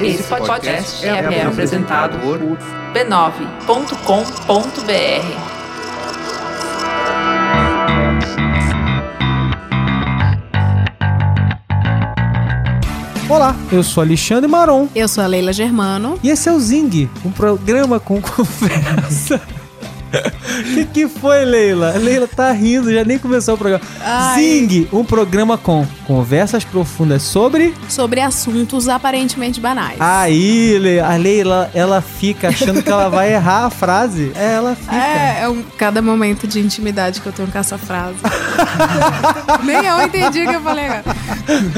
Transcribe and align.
Esse 0.00 0.22
podcast 0.22 1.04
é, 1.04 1.08
é 1.08 1.42
apresentado 1.44 2.18
por 2.20 2.38
b9.com.br. 2.94 3.56
Olá, 13.28 13.56
eu 13.72 13.82
sou 13.82 14.04
Alexandre 14.04 14.48
Maron 14.48 14.88
Eu 14.94 15.08
sou 15.08 15.24
a 15.24 15.26
Leila 15.26 15.52
Germano. 15.52 16.18
e 16.22 16.30
esse 16.30 16.48
é 16.48 16.52
o 16.52 16.60
Zing, 16.60 17.10
um 17.24 17.30
programa 17.32 17.98
com 17.98 18.20
conversa. 18.22 19.40
O 20.06 20.62
que, 20.74 20.84
que 20.86 21.08
foi, 21.08 21.44
Leila? 21.44 21.90
Leila 21.98 22.26
tá 22.28 22.50
rindo, 22.52 22.92
já 22.92 23.04
nem 23.04 23.18
começou 23.18 23.54
o 23.54 23.58
programa. 23.58 23.82
Ai. 24.00 24.40
Zing, 24.40 24.88
um 24.92 25.04
programa 25.04 25.58
com 25.58 25.86
conversas 26.06 26.64
profundas 26.64 27.22
sobre. 27.22 27.74
Sobre 27.88 28.20
assuntos 28.20 28.88
aparentemente 28.88 29.60
banais. 29.60 29.96
Aí, 30.00 30.78
Le- 30.78 31.00
a 31.00 31.16
Leila, 31.16 31.70
ela 31.74 32.00
fica 32.00 32.48
achando 32.48 32.82
que 32.82 32.90
ela 32.90 33.08
vai 33.08 33.32
errar 33.34 33.66
a 33.66 33.70
frase. 33.70 34.32
É, 34.36 34.54
Ela 34.54 34.76
fica. 34.76 34.94
É, 34.94 35.40
é 35.42 35.48
um, 35.48 35.62
cada 35.76 36.00
momento 36.00 36.46
de 36.46 36.60
intimidade 36.60 37.20
que 37.20 37.26
eu 37.26 37.32
tenho 37.32 37.48
com 37.48 37.58
essa 37.58 37.76
frase. 37.76 38.16
Nem 39.64 39.84
eu 39.84 40.00
entendi 40.02 40.42
o 40.44 40.48
que 40.48 40.54
eu 40.56 40.62
falei 40.62 40.84
agora. 40.86 41.04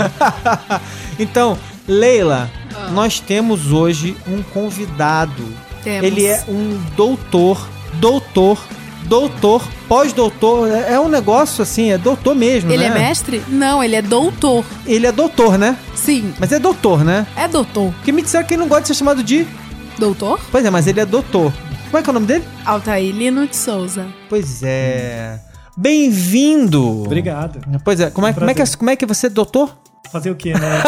então, 1.18 1.58
Leila, 1.86 2.50
Ah. 2.74 2.90
nós 2.92 3.18
temos 3.20 3.72
hoje 3.72 4.16
um 4.26 4.42
convidado. 4.42 5.42
Temos. 5.82 6.04
Ele 6.06 6.26
é 6.26 6.44
um 6.48 6.78
doutor, 6.96 7.66
doutor, 7.98 8.58
doutor, 9.04 9.62
pós-doutor. 9.88 10.68
É 10.68 10.94
é 10.94 11.00
um 11.00 11.08
negócio 11.08 11.62
assim, 11.62 11.90
é 11.92 11.98
doutor 11.98 12.34
mesmo, 12.34 12.70
Ele 12.72 12.88
né? 12.88 12.96
é 12.96 12.98
mestre? 12.98 13.42
Não, 13.48 13.82
ele 13.82 13.96
é 13.96 14.02
doutor. 14.02 14.64
Ele 14.86 15.06
é 15.06 15.12
doutor, 15.12 15.58
né? 15.58 15.76
Sim, 15.94 16.32
Mas 16.38 16.52
é 16.52 16.58
doutor, 16.58 17.04
né? 17.04 17.26
é 17.36 17.46
doutor. 17.48 17.92
Porque 17.94 18.12
me 18.12 18.22
disseram 18.22 18.46
que 18.46 18.54
ele 18.54 18.60
não 18.60 18.68
gosta 18.68 18.82
de 18.82 18.88
ser 18.88 18.94
chamado 18.94 19.22
de. 19.22 19.46
Doutor? 19.98 20.40
Pois 20.50 20.64
é, 20.64 20.70
mas 20.70 20.86
ele 20.86 21.00
é 21.00 21.06
doutor. 21.06 21.52
Como 21.86 21.98
é 21.98 22.02
que 22.02 22.08
é 22.08 22.12
o 22.12 22.14
nome 22.14 22.26
dele? 22.26 22.44
Altair 22.64 23.14
Lino 23.14 23.46
de 23.46 23.56
Souza. 23.56 24.06
Pois 24.28 24.62
é. 24.62 25.40
Bem-vindo! 25.76 27.02
Obrigado. 27.04 27.60
Pois 27.84 27.98
é, 28.00 28.10
como 28.10 28.26
é, 28.26 28.30
Um 28.30 28.34
como, 28.34 28.50
é 28.50 28.54
que, 28.54 28.76
como 28.76 28.90
é 28.90 28.96
que 28.96 29.06
você 29.06 29.26
é 29.26 29.30
doutor? 29.30 29.76
Fazer 30.12 30.30
o 30.30 30.34
quê, 30.34 30.52
né? 30.54 30.82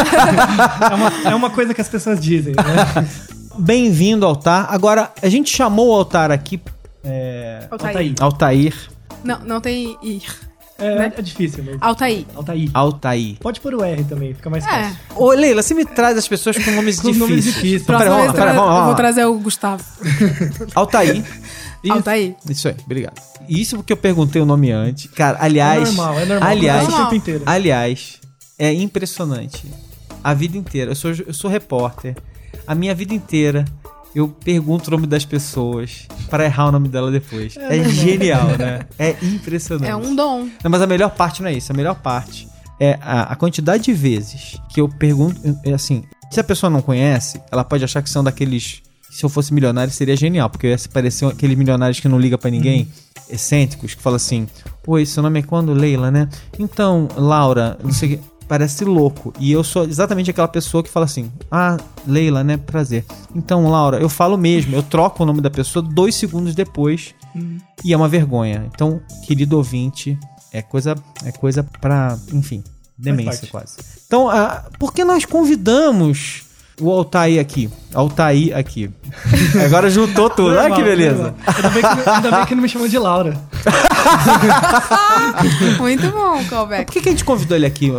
é, 0.90 0.94
uma, 0.94 1.30
é 1.30 1.34
uma 1.34 1.50
coisa 1.50 1.74
que 1.74 1.80
as 1.80 1.88
pessoas 1.88 2.20
dizem, 2.20 2.54
né? 2.54 3.08
Bem-vindo, 3.58 4.24
Altar. 4.24 4.66
Agora, 4.70 5.10
a 5.22 5.28
gente 5.28 5.54
chamou 5.54 5.88
o 5.88 5.92
Altar 5.92 6.30
aqui. 6.30 6.60
É. 7.04 7.66
Altair. 7.70 8.14
Altair. 8.20 8.74
Não, 9.24 9.40
não 9.40 9.60
tem 9.60 9.96
ir. 10.02 10.22
É, 10.78 10.94
Né? 10.98 11.12
é 11.14 11.22
difícil 11.22 11.62
mesmo. 11.62 11.78
Altair. 11.82 12.24
Altair. 12.34 12.70
Altair. 12.72 13.36
Pode 13.40 13.60
pôr 13.60 13.74
o 13.74 13.84
R 13.84 14.02
também, 14.04 14.32
fica 14.34 14.48
mais 14.48 14.64
É. 14.66 14.68
fácil. 14.84 14.96
Ô, 15.14 15.30
Leila, 15.32 15.62
você 15.62 15.74
me 15.74 15.84
traz 15.84 16.16
as 16.16 16.26
pessoas 16.26 16.56
com 16.56 16.70
nomes 16.70 16.96
Com 17.00 17.08
difíceis. 17.08 17.18
nomes 17.30 17.44
difíceis. 17.44 17.82
Pera, 17.82 17.98
vez 17.98 18.32
pera, 18.32 18.52
vamos 18.54 18.78
eu 18.78 18.84
vou 18.86 18.94
trazer 18.94 19.24
o 19.26 19.38
Gustavo. 19.38 19.84
Altair. 20.74 21.22
Isso. 21.84 21.92
Altair. 21.92 22.34
Isso 22.48 22.68
aí, 22.68 22.76
obrigado. 22.84 23.20
Isso 23.48 23.76
porque 23.76 23.92
eu 23.92 23.96
perguntei 23.96 24.40
o 24.40 24.46
nome 24.46 24.70
antes. 24.70 25.10
Cara, 25.10 25.36
aliás. 25.40 25.82
é 25.82 25.92
normal, 25.92 26.18
é 26.20 26.24
normal. 26.26 26.48
Aliás, 26.48 26.86
tempo 26.94 27.14
inteiro. 27.14 27.42
aliás, 27.46 28.18
é 28.58 28.72
impressionante. 28.72 29.66
A 30.24 30.32
vida 30.34 30.56
inteira. 30.56 30.92
Eu 30.92 30.94
sou, 30.94 31.10
eu 31.10 31.32
sou 31.34 31.50
repórter. 31.50 32.16
A 32.66 32.74
minha 32.74 32.94
vida 32.94 33.12
inteira. 33.14 33.64
Eu 34.14 34.28
pergunto 34.28 34.88
o 34.88 34.90
nome 34.90 35.06
das 35.06 35.24
pessoas 35.24 36.06
pra 36.28 36.44
errar 36.44 36.68
o 36.68 36.72
nome 36.72 36.88
dela 36.88 37.10
depois. 37.10 37.56
É, 37.56 37.84
genial, 37.88 38.48
né? 38.58 38.80
É 38.98 39.16
impressionante. 39.22 39.88
É 39.88 39.94
um 39.94 40.14
dom. 40.14 40.48
Não, 40.62 40.70
mas 40.70 40.82
a 40.82 40.86
melhor 40.86 41.10
parte 41.10 41.42
não 41.42 41.48
é 41.48 41.52
isso. 41.54 41.70
A 41.72 41.74
melhor 41.74 41.94
parte 41.94 42.48
é 42.80 42.98
a, 43.00 43.32
a 43.32 43.36
quantidade 43.36 43.84
de 43.84 43.92
vezes 43.92 44.58
que 44.70 44.80
eu 44.80 44.88
pergunto. 44.88 45.40
É 45.64 45.72
assim, 45.72 46.02
se 46.30 46.40
a 46.40 46.44
pessoa 46.44 46.70
não 46.70 46.82
conhece, 46.82 47.40
ela 47.50 47.64
pode 47.64 47.84
achar 47.84 48.02
que 48.02 48.10
são 48.10 48.24
daqueles. 48.24 48.82
Se 49.10 49.24
eu 49.24 49.28
fosse 49.28 49.52
milionário, 49.52 49.92
seria 49.92 50.16
genial, 50.16 50.48
porque 50.48 50.66
eu 50.66 50.70
ia 50.70 50.78
se 50.78 50.88
parecer 50.88 51.26
aqueles 51.26 51.56
milionários 51.58 51.98
que 51.98 52.08
não 52.08 52.18
liga 52.18 52.38
pra 52.38 52.48
ninguém, 52.48 52.88
excêntricos, 53.28 53.94
que 53.94 54.02
falam 54.02 54.16
assim: 54.16 54.46
Oi, 54.86 55.04
seu 55.04 55.22
nome 55.22 55.40
é 55.40 55.42
quando? 55.42 55.72
Leila, 55.72 56.10
né? 56.10 56.28
Então, 56.58 57.08
Laura, 57.16 57.76
não 57.82 57.92
sei 57.92 58.14
o 58.14 58.18
que. 58.18 58.24
Parece 58.50 58.84
louco. 58.84 59.32
E 59.38 59.52
eu 59.52 59.62
sou 59.62 59.84
exatamente 59.84 60.28
aquela 60.28 60.48
pessoa 60.48 60.82
que 60.82 60.90
fala 60.90 61.06
assim: 61.06 61.30
Ah, 61.48 61.76
Leila, 62.04 62.42
né? 62.42 62.56
Prazer. 62.56 63.04
Então, 63.32 63.70
Laura, 63.70 64.00
eu 64.00 64.08
falo 64.08 64.36
mesmo, 64.36 64.74
eu 64.74 64.82
troco 64.82 65.22
o 65.22 65.26
nome 65.26 65.40
da 65.40 65.48
pessoa 65.48 65.80
dois 65.80 66.16
segundos 66.16 66.52
depois 66.52 67.14
e 67.84 67.92
é 67.92 67.96
uma 67.96 68.08
vergonha. 68.08 68.68
Então, 68.74 69.00
querido 69.24 69.56
ouvinte, 69.56 70.18
é 70.52 70.60
coisa, 70.62 70.96
é 71.24 71.30
coisa 71.30 71.62
pra, 71.80 72.18
enfim, 72.32 72.64
demência 72.98 73.46
quase. 73.46 73.76
Então, 74.04 74.28
ah, 74.28 74.64
por 74.80 74.92
que 74.92 75.04
nós 75.04 75.24
convidamos 75.24 76.42
o 76.80 76.90
Altair 76.90 77.40
aqui? 77.40 77.70
Altair 77.94 78.56
aqui. 78.56 78.90
Agora 79.64 79.90
juntou 79.90 80.30
tudo. 80.30 80.50
Olha 80.50 80.62
que 80.62 80.68
Normal, 80.68 80.84
beleza. 80.84 81.34
Ainda 81.46 81.70
bem, 81.70 81.82
que, 81.82 82.10
ainda 82.10 82.30
bem 82.30 82.46
que 82.46 82.54
não 82.54 82.62
me 82.62 82.68
chamam 82.68 82.88
de 82.88 82.98
Laura. 82.98 83.40
Muito 85.78 86.10
bom, 86.10 86.38
Por 86.38 86.48
callback. 86.50 86.92
que, 86.92 87.00
que 87.00 87.08
a 87.08 87.12
gente 87.12 87.24
convidou 87.24 87.56
ele 87.56 87.66
aqui? 87.66 87.92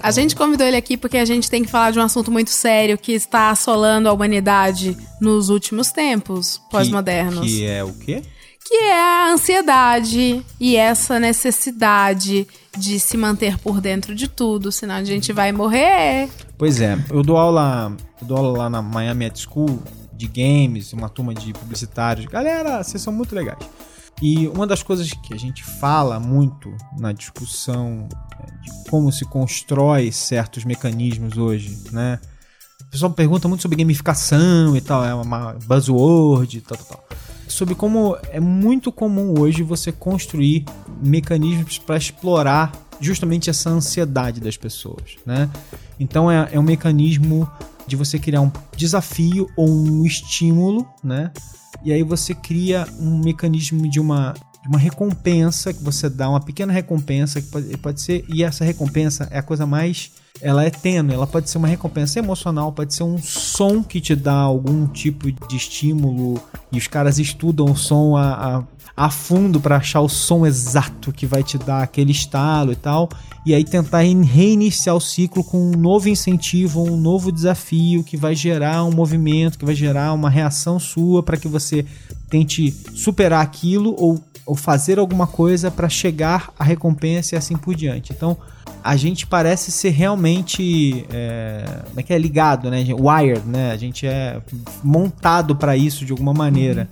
A 0.00 0.10
gente 0.10 0.36
convidou 0.36 0.66
ele 0.66 0.76
aqui 0.76 0.96
porque 0.96 1.16
a 1.16 1.24
gente 1.24 1.50
tem 1.50 1.64
que 1.64 1.70
falar 1.70 1.90
de 1.90 1.98
um 1.98 2.02
assunto 2.02 2.30
muito 2.30 2.50
sério 2.50 2.98
que 2.98 3.12
está 3.12 3.50
assolando 3.50 4.08
a 4.08 4.12
humanidade 4.12 4.96
nos 5.20 5.48
últimos 5.48 5.90
tempos 5.90 6.60
pós-modernos. 6.70 7.46
Que 7.46 7.66
é 7.66 7.82
o 7.82 7.92
quê? 7.92 8.22
Que 8.64 8.74
é 8.74 8.94
a 8.94 9.32
ansiedade 9.32 10.44
e 10.60 10.76
essa 10.76 11.18
necessidade 11.18 12.46
de 12.76 13.00
se 13.00 13.16
manter 13.16 13.58
por 13.58 13.80
dentro 13.80 14.14
de 14.14 14.28
tudo, 14.28 14.70
senão 14.70 14.96
a 14.96 15.04
gente 15.04 15.32
vai 15.32 15.52
morrer. 15.52 16.28
Pois 16.56 16.80
é, 16.80 16.98
eu 17.10 17.22
dou 17.22 17.36
aula, 17.36 17.96
eu 18.20 18.26
dou 18.26 18.36
aula 18.36 18.58
lá 18.58 18.70
na 18.70 18.82
Miami 18.82 19.26
Ed 19.26 19.40
School 19.40 19.82
de 20.12 20.26
games, 20.26 20.92
uma 20.92 21.08
turma 21.08 21.32
de 21.32 21.52
publicitários. 21.52 22.26
Galera, 22.26 22.82
vocês 22.82 23.00
são 23.00 23.12
muito 23.12 23.34
legais. 23.34 23.58
E 24.20 24.48
uma 24.48 24.66
das 24.66 24.82
coisas 24.82 25.08
que 25.12 25.32
a 25.32 25.36
gente 25.36 25.64
fala 25.64 26.18
muito 26.18 26.74
na 26.98 27.12
discussão 27.12 28.08
é, 28.40 28.46
de 28.62 28.90
como 28.90 29.12
se 29.12 29.24
constrói 29.24 30.10
certos 30.10 30.64
mecanismos 30.64 31.38
hoje, 31.38 31.84
né? 31.92 32.18
O 32.82 32.90
pessoal 32.90 33.12
pergunta 33.12 33.46
muito 33.46 33.62
sobre 33.62 33.78
gamificação 33.78 34.76
e 34.76 34.80
tal, 34.80 35.04
é 35.04 35.14
uma 35.14 35.54
buzzword 35.64 36.58
e 36.58 36.60
tal, 36.60 36.78
tal, 36.78 36.86
tal. 36.86 37.18
Sobre 37.48 37.74
como 37.74 38.16
é 38.30 38.38
muito 38.38 38.92
comum 38.92 39.38
hoje 39.38 39.62
você 39.62 39.90
construir 39.90 40.64
mecanismos 41.02 41.78
para 41.78 41.96
explorar 41.96 42.72
justamente 43.00 43.48
essa 43.48 43.70
ansiedade 43.70 44.40
das 44.40 44.56
pessoas, 44.56 45.16
né? 45.24 45.48
Então 45.98 46.30
é, 46.30 46.48
é 46.52 46.60
um 46.60 46.62
mecanismo 46.62 47.50
de 47.86 47.96
você 47.96 48.18
criar 48.18 48.42
um 48.42 48.52
desafio 48.76 49.48
ou 49.56 49.68
um 49.68 50.04
estímulo, 50.04 50.86
né? 51.02 51.32
E 51.84 51.92
aí 51.92 52.02
você 52.02 52.34
cria 52.34 52.86
um 52.98 53.18
mecanismo 53.18 53.88
de 53.88 54.00
uma, 54.00 54.34
uma 54.68 54.78
recompensa 54.78 55.72
que 55.72 55.82
você 55.82 56.10
dá, 56.10 56.28
uma 56.28 56.40
pequena 56.40 56.72
recompensa 56.72 57.40
que 57.40 57.48
pode, 57.48 57.76
pode 57.78 58.00
ser, 58.02 58.24
e 58.28 58.44
essa 58.44 58.64
recompensa 58.64 59.26
é 59.30 59.38
a 59.38 59.42
coisa 59.42 59.66
mais. 59.66 60.10
Ela 60.40 60.64
é 60.64 60.70
tênue, 60.70 61.14
ela 61.14 61.26
pode 61.26 61.50
ser 61.50 61.58
uma 61.58 61.66
recompensa 61.66 62.20
emocional, 62.20 62.70
pode 62.70 62.94
ser 62.94 63.02
um 63.02 63.18
som 63.18 63.82
que 63.82 64.00
te 64.00 64.14
dá 64.14 64.34
algum 64.34 64.86
tipo 64.86 65.32
de 65.32 65.56
estímulo, 65.56 66.40
e 66.70 66.78
os 66.78 66.86
caras 66.86 67.18
estudam 67.18 67.66
o 67.66 67.76
som 67.76 68.16
a, 68.16 68.58
a, 68.58 69.06
a 69.06 69.10
fundo 69.10 69.58
para 69.58 69.78
achar 69.78 70.00
o 70.00 70.08
som 70.08 70.46
exato 70.46 71.12
que 71.12 71.26
vai 71.26 71.42
te 71.42 71.58
dar 71.58 71.82
aquele 71.82 72.12
estalo 72.12 72.70
e 72.70 72.76
tal, 72.76 73.08
e 73.44 73.52
aí 73.52 73.64
tentar 73.64 74.04
in- 74.04 74.22
reiniciar 74.22 74.94
o 74.94 75.00
ciclo 75.00 75.42
com 75.42 75.72
um 75.72 75.76
novo 75.76 76.08
incentivo, 76.08 76.84
um 76.84 76.96
novo 76.96 77.32
desafio 77.32 78.04
que 78.04 78.16
vai 78.16 78.36
gerar 78.36 78.84
um 78.84 78.92
movimento, 78.92 79.58
que 79.58 79.64
vai 79.64 79.74
gerar 79.74 80.12
uma 80.12 80.30
reação 80.30 80.78
sua 80.78 81.20
para 81.20 81.36
que 81.36 81.48
você 81.48 81.84
tente 82.30 82.70
superar 82.94 83.42
aquilo 83.42 83.94
ou, 83.98 84.22
ou 84.48 84.54
fazer 84.54 84.98
alguma 84.98 85.26
coisa 85.26 85.70
para 85.70 85.90
chegar 85.90 86.50
à 86.58 86.64
recompensa 86.64 87.34
e 87.34 87.38
assim 87.38 87.54
por 87.54 87.74
diante. 87.74 88.14
Então, 88.14 88.34
a 88.82 88.96
gente 88.96 89.26
parece 89.26 89.70
ser 89.70 89.90
realmente 89.90 91.04
é, 91.10 91.82
como 91.86 92.00
é 92.00 92.02
que 92.02 92.14
é 92.14 92.18
ligado, 92.18 92.70
né? 92.70 92.82
Wired, 92.98 93.46
né? 93.46 93.70
A 93.72 93.76
gente 93.76 94.06
é 94.06 94.40
montado 94.82 95.54
para 95.54 95.76
isso 95.76 96.02
de 96.02 96.12
alguma 96.12 96.32
maneira. 96.32 96.88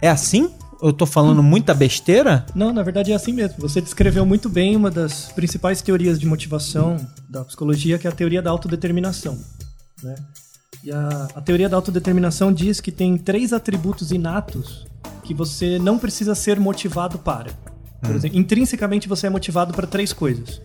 É 0.00 0.08
assim? 0.08 0.48
Eu 0.80 0.92
tô 0.92 1.06
falando 1.06 1.42
muita 1.42 1.74
besteira? 1.74 2.46
Não, 2.54 2.72
na 2.72 2.84
verdade 2.84 3.10
é 3.10 3.16
assim 3.16 3.32
mesmo. 3.32 3.56
Você 3.58 3.80
descreveu 3.80 4.24
muito 4.24 4.48
bem 4.48 4.76
uma 4.76 4.90
das 4.90 5.32
principais 5.32 5.82
teorias 5.82 6.20
de 6.20 6.26
motivação 6.26 7.04
da 7.28 7.44
psicologia, 7.44 7.98
que 7.98 8.06
é 8.06 8.10
a 8.10 8.14
teoria 8.14 8.40
da 8.40 8.50
autodeterminação. 8.50 9.36
Né? 10.04 10.14
E 10.86 10.92
a, 10.92 11.28
a 11.34 11.40
teoria 11.40 11.68
da 11.68 11.74
autodeterminação 11.74 12.52
diz 12.52 12.80
que 12.80 12.92
tem 12.92 13.18
três 13.18 13.52
atributos 13.52 14.12
inatos 14.12 14.86
que 15.24 15.34
você 15.34 15.80
não 15.80 15.98
precisa 15.98 16.32
ser 16.32 16.60
motivado 16.60 17.18
para. 17.18 17.50
Por 18.00 18.14
exemplo, 18.14 18.38
intrinsecamente 18.38 19.08
você 19.08 19.26
é 19.26 19.30
motivado 19.30 19.74
para 19.74 19.84
três 19.84 20.12
coisas. 20.12 20.60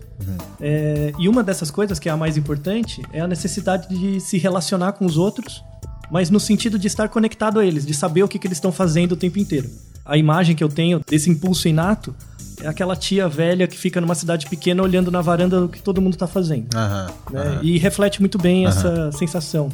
É, 0.60 1.12
e 1.18 1.28
uma 1.28 1.42
dessas 1.44 1.72
coisas, 1.72 1.98
que 1.98 2.08
é 2.08 2.12
a 2.12 2.18
mais 2.18 2.38
importante, 2.38 3.02
é 3.12 3.20
a 3.20 3.28
necessidade 3.28 3.88
de 3.90 4.20
se 4.20 4.38
relacionar 4.38 4.92
com 4.92 5.08
os 5.08 5.18
outros, 5.18 5.64
mas 6.12 6.30
no 6.30 6.40
sentido 6.40 6.78
de 6.78 6.86
estar 6.86 7.10
conectado 7.10 7.60
a 7.60 7.66
eles, 7.66 7.84
de 7.84 7.96
saber 7.96 8.22
o 8.22 8.28
que, 8.28 8.38
que 8.38 8.46
eles 8.46 8.58
estão 8.58 8.72
fazendo 8.72 9.14
o 9.14 9.18
tempo 9.18 9.40
inteiro. 9.40 9.72
A 10.06 10.18
imagem 10.18 10.56
que 10.56 10.64
eu 10.64 10.70
tenho 10.70 11.02
desse 11.10 11.32
impulso 11.32 11.68
inato 11.68 12.14
é 12.62 12.68
aquela 12.68 12.96
tia 12.96 13.28
velha 13.28 13.68
que 13.68 13.76
fica 13.76 14.00
numa 14.00 14.14
cidade 14.14 14.48
pequena 14.48 14.84
olhando 14.84 15.10
na 15.10 15.20
varanda 15.20 15.66
o 15.66 15.68
que 15.68 15.82
todo 15.82 16.00
mundo 16.00 16.16
tá 16.16 16.28
fazendo. 16.28 16.68
Aham. 16.76 17.08
né? 17.32 17.42
aham. 17.42 17.60
E 17.64 17.80
reflete 17.80 18.20
muito 18.20 18.38
bem 18.38 18.68
essa 18.68 19.12
sensação 19.14 19.72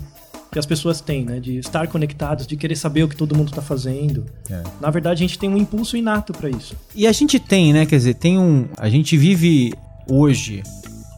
que 0.58 0.60
as 0.60 0.66
pessoas 0.66 1.00
têm, 1.00 1.24
né? 1.24 1.40
De 1.40 1.58
estar 1.58 1.88
conectados, 1.88 2.48
de 2.48 2.58
querer 2.58 2.76
saber 2.76 3.04
o 3.04 3.08
que 3.08 3.16
todo 3.16 3.36
mundo 3.36 3.52
tá 3.52 3.62
fazendo. 3.62 4.26
É. 4.50 4.64
Na 4.82 4.90
verdade, 4.90 5.24
a 5.24 5.28
gente 5.28 5.38
tem 5.38 5.48
um 5.48 5.56
impulso 5.56 5.96
inato 5.96 6.34
para 6.34 6.50
isso. 6.50 6.76
E 6.96 7.06
a 7.06 7.12
gente 7.12 7.40
tem, 7.40 7.72
né? 7.72 7.86
Quer 7.86 7.98
dizer, 7.98 8.16
tem 8.16 8.40
um. 8.40 8.66
A 8.76 8.90
gente 8.90 9.16
vive 9.16 9.74
hoje. 10.10 10.64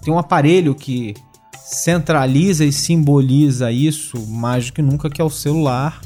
Tem 0.03 0.13
um 0.13 0.19
aparelho 0.19 0.75
que 0.75 1.13
centraliza 1.63 2.65
e 2.65 2.73
simboliza 2.73 3.71
isso 3.71 4.19
mais 4.27 4.65
do 4.65 4.73
que 4.73 4.81
nunca, 4.81 5.09
que 5.09 5.21
é 5.21 5.23
o 5.23 5.29
celular. 5.29 6.01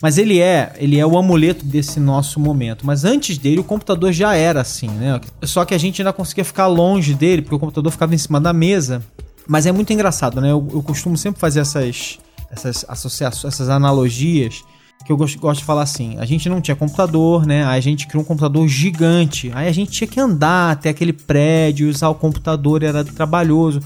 Mas 0.00 0.16
ele 0.16 0.40
é, 0.40 0.72
ele 0.78 0.98
é 0.98 1.04
o 1.04 1.18
amuleto 1.18 1.66
desse 1.66 2.00
nosso 2.00 2.40
momento. 2.40 2.86
Mas 2.86 3.04
antes 3.04 3.36
dele, 3.36 3.60
o 3.60 3.64
computador 3.64 4.10
já 4.10 4.34
era 4.34 4.62
assim, 4.62 4.88
né? 4.88 5.20
Só 5.42 5.66
que 5.66 5.74
a 5.74 5.78
gente 5.78 6.00
ainda 6.00 6.14
conseguia 6.14 6.44
ficar 6.46 6.66
longe 6.66 7.12
dele, 7.12 7.42
porque 7.42 7.56
o 7.56 7.58
computador 7.58 7.92
ficava 7.92 8.14
em 8.14 8.18
cima 8.18 8.40
da 8.40 8.54
mesa. 8.54 9.02
Mas 9.46 9.66
é 9.66 9.72
muito 9.72 9.92
engraçado, 9.92 10.40
né? 10.40 10.50
Eu, 10.50 10.66
eu 10.72 10.82
costumo 10.82 11.16
sempre 11.16 11.40
fazer 11.40 11.60
essas, 11.60 12.18
essas 12.50 12.84
associações, 12.88 13.54
essas 13.54 13.68
analogias. 13.68 14.62
Que 15.04 15.10
eu 15.10 15.16
gosto, 15.16 15.38
gosto 15.38 15.60
de 15.60 15.64
falar 15.64 15.82
assim: 15.82 16.18
a 16.18 16.26
gente 16.26 16.48
não 16.48 16.60
tinha 16.60 16.76
computador, 16.76 17.46
né? 17.46 17.64
Aí 17.64 17.78
a 17.78 17.82
gente 17.82 18.06
criou 18.06 18.22
um 18.22 18.26
computador 18.26 18.68
gigante. 18.68 19.50
Aí 19.54 19.66
a 19.66 19.72
gente 19.72 19.90
tinha 19.92 20.08
que 20.08 20.20
andar 20.20 20.72
até 20.72 20.90
aquele 20.90 21.12
prédio, 21.12 21.88
usar 21.88 22.10
o 22.10 22.14
computador, 22.14 22.82
era 22.82 23.02
trabalhoso. 23.02 23.80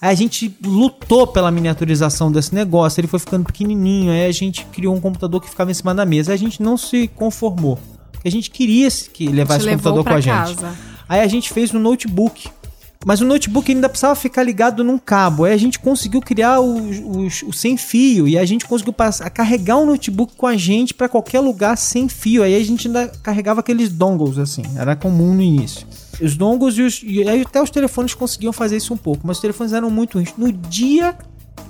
Aí 0.00 0.10
a 0.10 0.14
gente 0.14 0.56
lutou 0.64 1.26
pela 1.26 1.50
miniaturização 1.50 2.32
desse 2.32 2.54
negócio, 2.54 3.00
ele 3.00 3.08
foi 3.08 3.18
ficando 3.18 3.44
pequenininho. 3.44 4.12
Aí 4.12 4.26
a 4.26 4.32
gente 4.32 4.64
criou 4.66 4.94
um 4.94 5.00
computador 5.00 5.40
que 5.42 5.50
ficava 5.50 5.70
em 5.70 5.74
cima 5.74 5.94
da 5.94 6.06
mesa. 6.06 6.30
Aí 6.32 6.36
a 6.36 6.38
gente 6.38 6.62
não 6.62 6.76
se 6.76 7.08
conformou. 7.08 7.78
Porque 8.12 8.28
a 8.28 8.30
gente 8.30 8.50
queria 8.50 8.88
que 8.90 9.28
levar 9.28 9.56
esse 9.56 9.66
levou 9.66 9.92
computador 9.92 10.04
com 10.04 10.14
a 10.14 10.20
gente. 10.20 10.56
casa. 10.56 10.74
Aí 11.08 11.20
a 11.20 11.26
gente 11.26 11.52
fez 11.52 11.74
um 11.74 11.78
notebook. 11.78 12.48
Mas 13.04 13.22
o 13.22 13.24
notebook 13.24 13.72
ainda 13.72 13.88
precisava 13.88 14.14
ficar 14.14 14.42
ligado 14.42 14.84
num 14.84 14.98
cabo. 14.98 15.44
Aí 15.44 15.54
a 15.54 15.56
gente 15.56 15.78
conseguiu 15.78 16.20
criar 16.20 16.60
o, 16.60 17.26
o, 17.26 17.52
sem 17.52 17.76
fio. 17.78 18.28
E 18.28 18.36
a 18.36 18.44
gente 18.44 18.66
conseguiu 18.66 18.92
passar, 18.92 19.30
carregar 19.30 19.78
o 19.78 19.86
notebook 19.86 20.36
com 20.36 20.46
a 20.46 20.54
gente 20.54 20.92
para 20.92 21.08
qualquer 21.08 21.40
lugar 21.40 21.78
sem 21.78 22.10
fio. 22.10 22.42
Aí 22.42 22.54
a 22.54 22.62
gente 22.62 22.88
ainda 22.88 23.08
carregava 23.22 23.60
aqueles 23.60 23.88
dongles 23.88 24.36
assim. 24.36 24.62
Era 24.76 24.94
comum 24.94 25.32
no 25.32 25.40
início. 25.40 25.86
Os 26.20 26.36
dongles 26.36 26.76
e, 26.76 26.82
os, 26.82 27.02
e 27.02 27.26
até 27.26 27.62
os 27.62 27.70
telefones 27.70 28.12
conseguiam 28.12 28.52
fazer 28.52 28.76
isso 28.76 28.92
um 28.92 28.98
pouco. 28.98 29.26
Mas 29.26 29.38
os 29.38 29.40
telefones 29.40 29.72
eram 29.72 29.88
muito 29.88 30.18
ruins. 30.18 30.34
No 30.36 30.52
dia 30.52 31.16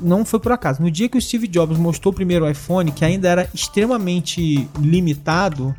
não 0.00 0.24
foi 0.24 0.40
por 0.40 0.50
acaso. 0.50 0.82
No 0.82 0.90
dia 0.90 1.08
que 1.08 1.16
o 1.16 1.22
Steve 1.22 1.46
Jobs 1.46 1.78
mostrou 1.78 2.10
o 2.10 2.14
primeiro 2.14 2.48
iPhone, 2.50 2.90
que 2.90 3.04
ainda 3.04 3.28
era 3.28 3.48
extremamente 3.54 4.68
limitado, 4.80 5.74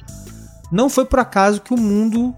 não 0.72 0.90
foi 0.90 1.04
por 1.04 1.20
acaso 1.20 1.60
que 1.60 1.74
o 1.74 1.78
mundo 1.78 2.34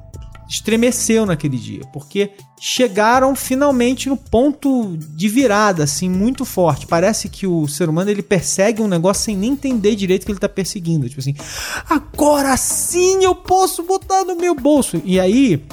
estremeceu 0.53 1.25
naquele 1.25 1.57
dia, 1.57 1.81
porque 1.91 2.29
chegaram 2.61 3.35
finalmente 3.35 4.07
no 4.07 4.15
ponto 4.15 4.95
de 4.97 5.27
virada, 5.27 5.83
assim, 5.83 6.07
muito 6.07 6.45
forte. 6.45 6.85
Parece 6.85 7.27
que 7.27 7.47
o 7.47 7.67
ser 7.67 7.89
humano 7.89 8.11
ele 8.11 8.21
persegue 8.21 8.79
um 8.79 8.87
negócio 8.87 9.23
sem 9.23 9.35
nem 9.35 9.53
entender 9.53 9.95
direito 9.95 10.27
que 10.27 10.31
ele 10.31 10.39
tá 10.39 10.47
perseguindo. 10.47 11.09
Tipo 11.09 11.21
assim, 11.21 11.35
agora 11.89 12.55
sim 12.55 13.23
eu 13.23 13.33
posso 13.33 13.81
botar 13.81 14.23
no 14.23 14.35
meu 14.35 14.53
bolso. 14.53 15.01
E 15.03 15.19
aí 15.19 15.65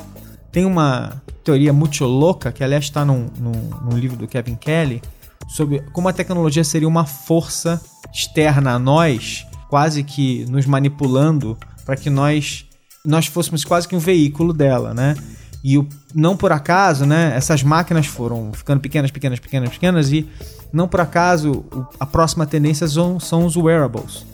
tem 0.50 0.64
uma 0.64 1.22
teoria 1.44 1.74
muito 1.74 2.02
louca, 2.06 2.50
que 2.50 2.64
aliás 2.64 2.84
está 2.84 3.04
num, 3.04 3.28
num, 3.38 3.70
num 3.84 3.98
livro 3.98 4.16
do 4.16 4.26
Kevin 4.26 4.56
Kelly, 4.56 5.02
sobre 5.46 5.80
como 5.92 6.08
a 6.08 6.12
tecnologia 6.12 6.64
seria 6.64 6.88
uma 6.88 7.04
força 7.04 7.78
externa 8.10 8.72
a 8.72 8.78
nós, 8.78 9.46
quase 9.68 10.02
que 10.02 10.46
nos 10.46 10.64
manipulando 10.64 11.58
para 11.84 11.96
que 11.96 12.08
nós 12.08 12.69
nós 13.04 13.26
fôssemos 13.26 13.64
quase 13.64 13.86
que 13.88 13.96
um 13.96 13.98
veículo 13.98 14.52
dela, 14.52 14.92
né? 14.94 15.16
E 15.62 15.76
o, 15.76 15.86
não 16.14 16.36
por 16.36 16.52
acaso, 16.52 17.04
né? 17.04 17.32
Essas 17.36 17.62
máquinas 17.62 18.06
foram 18.06 18.52
ficando 18.52 18.80
pequenas, 18.80 19.10
pequenas, 19.10 19.38
pequenas, 19.38 19.68
pequenas 19.70 20.10
e 20.12 20.26
não 20.72 20.88
por 20.88 21.00
acaso 21.00 21.64
o- 21.72 21.86
a 21.98 22.06
próxima 22.06 22.46
tendência 22.46 22.86
são, 22.88 23.20
são 23.20 23.44
os 23.44 23.56
wearables, 23.56 24.24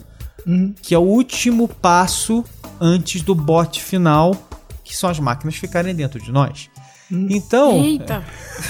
que 0.81 0.95
é 0.95 0.97
o 0.97 1.01
último 1.01 1.67
passo 1.67 2.45
antes 2.79 3.21
do 3.21 3.35
bot 3.35 3.81
final, 3.83 4.33
que 4.85 4.95
são 4.95 5.09
as 5.09 5.19
máquinas 5.19 5.55
ficarem 5.55 5.93
dentro 5.93 6.21
de 6.21 6.31
nós. 6.31 6.69
Então, 7.11 7.71
Eita. 7.83 8.23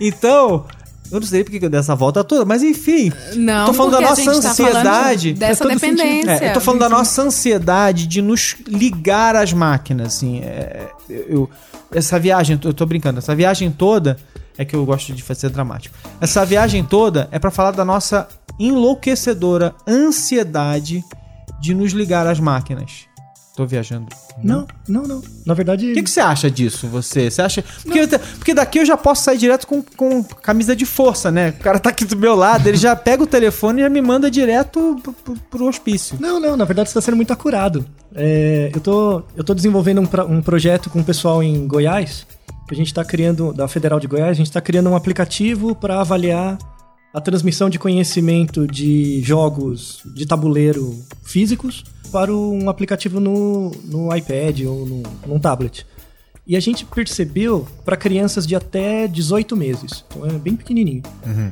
então, 0.00 0.66
eu 1.10 1.20
não 1.20 1.26
sei 1.26 1.42
porque 1.44 1.58
que 1.58 1.64
eu 1.66 1.70
dei 1.70 1.80
essa 1.80 1.94
volta 1.94 2.22
toda, 2.24 2.44
mas 2.44 2.62
enfim. 2.62 3.12
Não, 3.34 3.66
tô 3.66 3.72
falando 3.72 3.92
da 3.92 4.00
nossa 4.00 4.24
tá 4.24 4.30
ansiedade. 4.30 5.32
dessa 5.34 5.64
todo 5.64 5.78
sentido. 5.78 5.96
dependência. 5.96 6.44
É, 6.44 6.50
eu 6.50 6.54
tô 6.54 6.60
falando 6.60 6.80
da 6.80 6.88
nossa 6.88 7.22
ansiedade 7.22 8.06
de 8.06 8.20
nos 8.22 8.56
ligar 8.66 9.34
às 9.36 9.52
máquinas, 9.52 10.08
assim. 10.08 10.40
é, 10.40 10.88
eu, 11.08 11.24
eu- 11.28 11.50
essa 11.90 12.18
viagem, 12.18 12.60
eu 12.62 12.74
tô 12.74 12.84
brincando, 12.84 13.18
essa 13.18 13.34
viagem 13.34 13.70
toda 13.70 14.18
é 14.58 14.64
que 14.64 14.76
eu 14.76 14.84
gosto 14.84 15.12
de 15.14 15.22
fazer 15.22 15.48
dramático. 15.48 15.96
Essa 16.20 16.44
viagem 16.44 16.84
toda 16.84 17.28
é 17.30 17.38
pra 17.38 17.50
falar 17.50 17.70
da 17.70 17.84
nossa 17.84 18.28
enlouquecedora 18.58 19.74
ansiedade 19.86 21.02
de 21.60 21.74
nos 21.74 21.92
ligar 21.92 22.26
às 22.26 22.38
máquinas. 22.38 23.07
Tô 23.58 23.66
viajando. 23.66 24.06
Não, 24.40 24.68
não, 24.88 25.02
não. 25.02 25.20
Na 25.44 25.52
verdade, 25.52 25.90
O 25.90 25.94
que, 25.94 26.04
que 26.04 26.08
você 26.10 26.20
acha 26.20 26.48
disso, 26.48 26.86
você? 26.86 27.28
Você 27.28 27.42
acha. 27.42 27.64
Porque, 27.82 28.06
porque 28.38 28.54
daqui 28.54 28.78
eu 28.78 28.86
já 28.86 28.96
posso 28.96 29.24
sair 29.24 29.36
direto 29.36 29.66
com, 29.66 29.82
com 29.82 30.22
camisa 30.22 30.76
de 30.76 30.86
força, 30.86 31.28
né? 31.28 31.48
O 31.58 31.60
cara 31.64 31.80
tá 31.80 31.90
aqui 31.90 32.04
do 32.04 32.16
meu 32.16 32.36
lado, 32.36 32.68
ele 32.68 32.76
já 32.76 32.94
pega 32.94 33.20
o 33.20 33.26
telefone 33.26 33.80
e 33.80 33.82
já 33.82 33.88
me 33.90 34.00
manda 34.00 34.30
direto 34.30 34.96
pro, 35.02 35.12
pro, 35.12 35.34
pro 35.50 35.66
hospício. 35.66 36.16
Não, 36.20 36.38
não, 36.38 36.56
na 36.56 36.64
verdade 36.64 36.88
você 36.88 36.92
está 36.96 37.00
sendo 37.00 37.16
muito 37.16 37.32
acurado. 37.32 37.84
É, 38.14 38.70
eu, 38.72 38.80
tô, 38.80 39.24
eu 39.36 39.42
tô 39.42 39.52
desenvolvendo 39.54 40.02
um, 40.02 40.06
pra- 40.06 40.24
um 40.24 40.40
projeto 40.40 40.88
com 40.88 41.00
o 41.00 41.04
pessoal 41.04 41.42
em 41.42 41.66
Goiás, 41.66 42.24
que 42.68 42.74
a 42.74 42.76
gente 42.76 42.86
está 42.86 43.04
criando, 43.04 43.52
da 43.52 43.66
Federal 43.66 43.98
de 43.98 44.06
Goiás, 44.06 44.30
a 44.30 44.34
gente 44.34 44.46
está 44.46 44.60
criando 44.60 44.88
um 44.88 44.94
aplicativo 44.94 45.74
para 45.74 46.00
avaliar 46.00 46.56
a 47.12 47.20
transmissão 47.20 47.70
de 47.70 47.78
conhecimento 47.78 48.66
de 48.66 49.20
jogos 49.22 50.02
de 50.14 50.26
tabuleiro 50.26 50.94
físicos 51.22 51.84
para 52.12 52.32
um 52.32 52.68
aplicativo 52.68 53.20
no, 53.20 53.70
no 53.84 54.14
iPad 54.14 54.60
ou 54.66 54.86
no, 54.86 55.02
num 55.26 55.38
tablet. 55.38 55.86
E 56.46 56.56
a 56.56 56.60
gente 56.60 56.86
percebeu 56.86 57.66
para 57.84 57.94
crianças 57.94 58.46
de 58.46 58.56
até 58.56 59.06
18 59.06 59.54
meses, 59.54 60.02
então 60.08 60.24
é 60.24 60.32
bem 60.32 60.56
pequenininho. 60.56 61.02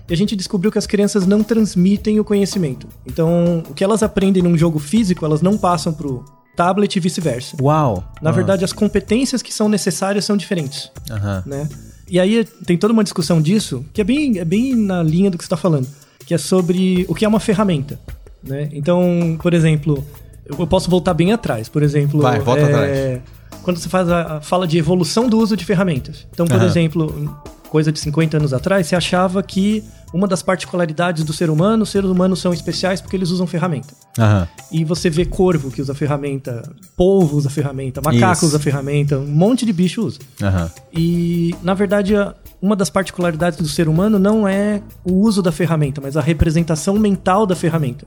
E 0.09 0.13
a 0.15 0.17
gente 0.17 0.35
descobriu 0.35 0.73
que 0.73 0.79
as 0.79 0.87
crianças 0.87 1.27
não 1.27 1.43
transmitem 1.43 2.19
o 2.19 2.25
conhecimento. 2.25 2.89
Então, 3.07 3.63
o 3.69 3.75
que 3.75 3.85
elas 3.85 4.03
aprendem 4.03 4.43
num 4.43 4.57
jogo 4.57 4.79
físico, 4.79 5.27
elas 5.27 5.43
não 5.43 5.59
passam 5.59 5.93
pro 5.93 6.25
tablet 6.57 6.97
e 6.97 7.01
vice-versa. 7.01 7.59
Uau! 7.61 8.11
Na 8.23 8.31
verdade, 8.31 8.65
as 8.65 8.73
competências 8.73 9.43
que 9.43 9.53
são 9.53 9.69
necessárias 9.69 10.25
são 10.25 10.35
diferentes, 10.35 10.91
Aham. 11.11 11.43
né? 11.45 11.69
E 12.09 12.21
aí 12.21 12.45
tem 12.65 12.77
toda 12.79 12.93
uma 12.93 13.03
discussão 13.03 13.41
disso, 13.43 13.85
que 13.93 14.01
é 14.01 14.05
bem, 14.05 14.39
é 14.39 14.45
bem 14.45 14.75
na 14.77 15.03
linha 15.03 15.31
do 15.31 15.37
que 15.37 15.43
você 15.45 15.47
está 15.47 15.57
falando, 15.57 15.87
que 16.25 16.33
é 16.35 16.39
sobre 16.39 17.05
o 17.09 17.15
que 17.15 17.25
é 17.25 17.29
uma 17.29 17.41
ferramenta, 17.41 17.99
né? 18.43 18.69
Então, 18.73 19.37
por 19.43 19.53
exemplo, 19.53 20.05
eu 20.47 20.67
posso 20.67 20.89
voltar 20.89 21.15
bem 21.15 21.33
atrás. 21.33 21.69
Por 21.69 21.83
exemplo, 21.83 22.21
Vai, 22.21 22.39
volta 22.41 22.63
é, 22.63 23.21
quando 23.63 23.79
você 23.79 23.89
faz 23.89 24.09
a, 24.09 24.37
a- 24.37 24.41
fala 24.41 24.67
de 24.67 24.79
evolução 24.79 25.29
do 25.29 25.39
uso 25.39 25.57
de 25.57 25.65
ferramentas. 25.65 26.27
Então, 26.33 26.47
por 26.47 26.57
Aham. 26.57 26.67
exemplo, 26.67 27.37
coisa 27.69 27.91
de 27.91 27.99
50 27.99 28.37
anos 28.37 28.53
atrás, 28.53 28.87
você 28.87 28.95
achava 28.95 29.43
que 29.43 29.83
uma 30.13 30.27
das 30.29 30.43
particularidades 30.43 31.25
do 31.25 31.33
ser 31.33 31.51
humano, 31.51 31.83
os 31.83 31.91
seres 31.91 32.09
humanos 32.09 32.41
são 32.41 32.53
especiais 32.53 33.01
porque 33.01 33.17
eles 33.17 33.31
usam 33.31 33.47
ferramenta. 33.47 33.93
Aham. 34.19 34.49
E 34.73 34.85
você 34.85 35.11
vê 35.11 35.25
corvo 35.25 35.71
que 35.71 35.83
usa 35.83 35.95
ferramenta, 35.95 36.63
polvo 36.97 37.37
usa 37.37 37.51
ferramenta, 37.51 38.01
macaco 38.03 38.33
Isso. 38.37 38.47
usa 38.47 38.59
ferramenta, 38.59 39.19
um 39.19 39.27
monte 39.27 39.67
de 39.67 39.73
bicho 39.73 40.03
usa. 40.05 40.19
Aham. 40.43 40.71
E, 40.93 41.55
na 41.63 41.75
verdade, 41.75 42.15
a- 42.17 42.35
uma 42.67 42.77
das 42.77 42.91
particularidades 42.91 43.59
do 43.59 43.69
ser 43.69 43.89
humano 43.89 44.19
não 44.19 44.47
é 44.47 44.83
o 45.05 45.15
uso 45.15 45.41
da 45.41 45.53
ferramenta, 45.53 46.01
mas 46.01 46.17
a 46.17 46.21
representação 46.21 46.99
mental 46.99 47.47
da 47.47 47.55
ferramenta. 47.57 48.05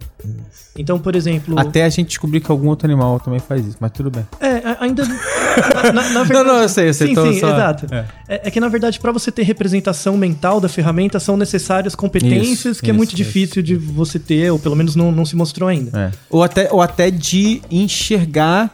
Então, 0.77 0.99
por 0.99 1.15
exemplo. 1.15 1.57
Até 1.59 1.83
a 1.85 1.89
gente 1.89 2.09
descobrir 2.09 2.39
que 2.41 2.51
algum 2.51 2.67
outro 2.67 2.85
animal 2.87 3.19
também 3.19 3.39
faz 3.39 3.65
isso, 3.65 3.77
mas 3.79 3.91
tudo 3.91 4.11
bem. 4.11 4.25
É, 4.39 4.77
ainda. 4.79 5.03
Na, 5.05 5.91
na- 5.93 6.09
na 6.09 6.23
verdade, 6.27 6.47
não, 6.47 6.61
eu 6.61 6.69
sei, 6.69 6.89
eu 6.89 6.93
sei, 6.93 7.07
Sim, 7.07 7.15
sim, 7.33 7.39
só- 7.39 7.49
exato. 7.49 7.87
é. 7.93 8.05
É. 8.27 8.47
é 8.47 8.51
que, 8.51 8.59
na 8.59 8.67
verdade, 8.67 8.99
para 8.99 9.11
você 9.11 9.31
ter 9.31 9.43
representação 9.43 10.15
mental 10.17 10.59
da 10.61 10.69
ferramenta, 10.69 11.19
são 11.19 11.35
necessárias 11.37 11.95
competências 11.95 12.75
Isso, 12.77 12.81
que 12.83 12.89
é 12.89 12.91
isso, 12.91 12.97
muito 12.97 13.09
isso. 13.09 13.17
difícil 13.17 13.61
de 13.63 13.75
você 13.75 14.19
ter, 14.19 14.51
ou 14.51 14.59
pelo 14.59 14.75
menos 14.75 14.95
não, 14.95 15.11
não 15.11 15.25
se 15.25 15.35
mostrou 15.35 15.67
ainda. 15.69 15.97
É. 15.97 16.11
Ou, 16.29 16.43
até, 16.43 16.69
ou 16.71 16.81
até 16.81 17.09
de 17.09 17.61
enxergar. 17.71 18.71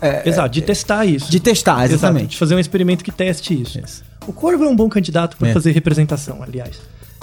é, 0.00 0.28
Exato, 0.28 0.48
de 0.50 0.62
testar 0.62 1.04
isso. 1.06 1.30
De 1.30 1.40
testar, 1.40 1.72
Exato, 1.84 1.88
de 1.88 1.94
exatamente. 1.94 2.36
fazer 2.36 2.54
um 2.54 2.58
experimento 2.58 3.02
que 3.04 3.10
teste 3.12 3.60
isso. 3.62 3.78
Isso. 3.78 4.04
O 4.26 4.32
corvo 4.32 4.64
é 4.64 4.68
um 4.68 4.76
bom 4.76 4.88
candidato 4.88 5.36
para 5.36 5.48
É. 5.48 5.52
fazer 5.52 5.70
representação, 5.72 6.42
aliás. 6.42 6.78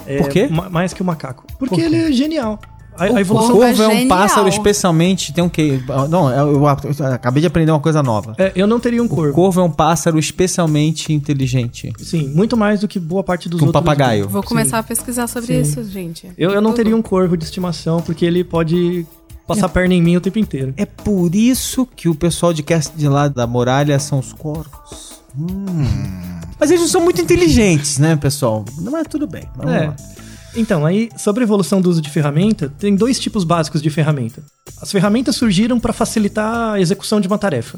É, 0.08 0.18
Por 0.18 0.30
quê? 0.30 0.48
ma- 0.50 0.70
Mais 0.70 0.94
que 0.94 1.02
o 1.02 1.06
macaco. 1.06 1.46
Porque 1.60 1.76
Por 1.76 1.84
ele 1.84 1.96
é 1.98 2.12
genial. 2.12 2.60
A, 2.96 3.08
O 3.10 3.16
a 3.16 3.22
evolução. 3.22 3.52
Corvo 3.56 3.64
é 3.64 3.68
corvo 3.70 3.84
é 3.84 3.88
um 3.88 3.92
genial. 4.00 4.08
pássaro 4.20 4.48
especialmente. 4.48 5.34
Tem 5.34 5.44
um 5.44 5.50
que. 5.50 5.82
Não, 6.10 6.30
eu, 6.32 6.54
eu 6.54 6.68
acabei 6.68 7.42
de 7.42 7.48
aprender 7.48 7.72
uma 7.72 7.80
coisa 7.80 8.04
nova. 8.04 8.36
É, 8.38 8.52
eu 8.56 8.68
não 8.68 8.80
teria 8.80 9.02
um 9.02 9.06
O 9.08 9.10
corvo. 9.10 9.34
corvo 9.34 9.62
é 9.62 9.64
um 9.64 9.72
pássaro 9.72 10.20
especialmente 10.20 11.12
inteligente. 11.12 11.92
Sim, 11.98 12.28
muito 12.28 12.56
mais 12.56 12.82
do 12.82 12.88
que 12.88 13.00
boa 13.00 13.24
parte 13.24 13.50
dos 13.50 13.60
Com 13.60 13.66
outros. 13.68 13.82
papagaio. 13.84 14.30
Vou 14.30 14.44
Sim. 14.44 14.48
começar 14.50 14.78
a 14.78 14.84
pesquisar 14.84 15.26
sobre 15.28 15.56
Sim. 15.56 15.62
isso, 15.62 15.84
gente. 15.90 16.30
Eu, 16.38 16.52
eu 16.52 16.62
não 16.62 16.72
teria 16.74 16.96
um 16.96 17.02
corvo 17.02 17.36
de 17.36 17.46
estimação, 17.46 18.00
porque 18.00 18.24
ele 18.26 18.44
pode 18.44 19.08
passar 19.48 19.66
a 19.66 19.70
perna 19.70 19.96
em 19.96 20.02
mim 20.02 20.16
o 20.16 20.22
tempo 20.22 20.38
inteiro. 20.38 20.74
É 20.78 20.86
por 20.86 21.34
isso 21.34 21.88
que 21.96 22.08
o 22.08 22.14
pessoal 22.14 22.54
de 22.54 22.62
cast 22.62 22.96
de 22.96 23.08
lá 23.08 23.28
da 23.28 23.48
muralha 23.48 23.98
são 23.98 24.20
os 24.20 24.32
corvos. 24.34 25.20
Hum. 25.36 25.84
Mas 26.64 26.72
eles 26.72 26.84
não 26.84 26.88
são 26.90 27.02
muito 27.02 27.20
inteligentes, 27.22 27.98
né, 27.98 28.16
pessoal? 28.16 28.64
Não 28.80 28.98
é 28.98 29.04
tudo 29.04 29.28
bem. 29.28 29.44
Vamos 29.54 29.74
É. 29.74 29.88
lá. 29.88 29.96
Então, 30.56 30.86
aí, 30.86 31.10
sobre 31.18 31.44
a 31.44 31.46
evolução 31.46 31.82
do 31.82 31.90
uso 31.90 32.02
de 32.02 32.10
ferramenta, 32.10 32.72
tem 32.80 32.96
dois 32.96 33.20
tipos 33.20 33.44
básicos 33.44 33.82
de 33.82 33.90
ferramenta. 33.90 34.42
As 34.82 34.90
ferramentas 34.90 35.36
surgiram 35.36 35.78
para 35.78 35.92
facilitar 35.92 36.76
a 36.76 36.80
execução 36.80 37.20
de 37.20 37.28
uma 37.28 37.38
tarefa. 37.38 37.78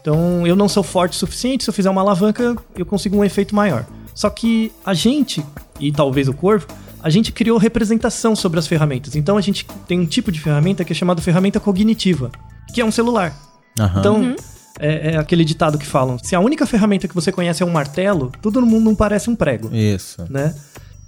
Então, 0.00 0.44
eu 0.44 0.56
não 0.56 0.68
sou 0.68 0.82
forte 0.82 1.12
o 1.12 1.16
suficiente, 1.16 1.62
se 1.62 1.70
eu 1.70 1.74
fizer 1.74 1.88
uma 1.88 2.00
alavanca, 2.00 2.56
eu 2.76 2.84
consigo 2.84 3.16
um 3.16 3.24
efeito 3.24 3.54
maior. 3.54 3.86
Só 4.16 4.28
que 4.28 4.72
a 4.84 4.94
gente, 4.94 5.40
e 5.78 5.92
talvez 5.92 6.26
o 6.28 6.34
corvo, 6.34 6.66
a 7.00 7.08
gente 7.10 7.30
criou 7.30 7.56
representação 7.56 8.34
sobre 8.34 8.58
as 8.58 8.66
ferramentas. 8.66 9.14
Então, 9.14 9.36
a 9.36 9.40
gente 9.40 9.64
tem 9.86 10.00
um 10.00 10.06
tipo 10.06 10.32
de 10.32 10.40
ferramenta 10.40 10.84
que 10.84 10.92
é 10.92 10.96
chamado 10.96 11.22
ferramenta 11.22 11.60
cognitiva, 11.60 12.32
que 12.74 12.80
é 12.80 12.84
um 12.84 12.90
celular. 12.90 13.32
Aham. 13.78 14.00
Então, 14.00 14.36
é, 14.78 15.12
é 15.12 15.16
aquele 15.16 15.44
ditado 15.44 15.78
que 15.78 15.86
falam: 15.86 16.18
se 16.22 16.34
a 16.34 16.40
única 16.40 16.66
ferramenta 16.66 17.06
que 17.08 17.14
você 17.14 17.30
conhece 17.32 17.62
é 17.62 17.66
um 17.66 17.70
martelo, 17.70 18.32
todo 18.42 18.64
mundo 18.64 18.84
não 18.84 18.94
parece 18.94 19.30
um 19.30 19.36
prego, 19.36 19.74
Isso. 19.74 20.24
né? 20.28 20.54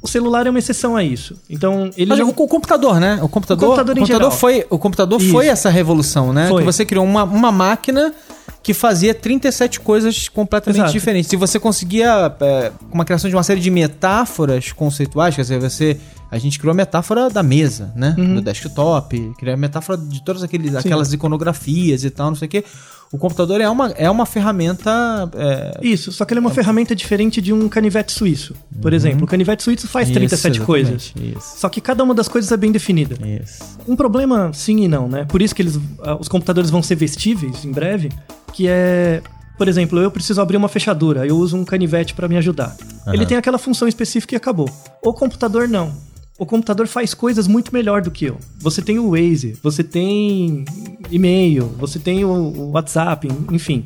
O 0.00 0.06
celular 0.08 0.46
é 0.46 0.50
uma 0.50 0.58
exceção 0.58 0.94
a 0.94 1.02
isso. 1.02 1.34
Então, 1.50 1.90
ele 1.96 2.06
Mas 2.10 2.18
não- 2.20 2.28
o, 2.28 2.30
o 2.30 2.46
computador, 2.46 3.00
né? 3.00 3.18
O 3.22 3.28
computador, 3.28 3.64
O 3.64 3.68
computador 3.72 3.98
em 3.98 4.06
geral. 4.06 4.30
foi, 4.30 4.64
o 4.70 4.78
computador 4.78 5.20
Isso. 5.20 5.32
foi 5.32 5.48
essa 5.48 5.68
revolução, 5.70 6.32
né? 6.32 6.48
Foi. 6.48 6.60
Que 6.62 6.64
você 6.66 6.84
criou 6.84 7.04
uma, 7.04 7.24
uma 7.24 7.50
máquina 7.50 8.14
que 8.62 8.72
fazia 8.74 9.14
37 9.14 9.80
coisas 9.80 10.28
completamente 10.28 10.80
Exato. 10.82 10.92
diferentes. 10.92 11.30
Se 11.30 11.36
você 11.36 11.58
conseguia, 11.58 12.32
é, 12.40 12.72
uma 12.92 13.04
criação 13.04 13.28
de 13.28 13.34
uma 13.34 13.42
série 13.42 13.60
de 13.60 13.70
metáforas 13.70 14.70
conceituais, 14.70 15.34
quer 15.34 15.42
dizer, 15.42 15.58
você. 15.58 15.96
A 16.30 16.38
gente 16.38 16.58
criou 16.58 16.72
a 16.72 16.74
metáfora 16.74 17.30
da 17.30 17.42
mesa, 17.42 17.92
né? 17.94 18.10
Do 18.10 18.40
desktop, 18.40 19.32
criou 19.38 19.54
a 19.54 19.56
metáfora 19.56 19.96
de 19.98 20.22
todas 20.24 20.42
aqueles, 20.42 20.74
aquelas 20.74 21.12
iconografias 21.12 22.04
e 22.04 22.10
tal, 22.10 22.28
não 22.30 22.36
sei 22.36 22.46
o 22.46 22.48
quê. 22.48 22.64
O 23.12 23.18
computador 23.18 23.60
é 23.60 23.68
uma, 23.68 23.90
é 23.90 24.10
uma 24.10 24.26
ferramenta. 24.26 24.90
é, 25.34 25.78
Isso, 25.80 26.10
só 26.10 26.24
que 26.24 26.32
ele 26.34 26.38
é 26.38 26.40
uma 26.40 26.50
ferramenta 26.50 26.94
diferente 26.94 27.40
de 27.40 27.52
um 27.52 27.68
canivete 27.68 28.12
suíço. 28.12 28.54
Por 28.82 28.92
exemplo, 28.92 29.24
o 29.24 29.26
canivete 29.26 29.62
suíço 29.62 29.86
faz 29.86 30.08
Isso, 30.08 30.14
37 30.18 30.60
coisas. 30.60 31.04
exatamente, 31.06 31.38
Isso. 31.38 31.58
Só 31.58 31.68
que 31.68 31.80
cada 31.80 32.02
uma 32.02 32.14
das 32.14 32.26
coisas 32.26 32.50
é 32.50 32.56
bem 32.56 32.72
definida. 32.72 33.16
Isso. 33.42 33.62
Um 33.86 33.94
problema, 33.94 34.50
sim 34.52 34.82
e 34.82 34.88
não, 34.88 35.08
né? 35.08 35.24
Por 35.24 35.40
isso 35.40 35.54
que 35.54 35.62
eles, 35.62 35.78
ah, 36.02 36.16
os 36.16 36.26
computadores 36.26 36.68
vão 36.68 36.82
ser 36.82 36.96
vestíveis 36.96 37.64
em 37.64 37.70
breve, 37.70 38.10
que 38.52 38.66
é, 38.66 39.22
por 39.56 39.68
exemplo, 39.68 40.00
eu 40.00 40.10
preciso 40.10 40.40
abrir 40.40 40.56
uma 40.56 40.68
fechadura, 40.68 41.24
eu 41.24 41.36
uso 41.36 41.56
um 41.56 41.64
canivete 41.64 42.12
para 42.12 42.26
me 42.26 42.36
ajudar. 42.36 42.76
Ele 43.06 43.24
tem 43.24 43.36
aquela 43.36 43.58
função 43.58 43.86
específica 43.86 44.34
e 44.34 44.36
acabou. 44.36 44.68
O 45.04 45.14
computador 45.14 45.68
não. 45.68 45.92
O 46.38 46.44
computador 46.44 46.86
faz 46.86 47.14
coisas 47.14 47.48
muito 47.48 47.72
melhor 47.72 48.02
do 48.02 48.10
que 48.10 48.26
eu. 48.26 48.36
Você 48.58 48.82
tem 48.82 48.98
o 48.98 49.10
Waze, 49.10 49.58
você 49.62 49.82
tem 49.82 50.64
e-mail, 51.10 51.64
você 51.78 51.98
tem 51.98 52.24
o, 52.24 52.28
o 52.28 52.70
WhatsApp, 52.72 53.26
enfim. 53.50 53.84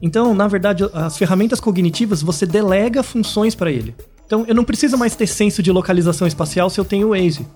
Então, 0.00 0.34
na 0.34 0.48
verdade, 0.48 0.82
as 0.94 1.18
ferramentas 1.18 1.60
cognitivas 1.60 2.22
você 2.22 2.46
delega 2.46 3.02
funções 3.02 3.54
para 3.54 3.70
ele. 3.70 3.94
Então, 4.24 4.46
eu 4.48 4.54
não 4.54 4.64
preciso 4.64 4.96
mais 4.96 5.14
ter 5.14 5.26
senso 5.26 5.62
de 5.62 5.70
localização 5.70 6.26
espacial 6.26 6.70
se 6.70 6.80
eu 6.80 6.84
tenho 6.84 7.08
o 7.08 7.10
Waze, 7.10 7.46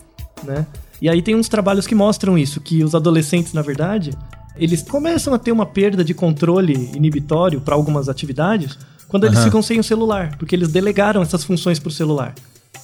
né? 0.42 0.66
E 1.00 1.08
aí 1.08 1.22
tem 1.22 1.34
uns 1.34 1.48
trabalhos 1.48 1.86
que 1.86 1.94
mostram 1.94 2.36
isso, 2.36 2.60
que 2.60 2.84
os 2.84 2.94
adolescentes, 2.94 3.52
na 3.54 3.62
verdade, 3.62 4.10
eles 4.56 4.82
começam 4.82 5.32
a 5.32 5.38
ter 5.38 5.52
uma 5.52 5.64
perda 5.64 6.04
de 6.04 6.12
controle 6.12 6.90
inibitório 6.94 7.60
para 7.60 7.74
algumas 7.74 8.08
atividades 8.08 8.78
quando 9.08 9.24
eles 9.24 9.38
Aham. 9.38 9.46
ficam 9.46 9.62
sem 9.62 9.80
o 9.80 9.84
celular, 9.84 10.36
porque 10.36 10.54
eles 10.54 10.68
delegaram 10.68 11.22
essas 11.22 11.44
funções 11.44 11.78
pro 11.78 11.90
celular. 11.90 12.34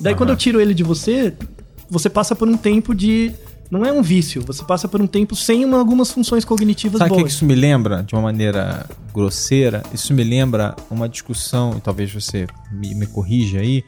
Daí 0.00 0.14
quando 0.14 0.30
eu 0.30 0.37
tiro 0.37 0.61
ele 0.61 0.73
de 0.75 0.83
você, 0.83 1.35
você 1.88 2.09
passa 2.09 2.35
por 2.35 2.49
um 2.49 2.57
tempo 2.57 2.95
de 2.95 3.33
não 3.71 3.85
é 3.85 3.92
um 3.92 4.02
vício, 4.02 4.42
você 4.45 4.64
passa 4.64 4.88
por 4.88 5.00
um 5.00 5.07
tempo 5.07 5.37
sem 5.37 5.64
uma- 5.64 5.78
algumas 5.78 6.11
funções 6.11 6.45
cognitivas 6.45 6.99
Sabe 6.99 7.11
o 7.11 7.14
que 7.14 7.19
que 7.19 7.23
boas. 7.25 7.33
isso 7.35 7.45
me 7.45 7.54
lembra, 7.54 8.02
de 8.02 8.14
uma 8.14 8.23
maneira 8.23 8.85
grosseira? 9.14 9.83
Isso 9.95 10.12
me 10.12 10.25
lembra 10.25 10.75
uma 10.90 11.09
discussão, 11.09 11.75
e 11.76 11.80
talvez 11.80 12.12
você 12.12 12.47
me, 12.73 12.95
me 12.97 13.07
corrija 13.07 13.61
aí, 13.61 13.85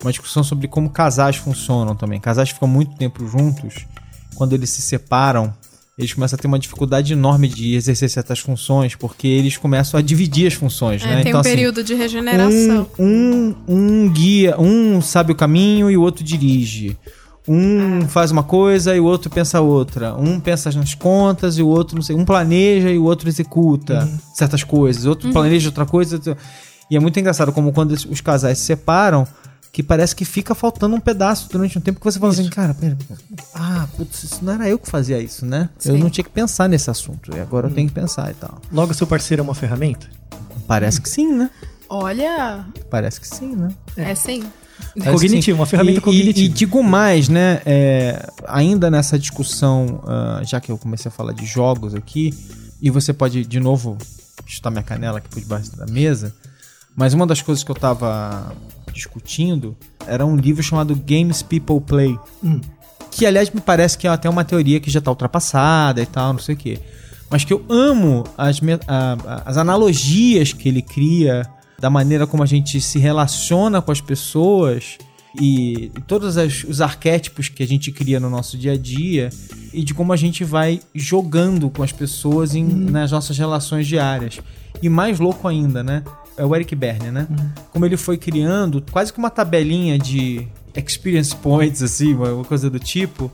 uma 0.00 0.12
discussão 0.12 0.44
sobre 0.44 0.68
como 0.68 0.88
casais 0.90 1.34
funcionam 1.36 1.96
também. 1.96 2.20
Casais 2.20 2.50
ficam 2.50 2.68
muito 2.68 2.94
tempo 2.96 3.26
juntos, 3.26 3.86
quando 4.36 4.52
eles 4.52 4.70
se 4.70 4.80
separam, 4.82 5.52
eles 5.98 6.12
começam 6.12 6.36
a 6.36 6.40
ter 6.40 6.46
uma 6.46 6.58
dificuldade 6.58 7.12
enorme 7.12 7.48
de 7.48 7.74
exercer 7.74 8.08
certas 8.08 8.38
funções, 8.38 8.94
porque 8.94 9.26
eles 9.26 9.56
começam 9.56 9.98
a 9.98 10.02
dividir 10.02 10.46
as 10.46 10.54
funções, 10.54 11.02
É, 11.02 11.06
né? 11.06 11.12
tem 11.16 11.20
então, 11.30 11.38
um 11.38 11.40
assim, 11.40 11.50
período 11.50 11.82
de 11.82 11.92
regeneração. 11.94 12.86
um, 12.98 13.54
um, 13.68 14.04
um 14.04 14.08
guia, 14.08 14.58
um 14.60 15.00
sabe 15.02 15.32
o 15.32 15.34
caminho 15.34 15.90
e 15.90 15.96
o 15.96 16.00
outro 16.02 16.22
dirige. 16.22 16.96
Um 17.50 18.06
faz 18.08 18.30
uma 18.30 18.42
coisa 18.42 18.94
e 18.94 19.00
o 19.00 19.04
outro 19.04 19.30
pensa 19.30 19.60
outra. 19.60 20.14
Um 20.14 20.38
pensa 20.38 20.70
nas 20.70 20.94
contas 20.94 21.56
e 21.56 21.62
o 21.62 21.66
outro, 21.66 21.96
não 21.96 22.02
sei, 22.02 22.14
um 22.14 22.24
planeja 22.24 22.90
e 22.90 22.98
o 22.98 23.04
outro 23.04 23.26
executa 23.28 24.06
certas 24.34 24.62
coisas. 24.62 25.06
O 25.06 25.08
outro 25.08 25.32
planeja 25.32 25.68
outra 25.70 25.86
coisa. 25.86 26.20
E 26.90 26.96
é 26.96 27.00
muito 27.00 27.18
engraçado 27.18 27.50
como 27.50 27.72
quando 27.72 27.92
os- 27.92 28.04
os 28.04 28.20
casais 28.20 28.58
se 28.58 28.64
separam, 28.66 29.26
que 29.72 29.82
parece 29.82 30.14
que 30.16 30.24
fica 30.24 30.54
faltando 30.54 30.96
um 30.96 31.00
pedaço 31.00 31.48
durante 31.50 31.78
um 31.78 31.80
tempo 31.80 32.00
que 32.00 32.04
você 32.04 32.18
fala 32.18 32.32
assim, 32.32 32.48
cara, 32.48 32.74
pera, 32.74 32.96
ah, 33.54 33.86
putz, 33.96 34.24
isso 34.24 34.44
não 34.44 34.54
era 34.54 34.68
eu 34.68 34.78
que 34.78 34.90
fazia 34.90 35.20
isso, 35.20 35.44
né? 35.46 35.68
Eu 35.84 35.94
Sim. 35.94 35.98
não 36.00 36.10
tinha 36.10 36.24
que 36.24 36.30
pensar 36.30 36.68
nesse 36.68 36.90
assunto. 36.90 37.34
E 37.36 37.40
agora 37.40 37.68
eu 37.68 37.74
tenho 37.74 37.86
que 37.88 37.94
pensar 37.94 38.30
e 38.30 38.34
tal. 38.34 38.60
Logo 38.72 38.92
seu 38.94 39.06
parceiro 39.06 39.40
é 39.40 39.44
uma 39.44 39.54
ferramenta? 39.54 40.08
Parece 40.66 41.00
que 41.00 41.08
sim, 41.08 41.32
né? 41.32 41.50
Olha, 41.88 42.64
Parece 42.90 43.20
que 43.20 43.26
sim, 43.28 43.54
né? 43.56 43.68
é 43.96 44.14
sim. 44.14 44.42
Parece 44.96 45.12
Cognitivo, 45.12 45.42
sim. 45.56 45.60
uma 45.60 45.66
ferramenta 45.66 45.98
E- 45.98 46.02
cognitiva. 46.02 46.38
E, 46.40 46.44
e 46.44 46.48
digo 46.48 46.82
mais, 46.82 47.28
né? 47.28 47.60
é, 47.64 48.28
ainda 48.46 48.90
nessa 48.90 49.18
discussão, 49.18 50.02
ah, 50.06 50.40
já 50.44 50.60
que 50.60 50.70
eu 50.70 50.78
comecei 50.78 51.08
a 51.08 51.12
falar 51.12 51.32
de 51.32 51.46
jogos 51.46 51.94
aqui, 51.94 52.32
e 52.80 52.90
você 52.90 53.12
pode, 53.12 53.44
de 53.44 53.58
novo, 53.60 53.96
chutar 54.46 54.70
minha 54.70 54.82
canela 54.82 55.18
aqui 55.18 55.28
por 55.28 55.40
debaixo 55.40 55.74
da 55.76 55.86
mesa, 55.86 56.34
mas 56.94 57.12
uma 57.14 57.26
das 57.26 57.40
coisas 57.42 57.64
que 57.64 57.70
eu 57.70 57.74
tava 57.74 58.52
discutindo 58.92 59.76
era 60.06 60.24
um 60.24 60.36
livro 60.36 60.62
chamado 60.62 60.94
Games 60.96 61.42
People 61.42 61.80
Play. 61.80 62.18
Hum. 62.42 62.60
Que, 63.10 63.26
aliás, 63.26 63.50
me 63.50 63.60
parece 63.60 63.96
que 63.98 64.06
é 64.06 64.10
até 64.10 64.28
uma 64.28 64.44
teoria 64.44 64.80
que 64.80 64.90
já 64.90 65.00
tá 65.00 65.10
ultrapassada 65.10 66.00
e 66.02 66.06
tal, 66.06 66.32
não 66.32 66.40
sei 66.40 66.54
o 66.54 66.58
quê. 66.58 66.78
Mas 67.30 67.44
que 67.44 67.52
eu 67.52 67.64
amo 67.68 68.24
as, 68.36 68.60
a- 68.86 69.42
as 69.44 69.56
analogias 69.56 70.52
que 70.52 70.68
ele 70.68 70.82
cria, 70.82 71.46
da 71.78 71.88
maneira 71.90 72.26
como 72.26 72.42
a 72.42 72.46
gente 72.46 72.80
se 72.80 72.98
relaciona 72.98 73.80
com 73.82 73.92
as 73.92 74.00
pessoas 74.00 74.98
e, 75.38 75.90
e 75.96 76.00
todos 76.06 76.36
as- 76.36 76.64
os 76.64 76.80
arquétipos 76.80 77.48
que 77.48 77.62
a 77.62 77.66
gente 77.66 77.92
cria 77.92 78.18
no 78.18 78.30
nosso 78.30 78.56
dia 78.58 78.72
a 78.72 78.76
dia 78.78 79.30
e 79.72 79.82
de 79.84 79.92
como 79.94 80.12
a 80.12 80.16
gente 80.16 80.42
vai 80.44 80.80
jogando 80.94 81.68
com 81.70 81.82
as 81.82 81.92
pessoas 81.92 82.54
em- 82.54 82.64
nas 82.64 83.10
nossas 83.12 83.36
relações 83.38 83.86
diárias. 83.86 84.40
E 84.82 84.88
mais 84.88 85.18
louco 85.18 85.46
ainda, 85.48 85.82
né? 85.82 86.02
É 86.38 86.44
o 86.44 86.54
Eric 86.54 86.74
Berne, 86.74 87.10
né? 87.10 87.26
Como 87.72 87.84
ele 87.84 87.96
foi 87.96 88.16
criando 88.16 88.82
quase 88.92 89.12
que 89.12 89.18
uma 89.18 89.28
tabelinha 89.30 89.98
de 89.98 90.46
experience 90.74 91.34
points, 91.34 91.82
assim, 91.82 92.14
uma 92.14 92.44
coisa 92.44 92.70
do 92.70 92.78
tipo, 92.78 93.30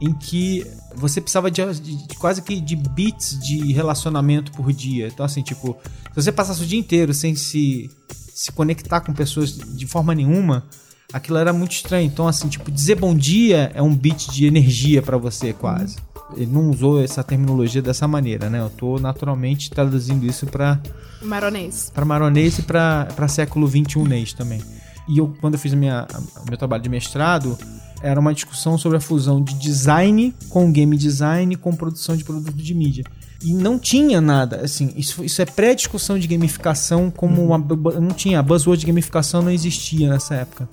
em 0.00 0.12
que 0.14 0.66
você 0.96 1.20
precisava 1.20 1.50
de, 1.50 1.62
de- 1.74 2.06
de 2.08 2.16
quase 2.16 2.40
que 2.42 2.60
de 2.60 2.74
bits 2.74 3.38
de 3.40 3.72
relacionamento 3.72 4.50
por 4.52 4.72
dia. 4.72 5.08
Então, 5.08 5.24
assim, 5.26 5.42
tipo, 5.42 5.76
se 6.10 6.14
você 6.22 6.32
passasse 6.32 6.62
o 6.62 6.66
dia 6.66 6.78
inteiro 6.78 7.12
sem 7.12 7.34
se, 7.34 7.90
se 8.34 8.50
conectar 8.52 9.00
com 9.00 9.12
pessoas 9.12 9.52
de 9.56 9.86
forma 9.86 10.14
nenhuma, 10.14 10.64
aquilo 11.12 11.36
era 11.38 11.52
muito 11.52 11.72
estranho. 11.72 12.06
Então, 12.06 12.26
assim, 12.26 12.48
tipo, 12.48 12.70
dizer 12.70 12.94
bom 12.94 13.14
dia 13.14 13.70
é 13.74 13.82
um 13.82 13.94
bit 13.94 14.30
de 14.30 14.46
energia 14.46 15.02
pra 15.02 15.16
você, 15.18 15.52
quase. 15.52 15.96
Ele 16.36 16.46
não 16.46 16.70
usou 16.70 17.02
essa 17.02 17.22
terminologia 17.22 17.80
dessa 17.80 18.06
maneira, 18.06 18.50
né? 18.50 18.60
Eu 18.60 18.70
tô 18.70 18.98
naturalmente 18.98 19.70
traduzindo 19.70 20.26
isso 20.26 20.46
pra 20.46 20.80
Maronês. 21.22 21.90
para 21.94 22.04
maronês 22.04 22.58
e 22.58 22.62
para 22.62 23.28
século 23.28 23.66
21 23.66 24.04
nês 24.04 24.32
também. 24.32 24.62
E 25.08 25.18
eu, 25.18 25.34
quando 25.40 25.54
eu 25.54 25.60
fiz 25.60 25.72
minha, 25.72 26.06
meu 26.46 26.58
trabalho 26.58 26.82
de 26.82 26.88
mestrado, 26.88 27.56
era 28.02 28.20
uma 28.20 28.34
discussão 28.34 28.76
sobre 28.76 28.98
a 28.98 29.00
fusão 29.00 29.42
de 29.42 29.54
design 29.54 30.34
com 30.50 30.70
game 30.70 30.96
design 30.96 31.56
com 31.56 31.74
produção 31.74 32.16
de 32.16 32.24
produto 32.24 32.52
de 32.52 32.74
mídia. 32.74 33.04
E 33.42 33.54
não 33.54 33.78
tinha 33.78 34.20
nada, 34.20 34.62
assim, 34.62 34.92
isso, 34.96 35.24
isso 35.24 35.40
é 35.40 35.44
pré-discussão 35.44 36.18
de 36.18 36.26
gamificação 36.26 37.10
como 37.10 37.44
uma, 37.44 37.58
não 37.58 38.10
tinha, 38.10 38.40
a 38.40 38.42
buzzword 38.42 38.80
de 38.80 38.86
gamificação 38.86 39.42
não 39.42 39.50
existia 39.50 40.10
nessa 40.10 40.34
época. 40.34 40.68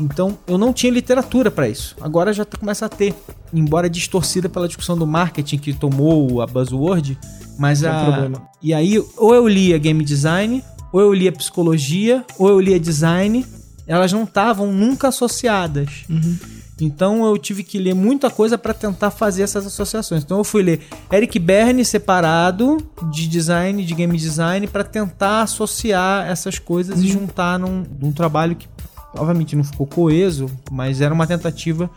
Então, 0.00 0.38
eu 0.46 0.56
não 0.58 0.72
tinha 0.72 0.92
literatura 0.92 1.50
para 1.50 1.68
isso. 1.68 1.94
Agora 2.00 2.32
já 2.32 2.44
começa 2.44 2.86
a 2.86 2.88
ter, 2.88 3.14
embora 3.52 3.88
distorcida 3.88 4.48
pela 4.48 4.66
discussão 4.66 4.96
do 4.96 5.06
marketing 5.06 5.58
que 5.58 5.72
tomou 5.72 6.40
a 6.40 6.46
buzzword, 6.46 7.18
mas 7.58 7.82
É 7.82 7.90
um 7.90 7.92
a 7.96 8.04
problema. 8.04 8.42
e 8.62 8.72
aí 8.72 9.02
ou 9.16 9.34
eu 9.34 9.46
lia 9.46 9.78
game 9.78 10.02
design, 10.04 10.64
ou 10.92 11.00
eu 11.00 11.12
lia 11.12 11.30
psicologia, 11.32 12.24
ou 12.38 12.48
eu 12.48 12.58
lia 12.60 12.80
design, 12.80 13.44
elas 13.86 14.12
não 14.12 14.24
estavam 14.24 14.72
nunca 14.72 15.08
associadas. 15.08 16.04
Uhum. 16.08 16.36
Então 16.82 17.26
eu 17.26 17.36
tive 17.36 17.62
que 17.62 17.78
ler 17.78 17.94
muita 17.94 18.30
coisa 18.30 18.56
para 18.56 18.72
tentar 18.72 19.10
fazer 19.10 19.42
essas 19.42 19.66
associações. 19.66 20.22
Então 20.24 20.38
eu 20.38 20.44
fui 20.44 20.62
ler 20.62 20.80
Eric 21.12 21.38
Berne 21.38 21.84
separado 21.84 22.78
de 23.12 23.28
design, 23.28 23.84
de 23.84 23.94
game 23.94 24.16
design, 24.16 24.66
para 24.66 24.82
tentar 24.82 25.42
associar 25.42 26.26
essas 26.26 26.58
coisas 26.58 27.02
e 27.02 27.08
juntar 27.08 27.58
num, 27.58 27.84
num 28.00 28.12
trabalho 28.12 28.56
que 28.56 28.66
obviamente 29.14 29.56
não 29.56 29.64
ficou 29.64 29.86
coeso, 29.86 30.48
mas 30.70 31.00
era 31.00 31.12
uma 31.12 31.26
tentativa 31.26 31.90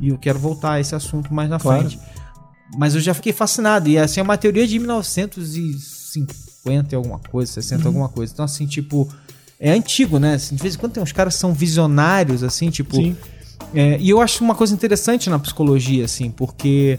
e 0.00 0.08
eu 0.08 0.18
quero 0.18 0.38
voltar 0.38 0.72
a 0.72 0.80
esse 0.80 0.94
assunto 0.94 1.32
mais 1.34 1.48
na 1.50 1.58
Claro. 1.58 1.80
frente. 1.88 1.98
mas 2.76 2.94
eu 2.94 3.00
já 3.00 3.14
fiquei 3.14 3.32
fascinado. 3.32 3.88
E 3.88 3.98
assim, 3.98 4.20
é 4.20 4.22
uma 4.22 4.36
teoria 4.36 4.66
de 4.66 4.78
1950 4.78 6.92
e 6.92 6.96
alguma 6.96 7.18
coisa, 7.18 7.52
60 7.52 7.88
alguma 7.88 8.08
coisa. 8.08 8.32
Então, 8.32 8.44
assim, 8.44 8.66
tipo, 8.66 9.08
é 9.58 9.70
antigo, 9.70 10.18
né? 10.18 10.34
Assim, 10.34 10.54
de 10.54 10.62
vez 10.62 10.74
em 10.74 10.78
quando 10.78 10.92
tem 10.92 11.02
uns 11.02 11.12
caras 11.12 11.34
que 11.34 11.40
são 11.40 11.52
visionários, 11.52 12.42
assim, 12.42 12.70
tipo. 12.70 12.96
Sim. 12.96 13.16
É, 13.74 13.98
e 14.00 14.08
eu 14.10 14.20
acho 14.20 14.42
uma 14.44 14.54
coisa 14.54 14.72
interessante 14.74 15.28
na 15.28 15.38
psicologia, 15.38 16.04
assim, 16.04 16.30
porque 16.30 16.98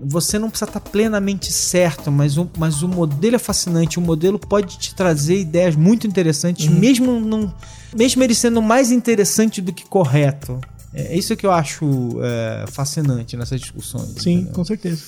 você 0.00 0.38
não 0.38 0.50
precisa 0.50 0.68
estar 0.68 0.80
plenamente 0.80 1.52
certo, 1.52 2.10
mas 2.12 2.36
o, 2.36 2.48
mas 2.58 2.82
o 2.82 2.88
modelo 2.88 3.36
é 3.36 3.38
fascinante. 3.38 3.98
O 3.98 4.02
modelo 4.02 4.38
pode 4.38 4.78
te 4.78 4.94
trazer 4.94 5.40
ideias 5.40 5.74
muito 5.74 6.06
interessantes, 6.06 6.68
mesmo, 6.68 7.20
não, 7.20 7.52
mesmo 7.94 8.22
ele 8.22 8.34
sendo 8.34 8.60
mais 8.60 8.90
interessante 8.90 9.60
do 9.60 9.72
que 9.72 9.86
correto. 9.86 10.60
É 10.92 11.16
isso 11.16 11.36
que 11.36 11.44
eu 11.44 11.52
acho 11.52 12.16
é, 12.22 12.64
fascinante 12.68 13.36
nessas 13.36 13.60
discussões. 13.60 14.14
Sim, 14.22 14.34
entendeu? 14.34 14.52
com 14.52 14.64
certeza. 14.64 15.02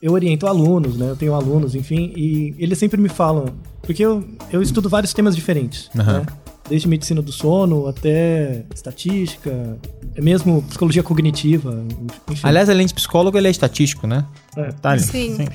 Eu 0.00 0.12
oriento 0.12 0.46
alunos, 0.46 0.96
né? 0.96 1.10
Eu 1.10 1.16
tenho 1.16 1.34
alunos, 1.34 1.74
enfim, 1.74 2.12
e 2.16 2.54
eles 2.58 2.78
sempre 2.78 3.00
me 3.00 3.08
falam, 3.08 3.46
porque 3.82 4.04
eu, 4.04 4.24
eu 4.50 4.62
estudo 4.62 4.88
vários 4.88 5.12
temas 5.12 5.34
diferentes, 5.34 5.90
Aham. 5.96 6.20
né? 6.20 6.26
Desde 6.68 6.86
medicina 6.86 7.22
do 7.22 7.32
sono 7.32 7.86
até 7.86 8.64
estatística, 8.74 9.78
é 10.14 10.20
mesmo 10.20 10.62
psicologia 10.62 11.02
cognitiva, 11.02 11.82
enfim. 12.30 12.46
Aliás, 12.46 12.68
além 12.68 12.86
de 12.86 12.92
psicólogo, 12.92 13.38
ele 13.38 13.48
é 13.48 13.50
estatístico, 13.50 14.06
né? 14.06 14.26
É. 14.56 14.72
Tá, 14.72 14.98
Sim. 14.98 15.48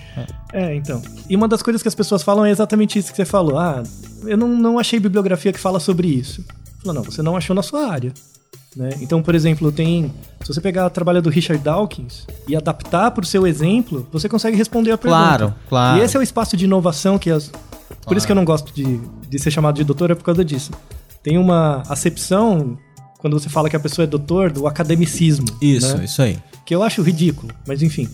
É, 0.52 0.76
então. 0.76 1.02
E 1.30 1.36
uma 1.36 1.48
das 1.48 1.62
coisas 1.62 1.82
que 1.82 1.88
as 1.88 1.96
pessoas 1.96 2.24
falam 2.24 2.46
é 2.46 2.50
exatamente 2.50 2.98
isso 2.98 3.12
que 3.12 3.18
você 3.18 3.26
falou. 3.26 3.58
Ah, 3.58 3.84
eu 4.26 4.38
não, 4.38 4.48
não 4.48 4.80
achei 4.80 5.00
bibliografia 5.00 5.54
que 5.54 5.60
fala 5.60 5.80
sobre 5.80 6.08
isso. 6.08 6.44
Falou, 6.80 6.96
não, 6.96 7.04
você 7.04 7.22
não 7.22 7.38
achou 7.38 7.56
na 7.56 7.62
sua 7.62 7.88
área. 7.90 8.12
Né? 8.76 8.90
Então, 9.02 9.22
por 9.22 9.36
exemplo, 9.36 9.72
tem. 9.72 10.12
Se 10.42 10.54
você 10.54 10.60
pegar 10.60 10.88
o 10.88 10.90
trabalho 10.90 11.22
do 11.22 11.30
Richard 11.30 11.64
Dawkins 11.64 12.26
e 12.48 12.56
adaptar 12.56 13.12
para 13.12 13.24
o 13.24 13.26
seu 13.26 13.46
exemplo, 13.46 14.08
você 14.12 14.28
consegue 14.28 14.58
responder 14.58 14.92
a 14.92 14.98
pergunta. 14.98 15.24
Claro, 15.24 15.56
claro. 15.70 16.00
E 16.00 16.04
esse 16.04 16.18
é 16.18 16.20
o 16.20 16.24
espaço 16.24 16.58
de 16.58 16.66
inovação 16.66 17.20
que 17.20 17.30
as. 17.30 17.52
Por 18.06 18.18
isso 18.18 18.26
que 18.26 18.32
eu 18.32 18.36
não 18.36 18.44
gosto 18.44 18.74
de, 18.74 19.00
de 19.30 19.40
ser 19.40 19.52
chamado 19.52 19.76
de 19.76 19.84
doutor, 19.84 20.12
é 20.12 20.16
por 20.16 20.24
causa 20.24 20.44
disso. 20.44 20.72
Tem 21.24 21.38
uma 21.38 21.84
acepção, 21.88 22.78
quando 23.20 23.40
você 23.40 23.50
fala 23.50 23.70
que 23.70 23.76
a 23.76 23.80
pessoa 23.80 24.04
é 24.04 24.08
doutor, 24.08 24.52
do 24.52 24.68
academicismo. 24.68 25.46
Isso, 25.62 25.98
né? 25.98 26.06
isso 26.06 26.22
aí. 26.22 26.38
que 26.66 26.76
eu 26.76 26.84
acho 26.84 27.02
ridículo, 27.02 27.54
mas 27.66 27.82
enfim. 27.82 28.10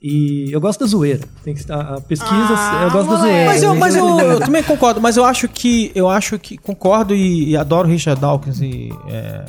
E 0.00 0.52
eu 0.52 0.60
gosto 0.60 0.80
da 0.80 0.86
zoeira. 0.86 1.24
Tem 1.42 1.54
que, 1.54 1.72
a, 1.72 1.94
a 1.96 2.00
pesquisa, 2.00 2.34
Ah, 2.34 2.82
eu 2.84 2.90
gosto 2.90 3.10
da 3.10 3.16
moleque. 3.16 3.26
zoeira. 3.26 3.46
Mas 3.46 3.62
eu, 3.62 3.74
mas 3.74 3.96
eu, 3.96 4.20
eu 4.20 4.38
também 4.44 4.62
concordo, 4.62 5.00
mas 5.00 5.16
eu 5.16 5.24
acho 5.24 5.48
que. 5.48 5.90
Eu 5.94 6.08
acho 6.10 6.38
que. 6.38 6.58
Concordo 6.58 7.14
e, 7.14 7.50
e 7.50 7.56
adoro 7.56 7.88
Richard 7.88 8.20
Dawkins 8.20 8.60
e. 8.60 8.90
é, 9.08 9.44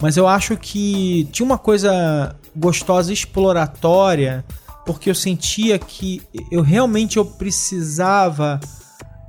mas 0.00 0.16
eu 0.16 0.26
acho 0.26 0.56
que 0.56 1.28
tinha 1.32 1.44
uma 1.44 1.58
coisa 1.58 2.34
gostosa 2.56 3.12
exploratória, 3.12 4.44
porque 4.86 5.10
eu 5.10 5.14
sentia 5.14 5.78
que 5.78 6.22
eu 6.50 6.62
realmente 6.62 7.16
eu 7.16 7.24
precisava 7.24 8.60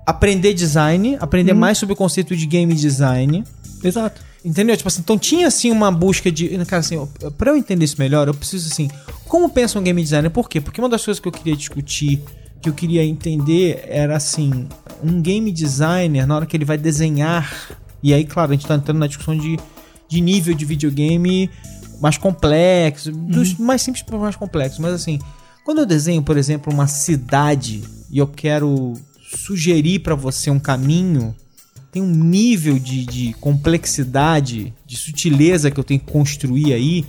aprender 0.05 0.53
design, 0.53 1.17
aprender 1.19 1.53
mais 1.53 1.77
sobre 1.77 1.93
o 1.93 1.95
conceito 1.95 2.35
de 2.35 2.45
game 2.45 2.73
design. 2.73 3.43
Exato. 3.83 4.21
Entendeu? 4.43 4.75
Tipo 4.75 4.89
assim, 4.89 4.99
então 5.01 5.17
tinha 5.17 5.47
assim 5.47 5.71
uma 5.71 5.89
busca 5.89 6.31
de. 6.31 6.49
Cara, 6.65 6.81
assim, 6.81 7.07
pra 7.37 7.51
eu 7.51 7.55
entender 7.55 7.85
isso 7.85 7.95
melhor, 7.97 8.27
eu 8.27 8.33
preciso 8.33 8.69
assim. 8.71 8.89
Como 9.25 9.49
pensa 9.49 9.79
um 9.79 9.83
game 9.83 10.01
designer? 10.01 10.29
Por 10.29 10.49
quê? 10.49 10.59
Porque 10.59 10.81
uma 10.81 10.89
das 10.89 11.03
coisas 11.03 11.19
que 11.19 11.27
eu 11.27 11.31
queria 11.31 11.55
discutir, 11.55 12.21
que 12.61 12.67
eu 12.67 12.73
queria 12.73 13.05
entender, 13.05 13.85
era 13.87 14.17
assim: 14.17 14.67
um 15.01 15.21
game 15.21 15.49
designer, 15.51 16.27
na 16.27 16.35
hora 16.35 16.45
que 16.45 16.57
ele 16.57 16.65
vai 16.65 16.77
desenhar. 16.77 17.77
E 18.01 18.13
aí, 18.13 18.25
claro, 18.25 18.51
a 18.51 18.53
gente 18.53 18.67
tá 18.67 18.75
entrando 18.75 18.97
na 18.97 19.07
discussão 19.07 19.37
de, 19.37 19.57
de 20.09 20.19
nível 20.19 20.53
de 20.53 20.65
videogame 20.65 21.49
mais 22.01 22.17
complexo, 22.17 23.13
dos 23.13 23.57
mais 23.57 23.81
simples 23.81 24.03
para 24.03 24.17
mais 24.17 24.35
complexos, 24.35 24.77
mas 24.77 24.91
assim, 24.91 25.19
quando 25.63 25.77
eu 25.77 25.85
desenho, 25.85 26.21
por 26.21 26.35
exemplo, 26.35 26.73
uma 26.73 26.85
cidade 26.85 27.81
e 28.11 28.17
eu 28.17 28.27
quero 28.27 28.93
sugerir 29.37 29.99
pra 29.99 30.15
você 30.15 30.49
um 30.49 30.59
caminho, 30.59 31.35
tem 31.91 32.01
um 32.01 32.09
nível 32.09 32.79
de, 32.79 33.05
de 33.05 33.33
complexidade, 33.33 34.73
de 34.85 34.97
sutileza 34.97 35.69
que 35.69 35.79
eu 35.79 35.83
tenho 35.83 35.99
que 35.99 36.11
construir 36.11 36.73
aí, 36.73 37.05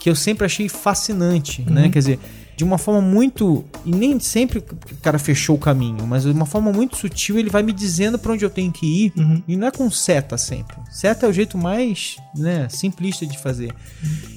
que 0.00 0.10
eu 0.10 0.16
sempre 0.16 0.44
achei 0.44 0.68
fascinante, 0.68 1.62
né? 1.62 1.88
Quer 1.88 1.98
dizer, 1.98 2.18
de 2.56 2.64
uma 2.64 2.78
forma 2.78 3.00
muito. 3.00 3.64
E 3.84 3.90
nem 3.90 4.18
sempre 4.20 4.58
o 4.58 4.96
cara 5.02 5.18
fechou 5.18 5.56
o 5.56 5.58
caminho, 5.58 6.06
mas 6.06 6.22
de 6.22 6.30
uma 6.30 6.46
forma 6.46 6.72
muito 6.72 6.96
sutil 6.96 7.38
ele 7.38 7.50
vai 7.50 7.62
me 7.62 7.72
dizendo 7.72 8.18
pra 8.18 8.32
onde 8.32 8.44
eu 8.44 8.50
tenho 8.50 8.70
que 8.72 8.86
ir. 9.06 9.12
Uhum. 9.16 9.42
E 9.46 9.56
não 9.56 9.66
é 9.66 9.70
com 9.70 9.90
seta 9.90 10.36
sempre. 10.38 10.76
Seta 10.90 11.26
é 11.26 11.28
o 11.28 11.32
jeito 11.32 11.58
mais 11.58 12.16
né, 12.36 12.66
simplista 12.70 13.26
de 13.26 13.38
fazer. 13.38 13.72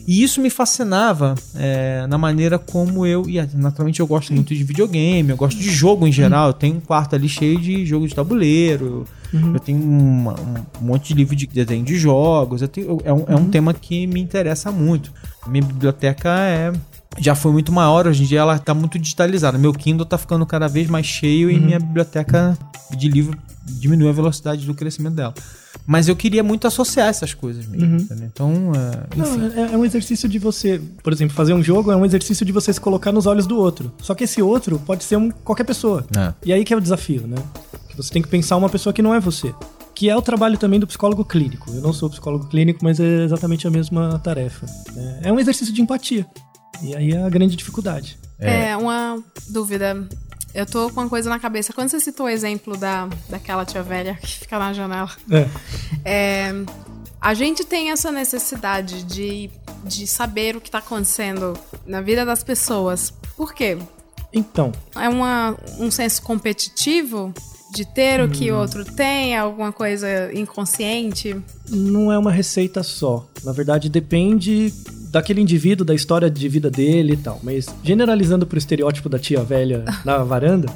E 0.08 0.24
isso 0.24 0.42
me 0.42 0.50
fascinava 0.50 1.36
é, 1.56 2.06
na 2.08 2.18
maneira 2.18 2.58
como 2.58 3.06
eu. 3.06 3.30
E 3.30 3.42
naturalmente 3.56 4.00
eu 4.00 4.08
gosto 4.08 4.34
muito 4.34 4.54
de 4.56 4.64
videogame, 4.64 5.30
eu 5.30 5.38
gosto 5.38 5.58
de 5.58 5.70
jogo 5.70 6.08
em 6.08 6.12
geral. 6.12 6.48
Eu 6.48 6.54
tenho 6.54 6.76
um 6.78 6.80
quarto 6.82 7.16
ali 7.16 7.30
cheio 7.30 7.60
de 7.60 7.86
jogo 7.86 8.08
de 8.08 8.16
tabuleiro. 8.16 9.06
Eu, 9.34 9.54
eu 9.54 9.60
tenho 9.60 9.82
uma- 9.84 10.36
um 10.82 10.86
monte 10.86 11.10
de 11.10 11.14
livro 11.14 11.36
de 11.36 11.46
desenho 11.48 11.84
de 11.84 11.98
jogos. 11.98 12.62
Eu 12.62 12.68
tenho- 12.70 12.88
eu- 12.88 13.02
é, 13.04 13.14
um, 13.14 13.26
é 13.28 13.36
um 13.36 13.50
tema 13.50 13.74
que 13.74 14.08
me 14.08 14.22
interessa 14.22 14.72
muito. 14.72 15.12
Minha 15.48 15.64
biblioteca 15.64 16.30
é. 16.30 16.72
Já 17.20 17.36
foi 17.36 17.52
muito 17.52 17.72
maior, 17.72 18.08
hoje 18.08 18.24
em 18.24 18.26
dia 18.26 18.40
ela 18.40 18.60
tá 18.60 18.74
muito 18.74 19.00
digitalizada. 19.00 19.58
Meu 19.58 19.74
Kindle 19.74 20.06
tá 20.06 20.18
ficando 20.18 20.46
cada 20.46 20.68
vez 20.68 20.88
mais 20.88 21.06
cheio 21.06 21.50
e 21.50 21.60
minha 21.60 21.80
biblioteca 21.80 22.58
de 22.96 23.10
livro 23.10 23.38
diminui 23.64 24.10
a 24.10 24.14
velocidade 24.14 24.66
do 24.66 24.74
crescimento 24.74 25.16
dela. 25.16 25.34
Mas 25.86 26.08
eu 26.08 26.16
queria 26.16 26.44
muito 26.44 26.68
associar 26.68 27.08
essas 27.08 27.34
coisas 27.34 27.66
mesmo. 27.66 27.98
Uhum. 27.98 28.08
Então, 28.24 28.72
é, 28.76 29.20
enfim. 29.20 29.38
Não, 29.38 29.64
é, 29.66 29.74
é 29.74 29.78
um 29.78 29.86
exercício 29.86 30.28
de 30.28 30.38
você, 30.38 30.82
por 31.02 31.14
exemplo, 31.14 31.36
fazer 31.36 31.54
um 31.54 31.64
jogo 31.64 31.92
é 31.92 31.96
um 31.96 32.06
exercício 32.06 32.46
de 32.46 32.52
você 32.52 32.74
se 32.74 32.80
colocar 32.80 33.12
nos 33.12 33.26
olhos 33.26 33.48
do 33.48 33.58
outro. 33.58 33.92
Só 34.02 34.14
que 34.14 34.24
esse 34.26 34.42
outro 34.42 34.80
pode 34.80 35.04
ser 35.04 35.18
um, 35.18 35.32
qualquer 35.32 35.64
pessoa. 35.64 36.06
É. 36.16 36.34
E 36.46 36.54
aí 36.54 36.64
que 36.64 36.74
é 36.74 36.78
o 36.78 36.82
desafio, 36.82 37.26
né? 37.26 37.38
Você 37.96 38.12
tem 38.12 38.22
que 38.22 38.28
pensar 38.28 38.58
uma 38.58 38.70
pessoa 38.70 38.94
que 38.94 39.02
não 39.02 39.14
é 39.14 39.20
você. 39.20 39.54
Que 39.96 40.10
é 40.10 40.16
o 40.16 40.22
trabalho 40.22 40.58
também 40.58 40.80
do 40.80 40.86
psicólogo 40.86 41.26
clínico. 41.26 41.72
Eu 41.74 41.82
não 41.82 41.92
sou 41.92 42.10
psicólogo 42.10 42.48
clínico, 42.48 42.82
mas 42.84 43.00
é 43.00 43.24
exatamente 43.24 43.66
a 43.66 43.72
mesma 43.72 44.20
tarefa. 44.20 44.68
né? 44.94 45.22
É 45.24 45.32
um 45.32 45.40
exercício 45.40 45.74
de 45.74 45.82
empatia. 45.82 46.26
E 46.82 46.96
aí 46.96 47.12
é 47.12 47.24
a 47.24 47.30
grande 47.30 47.56
dificuldade. 47.56 48.18
É. 48.40 48.76
uma 48.78 49.22
dúvida. 49.50 50.08
Eu 50.54 50.66
tô 50.66 50.90
com 50.90 51.02
uma 51.02 51.10
coisa 51.10 51.30
na 51.30 51.40
cabeça. 51.40 51.74
Quando 51.74 51.90
você 51.90 52.00
citou 52.00 52.26
o 52.26 52.30
exemplo 52.30 52.78
da, 52.78 53.08
daquela 53.30 53.66
tia 53.66 53.84
velha 53.84 54.16
que 54.16 54.40
fica 54.40 54.58
na 54.58 54.74
janela, 54.74 55.10
É. 55.32 55.48
é, 56.06 56.52
a 57.22 57.34
gente 57.34 57.64
tem 57.64 57.92
essa 57.92 58.12
necessidade 58.12 59.04
de, 59.04 59.50
de 59.84 60.08
saber 60.08 60.56
o 60.56 60.62
que 60.62 60.72
tá 60.72 60.78
acontecendo 60.80 61.54
na 61.86 62.02
vida 62.02 62.26
das 62.26 62.44
pessoas. 62.44 63.12
Por 63.36 63.54
quê? 63.54 63.78
Então, 64.34 64.72
É 64.96 65.08
uma, 65.10 65.56
um 65.80 65.90
senso 65.92 66.22
competitivo 66.22 67.34
de 67.74 67.86
ter 67.86 68.22
o 68.22 68.30
que 68.30 68.52
o 68.52 68.58
outro 68.58 68.86
tem, 68.86 69.36
alguma 69.36 69.72
coisa 69.74 70.32
inconsciente? 70.34 71.36
não 71.70 72.12
é 72.12 72.18
uma 72.18 72.32
receita 72.32 72.82
só. 72.82 73.28
Na 73.44 73.52
verdade, 73.52 73.90
depende 73.90 74.74
daquele 75.12 75.42
indivíduo, 75.42 75.86
da 75.86 75.94
história 75.94 76.30
de 76.30 76.48
vida 76.48 76.70
dele 76.70 77.14
e 77.14 77.18
tal. 77.18 77.40
Mas 77.44 77.68
generalizando 77.84 78.46
pro 78.46 78.58
estereótipo 78.58 79.10
da 79.10 79.20
tia 79.20 79.44
velha 79.44 79.86
na 80.04 80.18
varanda, 80.20 80.68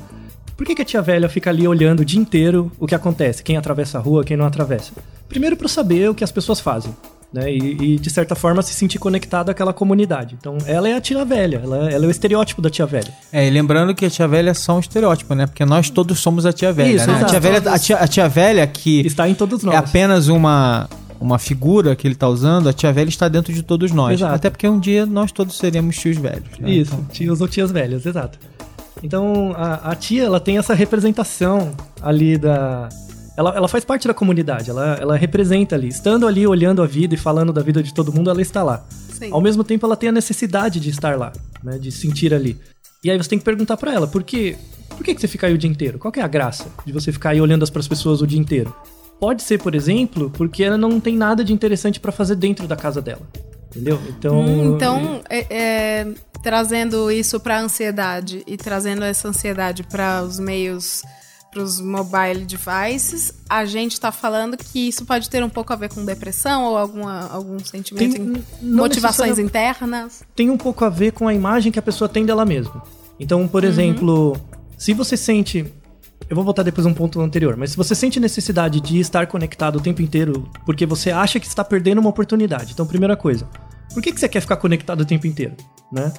por 0.55 0.65
que, 0.65 0.75
que 0.75 0.81
a 0.81 0.85
tia 0.85 1.01
velha 1.01 1.27
fica 1.27 1.49
ali 1.49 1.67
olhando 1.67 2.01
o 2.01 2.05
dia 2.05 2.19
inteiro 2.19 2.71
o 2.79 2.85
que 2.85 2.93
acontece? 2.93 3.41
Quem 3.41 3.57
atravessa 3.57 3.97
a 3.97 4.01
rua, 4.01 4.23
quem 4.23 4.37
não 4.37 4.45
atravessa? 4.45 4.91
Primeiro 5.27 5.57
para 5.57 5.67
saber 5.67 6.09
o 6.09 6.13
que 6.13 6.23
as 6.23 6.31
pessoas 6.31 6.59
fazem. 6.59 6.93
Né? 7.33 7.49
E, 7.51 7.93
e, 7.93 7.97
de 7.97 8.09
certa 8.09 8.35
forma 8.35 8.61
se 8.61 8.73
sentir 8.73 8.99
conectado 8.99 9.49
àquela 9.49 9.71
comunidade. 9.71 10.35
Então, 10.37 10.57
ela 10.65 10.89
é 10.89 10.93
a 10.93 10.99
tia 10.99 11.23
velha, 11.23 11.61
ela, 11.63 11.89
ela 11.89 12.05
é 12.05 12.07
o 12.07 12.11
estereótipo 12.11 12.61
da 12.61 12.69
tia 12.69 12.85
velha. 12.85 13.11
É, 13.31 13.47
e 13.47 13.49
lembrando 13.49 13.95
que 13.95 14.05
a 14.05 14.09
tia 14.09 14.27
velha 14.27 14.49
é 14.49 14.53
só 14.53 14.75
um 14.75 14.79
estereótipo, 14.79 15.33
né? 15.33 15.47
Porque 15.47 15.63
nós 15.63 15.89
todos 15.89 16.19
somos 16.19 16.45
a 16.45 16.51
tia 16.51 16.73
velha, 16.73 16.95
Isso, 16.97 17.07
né? 17.07 17.21
A 17.21 17.25
tia 17.25 17.39
velha, 17.39 17.71
a 17.71 17.79
tia, 17.79 17.95
a 17.95 18.07
tia 18.07 18.27
velha 18.27 18.67
que 18.67 18.99
Está 19.07 19.29
em 19.29 19.33
todos 19.33 19.63
nós. 19.63 19.73
é 19.73 19.77
apenas 19.77 20.27
uma, 20.27 20.89
uma 21.21 21.37
figura 21.37 21.95
que 21.95 22.07
ele 22.07 22.15
tá 22.15 22.27
usando, 22.27 22.67
a 22.67 22.73
tia 22.73 22.91
velha 22.91 23.07
está 23.07 23.29
dentro 23.29 23.53
de 23.53 23.61
todos 23.61 23.91
nós. 23.91 24.13
Exato. 24.19 24.33
Até 24.35 24.49
porque 24.49 24.67
um 24.67 24.79
dia 24.79 25.05
nós 25.05 25.31
todos 25.31 25.55
seremos 25.57 25.95
tios 25.95 26.17
velhos. 26.17 26.57
né? 26.59 26.71
Isso, 26.71 26.93
Então, 26.93 27.05
tios 27.13 27.39
ou 27.41 27.47
tias 27.47 27.71
velhas, 27.71 28.05
exato. 28.05 28.39
Então, 29.03 29.53
a, 29.55 29.91
a 29.91 29.95
tia, 29.95 30.23
ela 30.23 30.39
tem 30.39 30.57
essa 30.57 30.73
representação 30.73 31.71
ali 32.01 32.37
da... 32.37 32.89
Ela, 33.37 33.55
ela 33.55 33.67
faz 33.67 33.85
parte 33.85 34.07
da 34.07 34.13
comunidade, 34.13 34.69
ela, 34.69 34.97
ela 34.99 35.15
representa 35.15 35.75
ali. 35.75 35.87
Estando 35.87 36.27
ali, 36.27 36.45
olhando 36.45 36.81
a 36.81 36.87
vida 36.87 37.13
e 37.13 37.17
falando 37.17 37.53
da 37.53 37.61
vida 37.61 37.81
de 37.81 37.93
todo 37.93 38.11
mundo, 38.11 38.29
ela 38.29 38.41
está 38.41 38.61
lá. 38.61 38.83
Sim. 38.89 39.31
Ao 39.31 39.39
mesmo 39.39 39.63
tempo, 39.63 39.85
ela 39.85 39.95
tem 39.95 40.09
a 40.09 40.11
necessidade 40.11 40.79
de 40.79 40.89
estar 40.89 41.17
lá, 41.17 41.31
né? 41.63 41.77
De 41.77 41.91
sentir 41.91 42.33
ali. 42.33 42.57
E 43.03 43.09
aí 43.09 43.17
você 43.17 43.29
tem 43.29 43.39
que 43.39 43.45
perguntar 43.45 43.77
pra 43.77 43.93
ela, 43.93 44.05
por 44.05 44.21
que, 44.21 44.55
por 44.89 45.03
que, 45.03 45.15
que 45.15 45.21
você 45.21 45.27
fica 45.27 45.47
aí 45.47 45.53
o 45.53 45.57
dia 45.57 45.69
inteiro? 45.69 45.97
Qual 45.97 46.11
que 46.11 46.19
é 46.19 46.23
a 46.23 46.27
graça 46.27 46.67
de 46.85 46.91
você 46.91 47.11
ficar 47.11 47.29
aí 47.29 47.41
olhando 47.41 47.65
para 47.71 47.79
as 47.79 47.87
pessoas 47.87 48.21
o 48.21 48.27
dia 48.27 48.39
inteiro? 48.39 48.75
Pode 49.21 49.43
ser, 49.43 49.59
por 49.61 49.75
exemplo, 49.75 50.31
porque 50.31 50.63
ela 50.63 50.77
não 50.79 50.99
tem 50.99 51.15
nada 51.15 51.43
de 51.43 51.53
interessante 51.53 51.99
pra 51.99 52.11
fazer 52.11 52.35
dentro 52.35 52.67
da 52.67 52.75
casa 52.75 52.99
dela. 53.01 53.21
Entendeu? 53.69 54.01
Então, 54.09 54.41
Hum, 54.41 54.75
então, 54.75 55.21
é- 55.29 55.45
é, 55.49 56.07
trazendo 56.43 57.09
isso 57.11 57.39
pra 57.39 57.61
ansiedade 57.61 58.43
e 58.47 58.57
trazendo 58.57 59.03
essa 59.03 59.27
ansiedade 59.27 59.83
para 59.83 60.23
os 60.23 60.39
meios 60.39 61.03
os 61.55 61.79
mobile 61.81 62.45
devices, 62.45 63.33
a 63.49 63.65
gente 63.65 63.99
tá 63.99 64.09
falando 64.11 64.55
que 64.57 64.87
isso 64.87 65.05
pode 65.05 65.29
ter 65.29 65.43
um 65.43 65.49
pouco 65.49 65.71
a 65.73 65.75
ver 65.75 65.93
com 65.93 66.03
depressão 66.05 66.63
ou 66.63 66.77
alguma, 66.77 67.27
algum 67.29 67.59
sentimento, 67.59 68.13
Tem- 68.15 68.43
motivações 68.61 69.37
internas. 69.37 70.23
tem 70.33 70.49
um 70.49 70.57
pouco 70.57 70.83
a 70.85 70.89
ver 70.89 71.11
com 71.11 71.27
a 71.27 71.33
imagem 71.33 71.69
que 71.71 71.77
a 71.77 71.81
pessoa 71.81 72.07
tem 72.07 72.25
dela 72.25 72.45
mesma. 72.45 72.81
Então, 73.19 73.45
por 73.49 73.63
exemplo, 73.65 74.35
se 74.77 74.93
você 74.93 75.15
sente. 75.17 75.71
Eu 76.31 76.35
vou 76.35 76.45
voltar 76.45 76.63
depois 76.63 76.87
a 76.87 76.89
um 76.89 76.93
ponto 76.93 77.19
anterior, 77.19 77.57
mas 77.57 77.71
se 77.71 77.77
você 77.77 77.93
sente 77.93 78.17
necessidade 78.17 78.79
de 78.79 79.01
estar 79.01 79.27
conectado 79.27 79.75
o 79.75 79.81
tempo 79.81 80.01
inteiro 80.01 80.49
porque 80.65 80.85
você 80.85 81.11
acha 81.11 81.41
que 81.41 81.45
está 81.45 81.61
perdendo 81.61 81.99
uma 81.99 82.09
oportunidade. 82.09 82.71
Então, 82.71 82.85
primeira 82.85 83.17
coisa, 83.17 83.49
por 83.93 84.01
que, 84.01 84.13
que 84.13 84.17
você 84.17 84.29
quer 84.29 84.39
ficar 84.39 84.55
conectado 84.55 85.01
o 85.01 85.05
tempo 85.05 85.27
inteiro? 85.27 85.57
Né? 85.91 86.09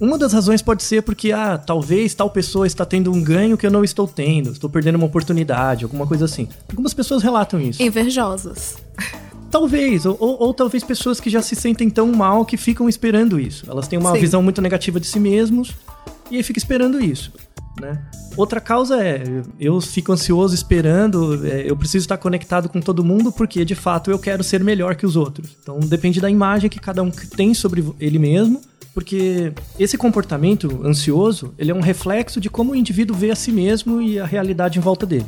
Uma 0.00 0.18
das 0.18 0.32
razões 0.32 0.60
pode 0.60 0.82
ser 0.82 1.02
porque, 1.02 1.30
ah, 1.30 1.56
talvez 1.56 2.12
tal 2.16 2.28
pessoa 2.30 2.66
está 2.66 2.84
tendo 2.84 3.12
um 3.12 3.22
ganho 3.22 3.56
que 3.56 3.64
eu 3.64 3.70
não 3.70 3.84
estou 3.84 4.08
tendo, 4.08 4.50
estou 4.50 4.68
perdendo 4.68 4.96
uma 4.96 5.06
oportunidade, 5.06 5.84
alguma 5.84 6.04
coisa 6.04 6.24
assim. 6.24 6.48
Algumas 6.68 6.92
pessoas 6.92 7.22
relatam 7.22 7.60
isso. 7.60 7.80
Invejosas. 7.80 8.76
Talvez, 9.52 10.04
ou, 10.04 10.16
ou, 10.18 10.42
ou 10.46 10.52
talvez 10.52 10.82
pessoas 10.82 11.20
que 11.20 11.30
já 11.30 11.40
se 11.40 11.54
sentem 11.54 11.88
tão 11.88 12.10
mal 12.10 12.44
que 12.44 12.56
ficam 12.56 12.88
esperando 12.88 13.38
isso. 13.38 13.70
Elas 13.70 13.86
têm 13.86 14.00
uma 14.00 14.10
Sim. 14.14 14.18
visão 14.18 14.42
muito 14.42 14.60
negativa 14.60 14.98
de 14.98 15.06
si 15.06 15.20
mesmos 15.20 15.70
e 16.28 16.38
aí 16.38 16.42
fica 16.42 16.58
esperando 16.58 17.00
isso. 17.00 17.30
Né? 17.80 18.00
Outra 18.36 18.60
causa 18.60 19.02
é, 19.02 19.22
eu 19.58 19.80
fico 19.80 20.12
ansioso 20.12 20.54
esperando, 20.54 21.44
é, 21.46 21.68
eu 21.68 21.76
preciso 21.76 22.04
estar 22.04 22.16
conectado 22.16 22.68
com 22.68 22.80
todo 22.80 23.04
mundo 23.04 23.32
porque 23.32 23.64
de 23.64 23.74
fato 23.74 24.10
eu 24.10 24.18
quero 24.18 24.44
ser 24.44 24.62
melhor 24.62 24.94
que 24.94 25.04
os 25.04 25.16
outros. 25.16 25.56
Então 25.60 25.80
depende 25.80 26.20
da 26.20 26.30
imagem 26.30 26.70
que 26.70 26.78
cada 26.78 27.02
um 27.02 27.10
tem 27.10 27.52
sobre 27.52 27.84
ele 27.98 28.18
mesmo, 28.18 28.60
porque 28.94 29.52
esse 29.78 29.98
comportamento 29.98 30.80
ansioso, 30.84 31.52
ele 31.58 31.72
é 31.72 31.74
um 31.74 31.80
reflexo 31.80 32.40
de 32.40 32.48
como 32.48 32.72
o 32.72 32.76
indivíduo 32.76 33.16
vê 33.16 33.32
a 33.32 33.36
si 33.36 33.50
mesmo 33.50 34.00
e 34.00 34.20
a 34.20 34.24
realidade 34.24 34.78
em 34.78 34.82
volta 34.82 35.04
dele. 35.04 35.26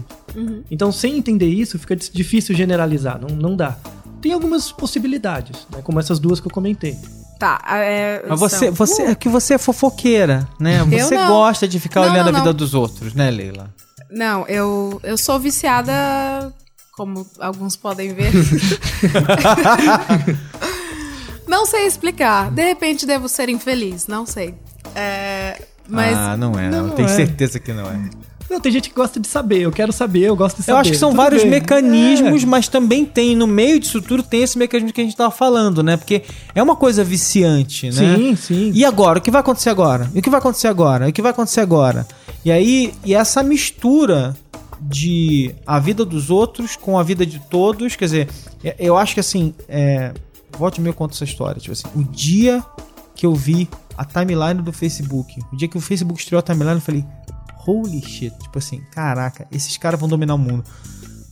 Então, 0.70 0.92
sem 0.92 1.18
entender 1.18 1.48
isso, 1.48 1.78
fica 1.78 1.96
difícil 1.96 2.54
generalizar, 2.54 3.20
não, 3.20 3.37
não 3.37 3.56
dá. 3.56 3.76
Tem 4.20 4.32
algumas 4.32 4.70
possibilidades, 4.70 5.66
né, 5.72 5.82
como 5.82 5.98
essas 5.98 6.20
duas 6.20 6.38
que 6.38 6.46
eu 6.46 6.52
comentei. 6.52 6.96
Tá, 7.38 7.61
é, 7.68 8.25
Mas 8.27 8.40
você, 8.40 8.70
você, 8.70 9.03
é 9.03 9.14
que 9.14 9.29
você 9.29 9.55
é 9.55 9.59
fofoqueira, 9.59 10.49
né? 10.59 10.83
Você 10.85 11.16
gosta 11.16 11.68
de 11.68 11.79
ficar 11.79 12.01
Não, 12.01 12.11
olhando 12.11 12.33
não, 12.33 12.38
a 12.38 12.42
vida 12.42 12.53
dos 12.53 12.72
outros, 12.72 13.12
né, 13.12 13.31
Leila? 13.31 13.75
Não, 14.11 14.46
eu, 14.46 14.99
eu 15.03 15.18
sou 15.18 15.38
viciada, 15.38 15.92
como 16.92 17.27
alguns 17.38 17.77
podem 17.77 18.14
ver. 18.14 18.33
não 21.46 21.66
sei 21.66 21.87
explicar. 21.87 22.51
De 22.51 22.62
repente 22.62 23.05
devo 23.05 23.29
ser 23.29 23.51
infeliz, 23.51 24.07
não 24.07 24.25
sei. 24.25 24.55
É, 24.94 25.61
mas 25.88 26.16
ah, 26.16 26.37
não 26.37 26.59
é, 26.59 26.70
não. 26.70 26.88
Não 26.88 26.94
Tenho 26.94 27.09
é. 27.09 27.14
certeza 27.14 27.61
que 27.61 27.72
não 27.72 27.87
é. 27.87 28.11
Não, 28.48 28.61
tem 28.61 28.70
gente 28.70 28.88
que 28.88 28.94
gosta 28.94 29.18
de 29.18 29.26
saber, 29.26 29.61
eu 29.62 29.72
quero 29.72 29.92
saber, 29.92 30.20
eu 30.22 30.37
gosto 30.37 30.59
de 30.59 30.62
saber. 30.62 30.76
Eu 30.76 30.80
acho 30.80 30.90
que 30.92 30.96
são 30.96 31.12
vários 31.14 31.42
bem. 31.42 31.50
mecanismos, 31.50 32.42
É. 32.42 32.46
mas 32.46 32.68
também 32.68 33.04
tem, 33.04 33.35
no 33.35 33.46
meio 33.46 33.78
disso 33.80 34.00
tudo, 34.00 34.22
tem 34.22 34.42
esse 34.42 34.56
mecanismo 34.56 34.92
que 34.92 35.00
a 35.00 35.04
gente 35.04 35.16
tava 35.16 35.30
falando, 35.30 35.82
né? 35.82 35.96
Porque 35.96 36.22
é 36.54 36.62
uma 36.62 36.76
coisa 36.76 37.02
viciante, 37.02 37.87
né? 37.90 38.16
Sim, 38.16 38.37
sim. 38.37 38.70
E 38.72 38.85
agora? 38.85 39.18
O 39.18 39.22
que 39.22 39.30
vai 39.30 39.40
acontecer 39.40 39.70
agora? 39.70 40.11
E 40.14 40.18
o 40.18 40.22
que 40.22 40.30
vai 40.30 40.38
acontecer 40.38 40.68
agora? 40.68 41.06
E 41.06 41.11
o 41.11 41.12
que 41.12 41.22
vai 41.22 41.32
acontecer 41.32 41.61
agora? 41.61 42.06
E 42.44 42.50
aí, 42.52 42.94
e 43.04 43.14
essa 43.14 43.42
mistura 43.42 44.37
de 44.80 45.54
a 45.66 45.78
vida 45.78 46.04
dos 46.04 46.30
outros 46.30 46.76
com 46.76 46.98
a 46.98 47.02
vida 47.02 47.24
de 47.26 47.38
todos, 47.38 47.96
quer 47.96 48.04
dizer, 48.04 48.28
eu 48.78 48.96
acho 48.96 49.14
que 49.14 49.20
assim, 49.20 49.54
é, 49.68 50.12
volte 50.56 50.80
meio 50.80 50.94
conta 50.94 51.14
essa 51.14 51.24
história, 51.24 51.61
tipo 51.61 51.72
assim, 51.72 51.87
o 51.94 52.04
dia 52.04 52.62
que 53.14 53.24
eu 53.26 53.35
vi 53.35 53.68
a 53.96 54.04
timeline 54.04 54.61
do 54.62 54.72
Facebook, 54.72 55.40
o 55.52 55.56
dia 55.56 55.66
que 55.66 55.76
o 55.78 55.80
Facebook 55.80 56.20
estreou 56.20 56.38
a 56.38 56.42
timeline, 56.42 56.74
eu 56.76 56.80
falei, 56.80 57.04
holy 57.66 58.02
shit, 58.02 58.37
tipo 58.38 58.59
assim, 58.59 58.81
caraca, 58.92 59.46
esses 59.50 59.76
caras 59.76 59.98
vão 59.98 60.09
dominar 60.09 60.35
o 60.35 60.38
mundo. 60.38 60.64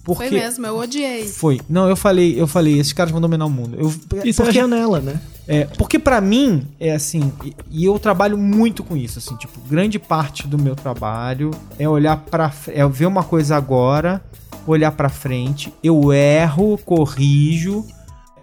Porque 0.04 0.28
foi 0.28 0.38
mesmo, 0.38 0.66
eu 0.66 0.76
odiei. 0.76 1.26
foi. 1.26 1.60
Não, 1.66 1.88
eu 1.88 1.96
falei, 1.96 2.38
eu 2.38 2.46
falei, 2.46 2.78
esses 2.78 2.92
caras 2.92 3.10
vão 3.10 3.22
dominar 3.22 3.46
o 3.46 3.50
mundo. 3.50 3.74
Eu, 3.78 3.88
Isso 4.22 4.42
é 4.42 4.44
a 4.44 4.46
porque- 4.48 4.60
janela, 4.60 5.00
né? 5.00 5.18
é, 5.48 5.64
porque 5.64 5.98
pra 5.98 6.20
mim, 6.20 6.66
é 6.78 6.92
assim, 6.92 7.32
e, 7.42 7.54
e 7.70 7.84
eu 7.86 7.98
trabalho 7.98 8.36
muito 8.36 8.84
com 8.84 8.94
isso, 8.96 9.18
assim, 9.18 9.34
tipo, 9.36 9.58
grande 9.66 9.98
parte 9.98 10.46
do 10.46 10.58
meu 10.58 10.74
trabalho 10.76 11.50
é 11.78 11.88
olhar 11.88 12.18
para 12.18 12.52
é 12.68 12.86
ver 12.86 13.06
uma 13.06 13.24
coisa 13.24 13.56
agora, 13.56 14.22
olhar 14.66 14.92
pra 14.92 15.08
frente, 15.08 15.72
eu 15.82 16.12
erro, 16.12 16.76
corrijo. 16.84 17.82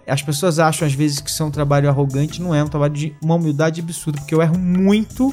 As 0.04 0.20
pessoas 0.20 0.58
acham 0.58 0.86
às 0.86 0.92
vezes 0.94 1.20
que 1.20 1.30
isso 1.30 1.44
é 1.44 1.46
um 1.46 1.50
trabalho 1.52 1.88
arrogante, 1.88 2.42
não 2.42 2.52
é, 2.52 2.58
é 2.58 2.64
um 2.64 2.68
trabalho 2.68 2.92
de 2.92 3.14
uma 3.22 3.36
humildade 3.36 3.80
absurda, 3.80 4.18
porque 4.20 4.34
eu 4.34 4.42
erro 4.42 4.58
muito 4.58 5.32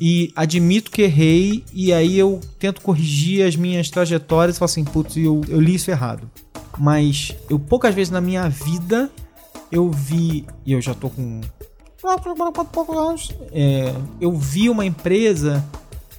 e 0.00 0.32
admito 0.36 0.90
que 0.90 1.02
errei 1.02 1.64
e 1.72 1.92
aí 1.92 2.18
eu 2.18 2.40
tento 2.58 2.80
corrigir 2.80 3.46
as 3.46 3.56
minhas 3.56 3.90
trajetórias 3.90 4.56
e 4.56 4.58
falo 4.58 4.70
assim, 4.70 4.84
putz, 4.84 5.16
eu, 5.16 5.40
eu 5.48 5.60
li 5.60 5.74
isso 5.74 5.90
errado. 5.90 6.30
Mas 6.78 7.34
eu 7.50 7.58
poucas 7.58 7.94
vezes 7.94 8.10
na 8.10 8.20
minha 8.20 8.48
vida 8.48 9.10
eu 9.72 9.90
vi, 9.90 10.46
e 10.64 10.72
eu 10.72 10.80
já 10.80 10.94
tô 10.94 11.10
com 11.10 11.40
é, 13.50 13.92
eu 14.20 14.32
vi 14.32 14.70
uma 14.70 14.86
empresa 14.86 15.64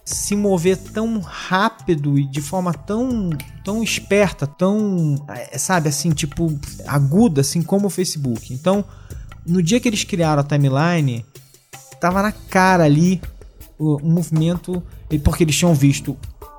se 0.03 0.35
mover 0.35 0.75
tão 0.75 1.19
rápido 1.19 2.19
e 2.19 2.25
de 2.25 2.41
forma 2.41 2.73
tão 2.73 3.29
tão 3.63 3.83
esperta, 3.83 4.47
tão, 4.47 5.15
é, 5.29 5.57
sabe, 5.57 5.89
assim, 5.89 6.09
tipo 6.09 6.59
aguda, 6.87 7.41
assim 7.41 7.61
como 7.61 7.87
o 7.87 7.89
Facebook. 7.89 8.53
Então, 8.53 8.83
no 9.45 9.61
dia 9.61 9.79
que 9.79 9.87
eles 9.87 10.03
criaram 10.03 10.41
a 10.41 10.43
timeline, 10.43 11.23
tava 12.01 12.23
na 12.23 12.31
cara 12.31 12.83
ali 12.83 13.21
um 13.79 13.97
movimento, 14.09 14.83
porque 15.23 15.43
eles 15.43 15.55
tinham 15.55 15.73
visto 15.73 16.17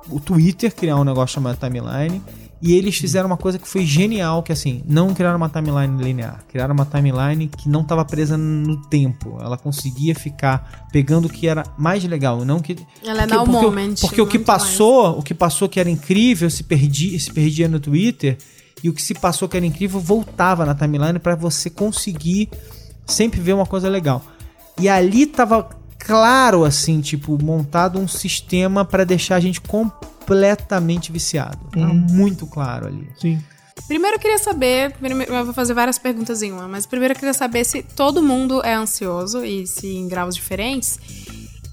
o 0.09 0.19
Twitter 0.19 0.73
criar 0.73 0.95
um 0.97 1.03
negócio 1.03 1.35
chamado 1.35 1.57
timeline, 1.57 2.21
e 2.63 2.73
eles 2.73 2.95
fizeram 2.95 3.25
uma 3.27 3.37
coisa 3.37 3.57
que 3.57 3.67
foi 3.67 3.83
genial, 3.85 4.43
que 4.43 4.51
assim, 4.51 4.83
não 4.85 5.13
criaram 5.15 5.37
uma 5.37 5.49
timeline 5.49 6.03
linear, 6.03 6.43
criaram 6.47 6.75
uma 6.75 6.85
timeline 6.85 7.47
que 7.47 7.67
não 7.67 7.81
estava 7.81 8.05
presa 8.05 8.37
no 8.37 8.77
tempo. 8.83 9.37
Ela 9.41 9.57
conseguia 9.57 10.13
ficar 10.13 10.87
pegando 10.91 11.25
o 11.25 11.29
que 11.29 11.47
era 11.47 11.63
mais 11.75 12.03
legal, 12.03 12.45
não 12.45 12.59
que 12.59 12.75
Ela 13.03 13.23
é 13.23 13.27
porque, 13.27 13.35
now 13.35 13.45
porque, 13.45 13.57
o- 13.57 13.61
moment, 13.69 13.95
porque 14.01 14.21
o 14.21 14.27
que 14.27 14.37
muito 14.37 14.45
passou, 14.45 15.17
o 15.17 15.23
que 15.23 15.33
passou 15.33 15.67
que 15.67 15.79
era 15.79 15.89
incrível 15.89 16.49
se 16.51 16.63
perdia, 16.63 17.19
se 17.19 17.31
perdia 17.31 17.67
no 17.67 17.79
Twitter 17.79 18.37
e 18.83 18.89
o 18.89 18.93
que 18.93 19.01
se 19.01 19.15
passou 19.15 19.49
que 19.49 19.57
era 19.57 19.65
incrível 19.65 19.99
voltava 19.99 20.63
na 20.63 20.75
timeline 20.75 21.17
para 21.17 21.33
você 21.35 21.67
conseguir 21.67 22.47
sempre 23.07 23.39
ver 23.39 23.53
uma 23.53 23.65
coisa 23.65 23.89
legal. 23.89 24.21
E 24.79 24.87
ali 24.87 25.25
tava 25.25 25.67
claro 26.05 26.63
assim, 26.65 27.01
tipo, 27.01 27.37
montado 27.43 27.99
um 27.99 28.07
sistema 28.07 28.83
para 28.85 29.05
deixar 29.05 29.35
a 29.35 29.39
gente 29.39 29.59
completamente 29.61 31.11
viciado. 31.11 31.57
Tava 31.71 31.85
Uhum. 31.87 31.93
muito 32.09 32.45
claro 32.47 32.87
ali. 32.87 33.07
Sim. 33.19 33.41
Primeiro 33.87 34.15
eu 34.17 34.19
queria 34.19 34.37
saber, 34.37 34.93
primeiro- 34.93 35.33
eu 35.33 35.45
vou 35.45 35.53
fazer 35.53 35.73
várias 35.73 35.97
perguntas 35.97 36.41
em 36.41 36.51
uma, 36.51 36.67
mas 36.67 36.85
primeiro 36.85 37.13
eu 37.13 37.17
queria 37.17 37.33
saber 37.33 37.65
se 37.65 37.81
todo 37.83 38.21
mundo 38.21 38.61
é 38.63 38.73
ansioso 38.73 39.43
e 39.43 39.65
se 39.65 39.87
em 39.87 40.07
graus 40.07 40.35
diferentes. 40.35 40.99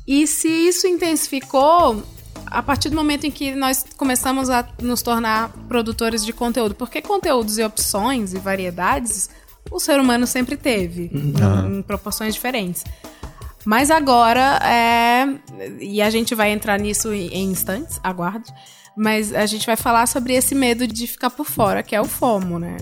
E 0.06 0.26
se 0.26 0.48
isso 0.48 0.86
intensificou 0.86 2.02
a 2.46 2.62
partir 2.62 2.88
do 2.88 2.96
momento 2.96 3.26
em 3.26 3.30
que 3.30 3.54
nós 3.54 3.84
começamos 3.96 4.48
a 4.48 4.66
nos 4.80 5.02
tornar 5.02 5.50
produtores 5.68 6.24
de 6.24 6.32
conteúdo. 6.32 6.74
Porque 6.74 7.02
conteúdos 7.02 7.58
e 7.58 7.62
opções 7.62 8.32
e 8.32 8.38
variedades 8.38 9.28
o 9.70 9.78
ser 9.78 10.00
humano 10.00 10.26
sempre 10.26 10.56
teve, 10.56 11.10
em, 11.12 11.78
em 11.78 11.82
proporções 11.82 12.32
diferentes. 12.32 12.84
Mas 13.68 13.90
agora, 13.90 14.58
é, 14.64 15.26
e 15.78 16.00
a 16.00 16.08
gente 16.08 16.34
vai 16.34 16.50
entrar 16.50 16.80
nisso 16.80 17.12
em, 17.12 17.50
instantes, 17.50 18.00
aguarde. 18.02 18.50
Mas 18.96 19.34
a 19.34 19.44
gente 19.44 19.66
vai 19.66 19.76
falar 19.76 20.08
sobre 20.08 20.32
esse 20.32 20.54
medo 20.54 20.86
de 20.86 21.06
ficar 21.06 21.28
por 21.28 21.44
fora, 21.44 21.82
que 21.82 21.94
é 21.94 22.00
o 22.00 22.06
FOMO, 22.06 22.58
né? 22.58 22.78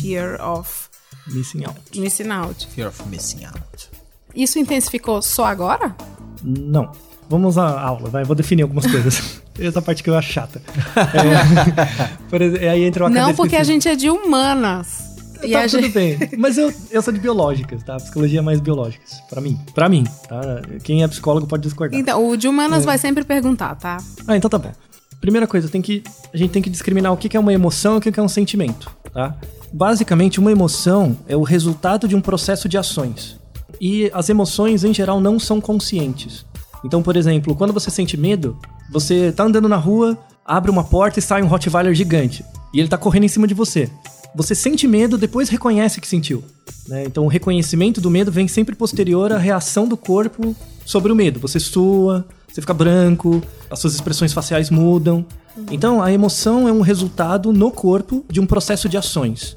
Fear 0.00 0.40
of 0.40 0.88
Missing 1.26 1.66
out. 1.66 2.00
missing 2.00 2.30
out. 2.30 2.66
Fear 2.68 2.88
of 2.88 3.06
missing 3.10 3.44
out. 3.44 3.90
Isso 4.34 4.58
intensificou 4.58 5.20
só 5.20 5.44
agora? 5.44 5.94
Não. 6.42 6.92
Vamos 7.28 7.58
à 7.58 7.78
aula, 7.78 8.08
vai. 8.08 8.24
Vou 8.24 8.34
definir 8.34 8.62
algumas 8.62 8.86
coisas. 8.86 9.42
Essa 9.60 9.82
parte 9.82 10.02
que 10.02 10.08
eu 10.08 10.16
acho 10.16 10.32
chata. 10.32 10.62
É, 10.96 12.08
por 12.30 12.40
exemplo, 12.40 12.70
aí 12.70 12.84
entra 12.84 13.04
o 13.04 13.10
Não, 13.10 13.34
porque 13.34 13.56
a 13.56 13.64
gente 13.64 13.86
é 13.86 13.94
de 13.94 14.08
humanas. 14.08 15.11
E 15.42 15.52
Tá 15.52 15.62
tudo 15.68 15.82
gente... 15.82 15.92
bem. 15.92 16.18
Mas 16.38 16.56
eu, 16.58 16.72
eu 16.90 17.02
sou 17.02 17.12
de 17.12 17.20
biológicas, 17.20 17.82
tá? 17.82 17.96
Psicologia 17.96 18.38
é 18.38 18.42
mais 18.42 18.60
biológicas. 18.60 19.20
Pra 19.28 19.40
mim. 19.40 19.58
Pra 19.74 19.88
mim, 19.88 20.04
tá? 20.28 20.40
Quem 20.82 21.02
é 21.02 21.08
psicólogo 21.08 21.46
pode 21.46 21.62
discordar. 21.62 21.98
Então, 21.98 22.28
o 22.28 22.36
de 22.36 22.48
humanas 22.48 22.84
vai 22.84 22.98
sempre 22.98 23.24
perguntar, 23.24 23.74
tá? 23.74 23.98
Ah, 24.26 24.36
então 24.36 24.48
tá 24.48 24.58
bom. 24.58 24.72
Primeira 25.20 25.46
coisa, 25.46 25.68
tem 25.68 25.80
que, 25.80 26.02
a 26.34 26.36
gente 26.36 26.50
tem 26.50 26.60
que 26.60 26.68
discriminar 26.68 27.12
o 27.12 27.16
que 27.16 27.36
é 27.36 27.40
uma 27.40 27.52
emoção 27.52 27.94
e 27.94 27.98
o 27.98 28.00
que 28.00 28.10
que 28.10 28.18
é 28.18 28.22
um 28.22 28.28
sentimento, 28.28 28.90
tá? 29.12 29.36
Basicamente, 29.72 30.40
uma 30.40 30.50
emoção 30.50 31.16
é 31.28 31.36
o 31.36 31.42
resultado 31.42 32.08
de 32.08 32.16
um 32.16 32.20
processo 32.20 32.68
de 32.68 32.76
ações. 32.76 33.38
E 33.80 34.10
as 34.12 34.28
emoções, 34.28 34.84
em 34.84 34.92
geral, 34.92 35.20
não 35.20 35.38
são 35.38 35.60
conscientes. 35.60 36.44
Então, 36.84 37.02
por 37.02 37.16
exemplo, 37.16 37.54
quando 37.54 37.72
você 37.72 37.90
sente 37.90 38.16
medo, 38.16 38.58
você 38.90 39.32
tá 39.32 39.44
andando 39.44 39.68
na 39.68 39.76
rua, 39.76 40.18
abre 40.44 40.70
uma 40.70 40.84
porta 40.84 41.18
e 41.18 41.22
sai 41.22 41.42
um 41.42 41.46
Rottweiler 41.46 41.94
gigante. 41.94 42.44
E 42.74 42.80
ele 42.80 42.88
tá 42.88 42.98
correndo 42.98 43.24
em 43.24 43.28
cima 43.28 43.46
de 43.46 43.54
você. 43.54 43.88
Você 44.34 44.54
sente 44.54 44.88
medo, 44.88 45.18
depois 45.18 45.48
reconhece 45.48 46.00
que 46.00 46.08
sentiu. 46.08 46.42
né? 46.88 47.04
Então, 47.04 47.24
o 47.24 47.28
reconhecimento 47.28 48.00
do 48.00 48.10
medo 48.10 48.32
vem 48.32 48.48
sempre 48.48 48.74
posterior 48.74 49.32
à 49.32 49.38
reação 49.38 49.86
do 49.86 49.96
corpo 49.96 50.56
sobre 50.86 51.12
o 51.12 51.14
medo. 51.14 51.38
Você 51.40 51.60
sua, 51.60 52.26
você 52.48 52.60
fica 52.60 52.72
branco, 52.72 53.42
as 53.70 53.78
suas 53.78 53.94
expressões 53.94 54.32
faciais 54.32 54.70
mudam. 54.70 55.24
Então, 55.70 56.02
a 56.02 56.10
emoção 56.10 56.66
é 56.66 56.72
um 56.72 56.80
resultado 56.80 57.52
no 57.52 57.70
corpo 57.70 58.24
de 58.30 58.40
um 58.40 58.46
processo 58.46 58.88
de 58.88 58.96
ações. 58.96 59.56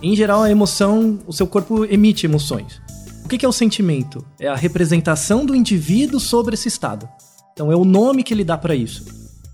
Em 0.00 0.14
geral, 0.14 0.42
a 0.42 0.50
emoção, 0.50 1.18
o 1.26 1.32
seu 1.32 1.46
corpo 1.46 1.84
emite 1.84 2.24
emoções. 2.26 2.80
O 3.24 3.28
que 3.28 3.44
é 3.44 3.48
o 3.48 3.52
sentimento? 3.52 4.24
É 4.38 4.48
a 4.48 4.54
representação 4.54 5.44
do 5.44 5.54
indivíduo 5.54 6.20
sobre 6.20 6.54
esse 6.54 6.68
estado. 6.68 7.08
Então, 7.52 7.72
é 7.72 7.76
o 7.76 7.84
nome 7.84 8.22
que 8.22 8.32
ele 8.32 8.44
dá 8.44 8.56
para 8.56 8.74
isso. 8.74 9.04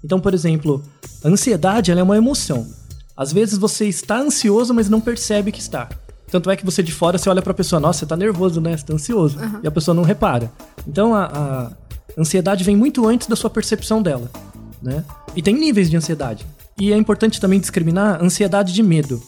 Então, 0.05 0.21
por 0.21 0.35
exemplo, 0.35 0.83
a 1.25 1.29
ansiedade 1.29 1.91
é 1.91 2.03
uma 2.03 2.17
emoção. 2.17 2.67
Às 3.19 3.33
vezes 3.33 3.59
você 3.59 3.87
está 3.87 4.21
ansioso, 4.21 4.73
mas 4.73 4.89
não 4.89 5.01
percebe 5.01 5.51
que 5.51 5.59
está. 5.59 5.89
Tanto 6.31 6.49
é 6.51 6.57
que 6.57 6.65
você 6.65 6.85
de 6.85 6.93
fora 6.93 7.19
você 7.19 7.29
olha 7.29 7.43
para 7.43 7.51
a 7.51 7.55
pessoa, 7.55 7.81
nossa, 7.81 7.99
você 7.99 8.07
tá 8.07 8.17
nervoso, 8.17 8.61
né? 8.61 8.77
Você 8.77 8.87
tá 8.87 8.95
ansioso. 8.95 9.37
E 9.61 9.67
a 9.67 9.71
pessoa 9.73 9.93
não 9.93 10.05
repara. 10.05 10.53
Então 10.87 11.13
a, 11.13 11.25
a 11.25 11.71
ansiedade 12.17 12.63
vem 12.63 12.77
muito 12.77 13.09
antes 13.09 13.27
da 13.27 13.35
sua 13.35 13.51
percepção 13.51 14.01
dela, 14.01 14.31
né? 14.81 15.05
E 15.35 15.43
tem 15.43 15.53
níveis 15.53 15.91
de 15.91 15.97
ansiedade. 15.97 16.47
E 16.79 16.93
é 16.93 16.97
importante 16.97 17.41
também 17.41 17.59
discriminar 17.59 18.23
ansiedade 18.23 18.73
de 18.73 18.85
medo. 18.85 19.21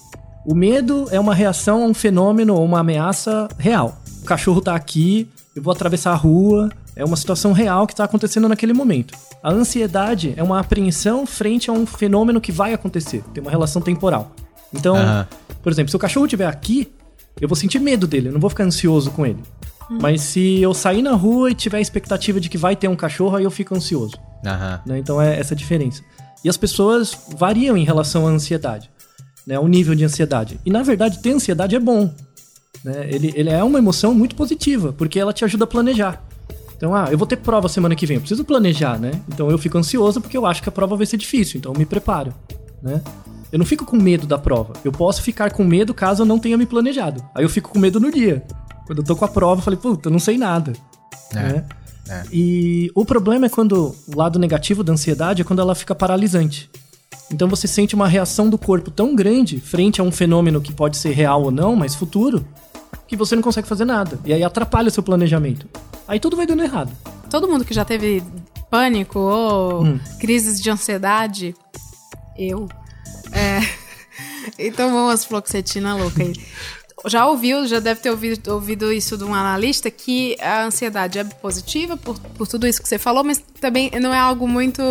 O 0.47 0.55
medo 0.55 1.09
é 1.11 1.19
uma 1.19 1.35
reação 1.35 1.83
a 1.83 1.87
um 1.87 1.95
fenômeno 1.95 2.55
ou 2.55 2.65
uma 2.65 2.79
ameaça 2.79 3.49
real. 3.59 4.01
O 4.23 4.25
cachorro 4.25 4.61
tá 4.61 4.77
aqui, 4.77 5.29
eu 5.57 5.63
vou 5.63 5.73
atravessar 5.73 6.13
a 6.13 6.17
rua, 6.17 6.71
é 6.97 7.05
uma 7.05 7.17
situação 7.17 7.53
real 7.53 7.87
que 7.87 7.93
está 7.93 8.05
acontecendo 8.05 8.49
naquele 8.49 8.73
momento. 8.73 9.17
A 9.43 9.51
ansiedade 9.51 10.35
é 10.37 10.43
uma 10.43 10.61
apreensão 10.61 11.25
frente 11.27 11.71
a 11.71 11.73
um 11.73 11.87
fenômeno 11.87 12.41
que 12.41 12.53
vai 12.53 12.73
acontecer, 12.73 13.23
tem 13.33 13.43
uma 13.43 13.51
relação 13.51 13.81
temporal. 13.81 14.33
Então, 14.73 14.97
por 15.63 15.73
exemplo, 15.73 15.91
se 15.91 15.97
o 15.97 15.99
cachorro 15.99 16.27
estiver 16.27 16.47
aqui, 16.47 16.93
eu 17.41 17.49
vou 17.49 17.57
sentir 17.57 17.79
medo 17.79 18.07
dele, 18.07 18.29
eu 18.29 18.33
não 18.33 18.41
vou 18.41 18.51
ficar 18.51 18.65
ansioso 18.65 19.11
com 19.11 19.27
ele. 19.27 19.43
Mas 19.91 20.21
se 20.21 20.61
eu 20.61 20.73
sair 20.73 21.03
na 21.03 21.13
rua 21.13 21.51
e 21.51 21.55
tiver 21.55 21.79
a 21.79 21.81
expectativa 21.81 22.39
de 22.39 22.49
que 22.49 22.57
vai 22.57 22.77
ter 22.77 22.87
um 22.87 22.95
cachorro, 22.95 23.37
aí 23.37 23.45
eu 23.45 23.51
fico 23.51 23.75
ansioso. 23.75 24.17
Né? 24.87 24.99
Então 24.99 25.21
é 25.21 25.39
essa 25.39 25.55
a 25.55 25.57
diferença. 25.57 26.03
E 26.45 26.49
as 26.49 26.57
pessoas 26.57 27.17
variam 27.37 27.77
em 27.77 27.85
relação 27.85 28.27
à 28.27 28.31
ansiedade, 28.31 28.89
né? 29.47 29.59
O 29.59 29.67
nível 29.67 29.95
de 29.95 30.05
ansiedade. 30.05 30.61
E 30.65 30.71
na 30.71 30.83
verdade, 30.83 31.19
ter 31.19 31.33
ansiedade 31.33 31.75
é 31.75 31.81
bom. 31.81 32.15
Né? 32.85 33.09
Ele, 33.11 33.33
ele 33.37 33.51
é 33.51 33.63
uma 33.63 33.79
emoção 33.79 34.15
muito 34.15 34.35
positiva, 34.35 34.93
porque 34.93 35.19
ela 35.19 35.33
te 35.33 35.45
ajuda 35.45 35.65
a 35.65 35.67
planejar. 35.67 36.23
Então, 36.81 36.95
ah, 36.95 37.09
eu 37.11 37.19
vou 37.19 37.27
ter 37.27 37.37
prova 37.37 37.69
semana 37.69 37.95
que 37.95 38.07
vem, 38.07 38.15
eu 38.15 38.23
preciso 38.23 38.43
planejar, 38.43 38.99
né? 38.99 39.11
Então 39.29 39.51
eu 39.51 39.59
fico 39.59 39.77
ansioso 39.77 40.19
porque 40.19 40.35
eu 40.35 40.47
acho 40.47 40.63
que 40.63 40.69
a 40.71 40.73
prova 40.73 40.97
vai 40.97 41.05
ser 41.05 41.19
difícil, 41.19 41.59
então 41.59 41.75
eu 41.75 41.79
me 41.79 41.85
preparo, 41.85 42.33
né? 42.83 43.03
Eu 43.53 43.59
não 43.59 43.67
fico 43.67 43.85
com 43.85 43.99
medo 43.99 44.27
da 44.27 44.39
prova. 44.39 44.73
Eu 44.83 44.91
posso 44.91 45.21
ficar 45.21 45.53
com 45.53 45.63
medo 45.63 45.93
caso 45.93 46.23
eu 46.23 46.27
não 46.27 46.39
tenha 46.39 46.57
me 46.57 46.65
planejado. 46.65 47.23
Aí 47.35 47.45
eu 47.45 47.51
fico 47.51 47.69
com 47.69 47.79
medo 47.79 48.01
no 48.01 48.11
dia. 48.11 48.43
Quando 48.87 49.01
eu 49.01 49.05
tô 49.05 49.15
com 49.15 49.27
a 49.27 49.29
prova, 49.29 49.61
eu 49.61 49.63
falei, 49.63 49.79
puta, 49.79 50.09
eu 50.09 50.11
não 50.11 50.19
sei 50.19 50.39
nada. 50.39 50.73
É, 51.33 51.35
né? 51.35 51.65
é. 52.09 52.23
E 52.33 52.91
o 52.95 53.05
problema 53.05 53.45
é 53.45 53.51
quando 53.51 53.95
o 54.09 54.17
lado 54.17 54.39
negativo 54.39 54.83
da 54.83 54.95
ansiedade 54.95 55.43
é 55.43 55.45
quando 55.45 55.61
ela 55.61 55.75
fica 55.75 55.95
paralisante. 55.95 56.71
Então 57.31 57.47
você 57.47 57.69
sente 57.69 57.95
uma 57.95 58.09
reação 58.09 58.49
do 58.49 58.57
corpo 58.57 58.91
tão 58.91 59.15
grande 59.15 59.61
frente 59.61 60.01
a 60.01 60.05
um 60.05 60.11
fenômeno 60.11 60.63
que 60.63 60.73
pode 60.73 60.97
ser 60.97 61.11
real 61.11 61.43
ou 61.43 61.51
não, 61.51 61.77
mas 61.77 61.95
futuro, 61.95 62.43
que 63.07 63.19
você 63.19 63.37
não 63.37 63.43
consegue 63.43 63.69
fazer 63.69 63.85
nada. 63.85 64.19
E 64.25 64.33
aí 64.33 64.43
atrapalha 64.43 64.89
o 64.89 64.91
seu 64.91 65.03
planejamento. 65.03 65.69
Aí 66.11 66.19
tudo 66.19 66.37
vai 66.37 66.45
dando 66.45 66.65
errado. 66.65 66.91
Todo 67.31 67.47
mundo 67.47 67.65
que 67.65 67.73
já 67.73 67.85
teve 67.85 68.21
pânico 68.69 69.21
ou 69.21 69.85
Hum. 69.85 70.01
crises 70.19 70.61
de 70.61 70.69
ansiedade, 70.69 71.55
eu. 72.37 72.69
É. 73.31 73.61
então 74.59 74.91
vamos 74.93 75.25
fluoxetina 75.25 75.95
louca 75.95 76.25
aí. 76.25 76.33
Já 77.07 77.29
ouviu, 77.29 77.65
já 77.65 77.79
deve 77.79 78.01
ter 78.01 78.11
ouvido, 78.11 78.53
ouvido 78.53 78.93
isso 78.93 79.17
de 79.17 79.23
um 79.23 79.33
analista, 79.33 79.89
que 79.89 80.37
a 80.41 80.65
ansiedade 80.65 81.21
é 81.21 81.23
positiva 81.23 81.97
por, 81.97 82.19
por 82.19 82.49
tudo 82.49 82.67
isso 82.67 82.83
que 82.83 82.89
você 82.89 82.99
falou, 82.99 83.23
mas 83.23 83.39
também 83.61 83.89
não 84.01 84.13
é 84.13 84.19
algo 84.19 84.49
muito 84.49 84.83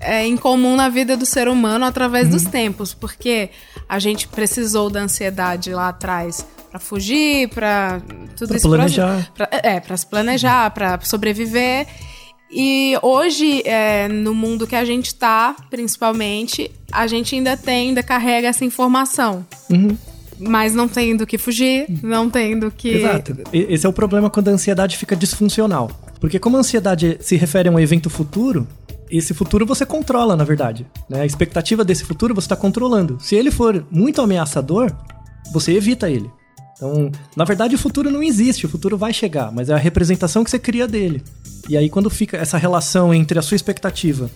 é, 0.00 0.26
incomum 0.26 0.74
na 0.74 0.88
vida 0.88 1.16
do 1.16 1.24
ser 1.24 1.46
humano 1.46 1.84
através 1.84 2.28
dos 2.28 2.42
tempos, 2.42 2.92
porque 2.92 3.50
a 3.88 4.00
gente 4.00 4.26
precisou 4.26 4.90
da 4.90 5.00
ansiedade 5.00 5.72
lá 5.72 5.90
atrás 5.90 6.44
pra 6.70 6.78
fugir, 6.78 7.48
pra 7.48 8.00
tudo 8.36 8.48
Pra 8.48 8.56
isso. 8.56 8.68
planejar. 8.68 9.30
Pra, 9.34 9.48
é, 9.52 9.80
pra 9.80 9.96
se 9.96 10.06
planejar, 10.06 10.70
pra 10.70 10.98
sobreviver. 11.02 11.86
E 12.52 12.94
hoje, 13.02 13.62
é, 13.64 14.08
no 14.08 14.34
mundo 14.34 14.66
que 14.66 14.74
a 14.74 14.84
gente 14.84 15.14
tá, 15.14 15.54
principalmente, 15.70 16.70
a 16.90 17.06
gente 17.06 17.34
ainda 17.34 17.56
tem, 17.56 17.88
ainda 17.88 18.02
carrega 18.02 18.48
essa 18.48 18.64
informação. 18.64 19.46
Uhum. 19.70 19.96
Mas 20.38 20.74
não 20.74 20.88
tem 20.88 21.14
do 21.16 21.26
que 21.26 21.36
fugir, 21.36 21.86
não 22.02 22.30
tem 22.30 22.58
do 22.58 22.70
que. 22.70 22.88
Exato. 22.88 23.36
Esse 23.52 23.84
é 23.84 23.88
o 23.88 23.92
problema 23.92 24.30
quando 24.30 24.48
a 24.48 24.52
ansiedade 24.52 24.96
fica 24.96 25.14
disfuncional. 25.14 25.90
Porque 26.18 26.38
como 26.38 26.56
a 26.56 26.60
ansiedade 26.60 27.18
se 27.20 27.36
refere 27.36 27.68
a 27.68 27.72
um 27.72 27.78
evento 27.78 28.08
futuro, 28.08 28.66
esse 29.10 29.34
futuro 29.34 29.66
você 29.66 29.84
controla, 29.84 30.34
na 30.36 30.44
verdade. 30.44 30.86
né? 31.10 31.20
A 31.20 31.26
expectativa 31.26 31.84
desse 31.84 32.04
futuro 32.04 32.34
você 32.34 32.46
está 32.46 32.56
controlando. 32.56 33.18
Se 33.20 33.34
ele 33.36 33.50
for 33.50 33.84
muito 33.90 34.20
ameaçador, 34.22 34.90
você 35.52 35.72
evita 35.76 36.08
ele. 36.10 36.30
Então, 36.80 37.12
na 37.36 37.44
verdade, 37.44 37.74
o 37.74 37.78
futuro 37.78 38.10
não 38.10 38.22
existe, 38.22 38.64
o 38.64 38.68
futuro 38.70 38.96
vai 38.96 39.12
chegar, 39.12 39.52
mas 39.52 39.68
é 39.68 39.74
a 39.74 39.76
representação 39.76 40.42
que 40.42 40.48
você 40.50 40.58
cria 40.58 40.88
dele. 40.88 41.22
E 41.68 41.76
aí, 41.76 41.90
quando 41.90 42.08
fica 42.08 42.38
essa 42.38 42.56
relação 42.56 43.12
entre 43.12 43.38
a 43.38 43.42
sua 43.42 43.54
expectativa 43.54 44.30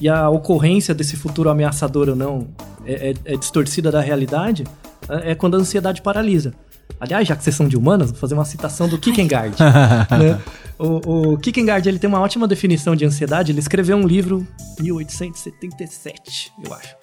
e 0.00 0.08
a 0.08 0.28
ocorrência 0.28 0.92
desse 0.92 1.14
futuro 1.16 1.48
ameaçador 1.48 2.08
ou 2.08 2.16
não 2.16 2.48
é, 2.84 3.10
é- 3.10 3.34
é 3.34 3.36
distorcida 3.36 3.92
da 3.92 4.00
realidade, 4.00 4.64
é 5.08 5.30
é 5.30 5.34
quando 5.36 5.54
a 5.56 5.60
ansiedade 5.60 6.02
paralisa. 6.02 6.52
Aliás, 6.98 7.28
já 7.28 7.36
que 7.36 7.44
vocês 7.44 7.54
são 7.54 7.68
de 7.68 7.76
humanas, 7.76 8.10
vou 8.10 8.18
fazer 8.18 8.34
uma 8.34 8.44
citação 8.44 8.88
do 8.88 8.98
Kierkegaard. 8.98 9.54
né? 10.10 10.40
O, 10.78 11.32
o 11.34 11.38
Kierkegaard 11.38 11.88
ele 11.88 11.98
tem 12.00 12.08
uma 12.08 12.18
ótima 12.20 12.48
definição 12.48 12.96
de 12.96 13.04
ansiedade. 13.04 13.52
Ele 13.52 13.60
escreveu 13.60 13.96
um 13.96 14.06
livro 14.06 14.44
em 14.80 14.82
1877, 14.82 16.52
eu 16.64 16.74
acho. 16.74 16.96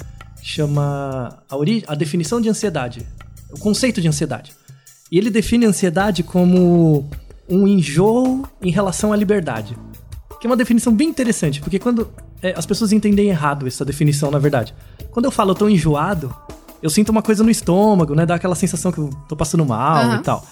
Chama 0.43 1.37
a, 1.49 1.55
ori 1.55 1.83
a 1.87 1.95
definição 1.95 2.41
de 2.41 2.49
ansiedade. 2.49 3.05
O 3.51 3.59
conceito 3.59 4.01
de 4.01 4.07
ansiedade. 4.07 4.51
E 5.11 5.17
ele 5.17 5.29
define 5.29 5.65
a 5.65 5.69
ansiedade 5.69 6.23
como 6.23 7.09
um 7.49 7.67
enjoo 7.67 8.43
em 8.61 8.71
relação 8.71 9.11
à 9.11 9.15
liberdade. 9.15 9.77
Que 10.39 10.47
é 10.47 10.49
uma 10.49 10.55
definição 10.55 10.93
bem 10.93 11.09
interessante, 11.09 11.59
porque 11.59 11.77
quando 11.77 12.09
é, 12.41 12.53
as 12.57 12.65
pessoas 12.65 12.91
entendem 12.91 13.27
errado 13.27 13.67
essa 13.67 13.83
definição, 13.83 14.31
na 14.31 14.39
verdade. 14.39 14.73
Quando 15.11 15.25
eu 15.25 15.31
falo 15.31 15.51
eu 15.51 15.55
tô 15.55 15.69
enjoado, 15.69 16.33
eu 16.81 16.89
sinto 16.89 17.09
uma 17.09 17.21
coisa 17.21 17.43
no 17.43 17.49
estômago, 17.51 18.15
né? 18.15 18.25
Dá 18.25 18.35
aquela 18.35 18.55
sensação 18.55 18.91
que 18.91 18.99
eu 18.99 19.09
tô 19.27 19.35
passando 19.35 19.65
mal 19.65 20.05
Aham. 20.05 20.15
e 20.15 20.19
tal. 20.23 20.45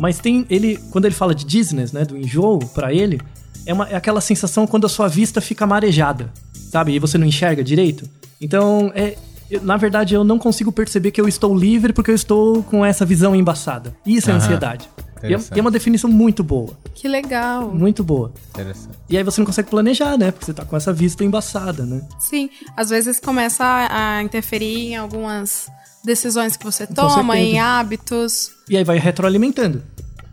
Mas 0.00 0.18
tem 0.18 0.44
ele, 0.50 0.78
quando 0.90 1.04
ele 1.04 1.14
fala 1.14 1.34
de 1.34 1.44
dizziness, 1.44 1.92
né, 1.92 2.04
do 2.04 2.16
enjoo 2.16 2.58
pra 2.74 2.92
ele, 2.92 3.20
é, 3.64 3.72
uma, 3.72 3.88
é 3.88 3.94
aquela 3.94 4.20
sensação 4.20 4.66
quando 4.66 4.86
a 4.86 4.88
sua 4.88 5.08
vista 5.08 5.40
fica 5.40 5.66
marejada, 5.66 6.32
sabe? 6.70 6.92
E 6.92 6.98
você 6.98 7.16
não 7.16 7.26
enxerga 7.26 7.62
direito. 7.62 8.08
Então, 8.40 8.90
é, 8.94 9.16
na 9.62 9.76
verdade, 9.76 10.14
eu 10.14 10.22
não 10.24 10.38
consigo 10.38 10.70
perceber 10.70 11.10
que 11.10 11.20
eu 11.20 11.26
estou 11.28 11.56
livre 11.56 11.92
porque 11.92 12.10
eu 12.10 12.14
estou 12.14 12.62
com 12.62 12.84
essa 12.84 13.04
visão 13.04 13.34
embaçada. 13.34 13.94
Isso 14.06 14.30
é 14.30 14.32
Aham. 14.32 14.42
ansiedade. 14.42 14.88
E 15.22 15.34
é, 15.34 15.38
e 15.54 15.58
é 15.58 15.60
uma 15.60 15.70
definição 15.70 16.08
muito 16.08 16.42
boa, 16.42 16.70
Que 16.94 17.06
legal. 17.06 17.70
muito 17.74 18.02
boa. 18.02 18.32
Interessante. 18.50 18.88
E 19.08 19.18
aí 19.18 19.22
você 19.22 19.38
não 19.40 19.44
consegue 19.46 19.68
planejar, 19.68 20.16
né? 20.16 20.30
Porque 20.30 20.46
você 20.46 20.54
tá 20.54 20.64
com 20.64 20.74
essa 20.76 20.92
vista 20.94 21.22
embaçada, 21.22 21.84
né? 21.84 22.00
Sim, 22.18 22.48
às 22.74 22.88
vezes 22.88 23.20
começa 23.20 23.62
a, 23.62 24.16
a 24.16 24.22
interferir 24.22 24.92
em 24.92 24.96
algumas 24.96 25.68
decisões 26.02 26.56
que 26.56 26.64
você 26.64 26.86
toma, 26.86 27.38
em 27.38 27.58
hábitos. 27.58 28.52
E 28.68 28.76
aí 28.78 28.84
vai 28.84 28.98
retroalimentando. 28.98 29.82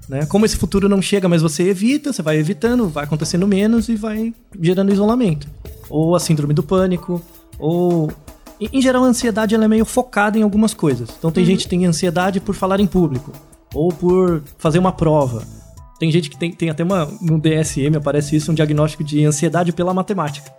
Né? 0.07 0.25
Como 0.25 0.45
esse 0.45 0.55
futuro 0.55 0.87
não 0.87 1.01
chega, 1.01 1.27
mas 1.27 1.41
você 1.41 1.63
evita, 1.63 2.13
você 2.13 2.21
vai 2.21 2.37
evitando, 2.37 2.87
vai 2.87 3.03
acontecendo 3.03 3.45
menos 3.45 3.89
e 3.89 3.95
vai 3.97 4.33
gerando 4.61 4.93
isolamento. 4.93 5.47
Ou 5.89 6.15
a 6.15 6.19
síndrome 6.19 6.53
do 6.53 6.63
pânico, 6.63 7.21
ou. 7.59 8.09
Em, 8.59 8.81
geral, 8.81 9.03
a 9.03 9.07
ansiedade 9.07 9.53
ela 9.53 9.65
é 9.65 9.67
meio 9.67 9.85
focada 9.85 10.37
em 10.37 10.41
algumas 10.41 10.73
coisas. 10.73 11.09
Então 11.17 11.31
tem 11.31 11.45
gente 11.45 11.63
que 11.63 11.69
tem 11.69 11.85
ansiedade 11.85 12.39
por 12.39 12.55
falar 12.55 12.79
em 12.79 12.87
público, 12.87 13.31
ou 13.73 13.89
por 13.91 14.41
fazer 14.57 14.79
uma 14.79 14.91
prova. 14.91 15.43
Tem 15.99 16.11
gente 16.11 16.29
que 16.29 16.37
tem, 16.37 16.51
tem 16.51 16.69
até 16.69 16.83
uma. 16.83 17.07
No 17.21 17.39
DSM 17.39 17.95
aparece 17.97 18.35
isso, 18.35 18.51
um 18.51 18.55
diagnóstico 18.55 19.03
de 19.03 19.23
ansiedade 19.25 19.71
pela 19.71 19.93
matemática. 19.93 20.51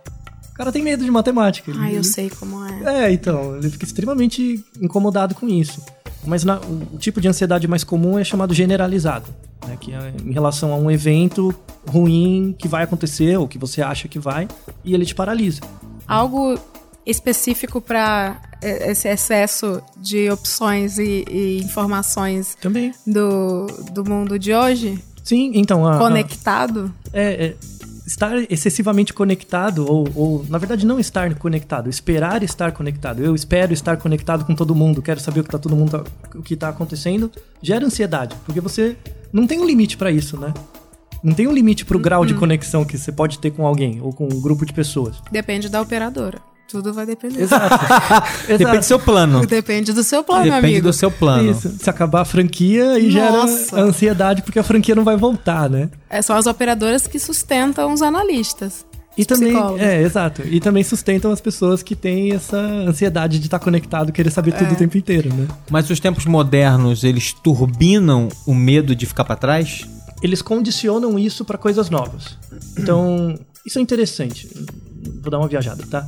O 0.53 0.55
cara 0.59 0.73
tem 0.73 0.83
medo 0.83 1.05
de 1.05 1.11
matemática. 1.11 1.73
Ai, 1.77 1.97
eu 1.97 2.03
sei 2.03 2.29
como 2.31 2.65
é. 2.65 3.05
é, 3.07 3.13
então, 3.13 3.57
ele 3.57 3.71
fica 3.71 3.85
extremamente 3.85 4.65
incomodado 4.81 5.35
com 5.37 5.47
isso. 5.49 5.81
Mas 6.27 6.43
na- 6.43 6.59
o, 6.59 6.95
o 6.97 6.99
tipo 6.99 7.21
de 7.21 7.29
ansiedade 7.29 7.69
mais 7.69 7.85
comum 7.85 8.19
é 8.19 8.25
chamado 8.25 8.53
generalizado, 8.53 9.27
né? 9.67 9.77
Que 9.81 9.93
é 9.93 10.13
em 10.25 10.33
relação 10.33 10.73
a 10.73 10.77
um 10.77 10.91
evento 10.91 11.55
ruim 11.89 12.55
que 12.59 12.67
vai 12.67 12.83
acontecer, 12.83 13.39
ou 13.39 13.47
que 13.47 13.57
você 13.57 13.81
acha 13.81 14.09
que 14.09 14.19
vai, 14.19 14.49
e 14.85 14.93
ele 14.95 15.07
te 15.07 15.15
paralisa. 15.15 15.61
Algo 16.09 16.59
específico 17.11 17.81
para 17.81 18.41
esse 18.63 19.09
excesso 19.09 19.81
de 19.97 20.31
opções 20.31 20.99
e, 20.99 21.25
e 21.31 21.61
informações 21.65 22.57
Também. 22.61 22.93
do, 23.07 23.67
do 23.93 24.05
mundo 24.05 24.39
de 24.39 24.53
hoje? 24.55 25.03
Sim, 25.25 25.53
então. 25.55 25.87
A, 25.87 25.97
a- 25.97 25.99
Conectado? 25.99 26.93
é, 27.13 27.47
é, 27.47 27.57
estar 28.07 28.33
excessivamente 28.51 29.13
conectado, 29.13 29.87
ou, 29.87 30.09
ou, 30.15 30.47
na 30.49 30.57
verdade 30.59 30.87
não 30.87 30.99
estar 30.99 31.35
conectado, 31.35 31.89
esperar 31.91 32.43
estar 32.43 32.73
conectado. 32.73 33.23
Eu 33.23 33.35
espero 33.35 33.73
estar 33.73 33.97
conectado 33.99 34.45
com 34.45 34.55
todo 34.55 34.75
mundo, 34.75 35.03
quero 35.03 35.21
saber 35.21 35.41
o 35.41 35.45
que 35.45 35.51
tá 35.51 35.59
todo 35.59 35.77
mundo 35.77 36.05
o 36.35 36.43
que 36.43 36.57
tá 36.57 36.69
acontecendo, 36.71 37.31
gera 37.63 37.85
ansiedade, 37.85 38.35
porque 38.47 38.61
você 38.61 38.97
não 39.33 39.47
tem 39.47 39.61
um 39.61 39.67
limite 39.67 39.97
pra 39.97 40.11
isso, 40.11 40.39
né? 40.39 40.53
Não 41.23 41.35
tem 41.35 41.47
um 41.49 41.53
limite 41.53 41.85
pro 41.85 41.99
grau 41.99 42.25
de 42.25 42.33
conexão 42.33 42.85
que 42.85 42.97
você 42.97 43.11
pode 43.13 43.39
ter 43.41 43.51
com 43.51 43.67
alguém 43.67 44.01
ou 44.01 44.13
com 44.13 44.25
um 44.25 44.41
grupo 44.41 44.65
de 44.65 44.73
pessoas. 44.73 45.17
Depende 45.33 45.69
da 45.69 45.81
operadora. 45.83 46.39
Tudo 46.69 46.93
vai 46.93 47.07
depender. 47.07 47.41
Exato. 47.43 47.79
Depende 48.47 48.65
do 48.65 48.71
Exato. 48.71 48.83
seu 48.85 48.99
plano. 49.01 49.47
Depende 49.47 49.93
do 49.95 50.05
seu 50.05 50.23
plano, 50.23 50.45
Depende 50.45 50.67
amigo. 50.67 50.87
do 50.89 50.93
seu 50.93 51.11
plano. 51.11 51.51
Isso. 51.51 51.71
Se 51.81 51.89
acabar 51.89 52.21
a 52.21 52.25
franquia, 52.27 52.93
aí 52.93 53.11
Nossa. 53.11 53.71
gera 53.71 53.83
ansiedade 53.87 54.43
porque 54.43 54.59
a 54.59 54.63
franquia 54.63 54.95
não 54.95 55.03
vai 55.03 55.17
voltar, 55.17 55.71
né? 55.71 55.89
É, 56.11 56.21
são 56.21 56.37
as 56.37 56.47
operadoras 56.47 57.07
que 57.07 57.19
sustentam 57.19 57.93
os 57.95 58.03
analistas. 58.03 58.85
E 59.17 59.25
também, 59.25 59.53
é, 59.81 60.03
exato. 60.03 60.43
E 60.45 60.61
também 60.61 60.85
sustentam 60.85 61.33
as 61.33 61.41
pessoas 61.41 61.83
que 61.83 61.97
têm 61.97 62.33
essa 62.35 62.57
ansiedade 62.59 63.39
de 63.41 63.47
estar 63.47 63.59
conectado, 63.59 64.13
querer 64.13 64.31
saber 64.31 64.53
tudo 64.53 64.69
É. 64.71 64.73
o 64.75 64.77
tempo 64.77 64.97
inteiro, 64.97 65.35
né? 65.35 65.49
Mas 65.71 65.89
os 65.91 65.99
tempos 65.99 66.25
modernos, 66.27 67.03
eles 67.03 67.33
turbinam 67.33 68.29
o 68.47 68.55
medo 68.55 68.95
de 68.95 69.07
ficar 69.07 69.25
pra 69.25 69.35
trás? 69.35 69.89
Eles 70.23 70.41
condicionam 70.43 71.19
isso 71.19 71.45
para 71.45 71.59
coisas 71.59 71.91
novas. 71.91 72.37
Então, 72.79 73.37
isso 73.67 73.79
é 73.79 73.83
interessante. 73.83 74.49
Vou 75.21 75.31
dar 75.31 75.39
uma 75.39 75.49
viajada, 75.49 75.83
tá? 75.91 76.07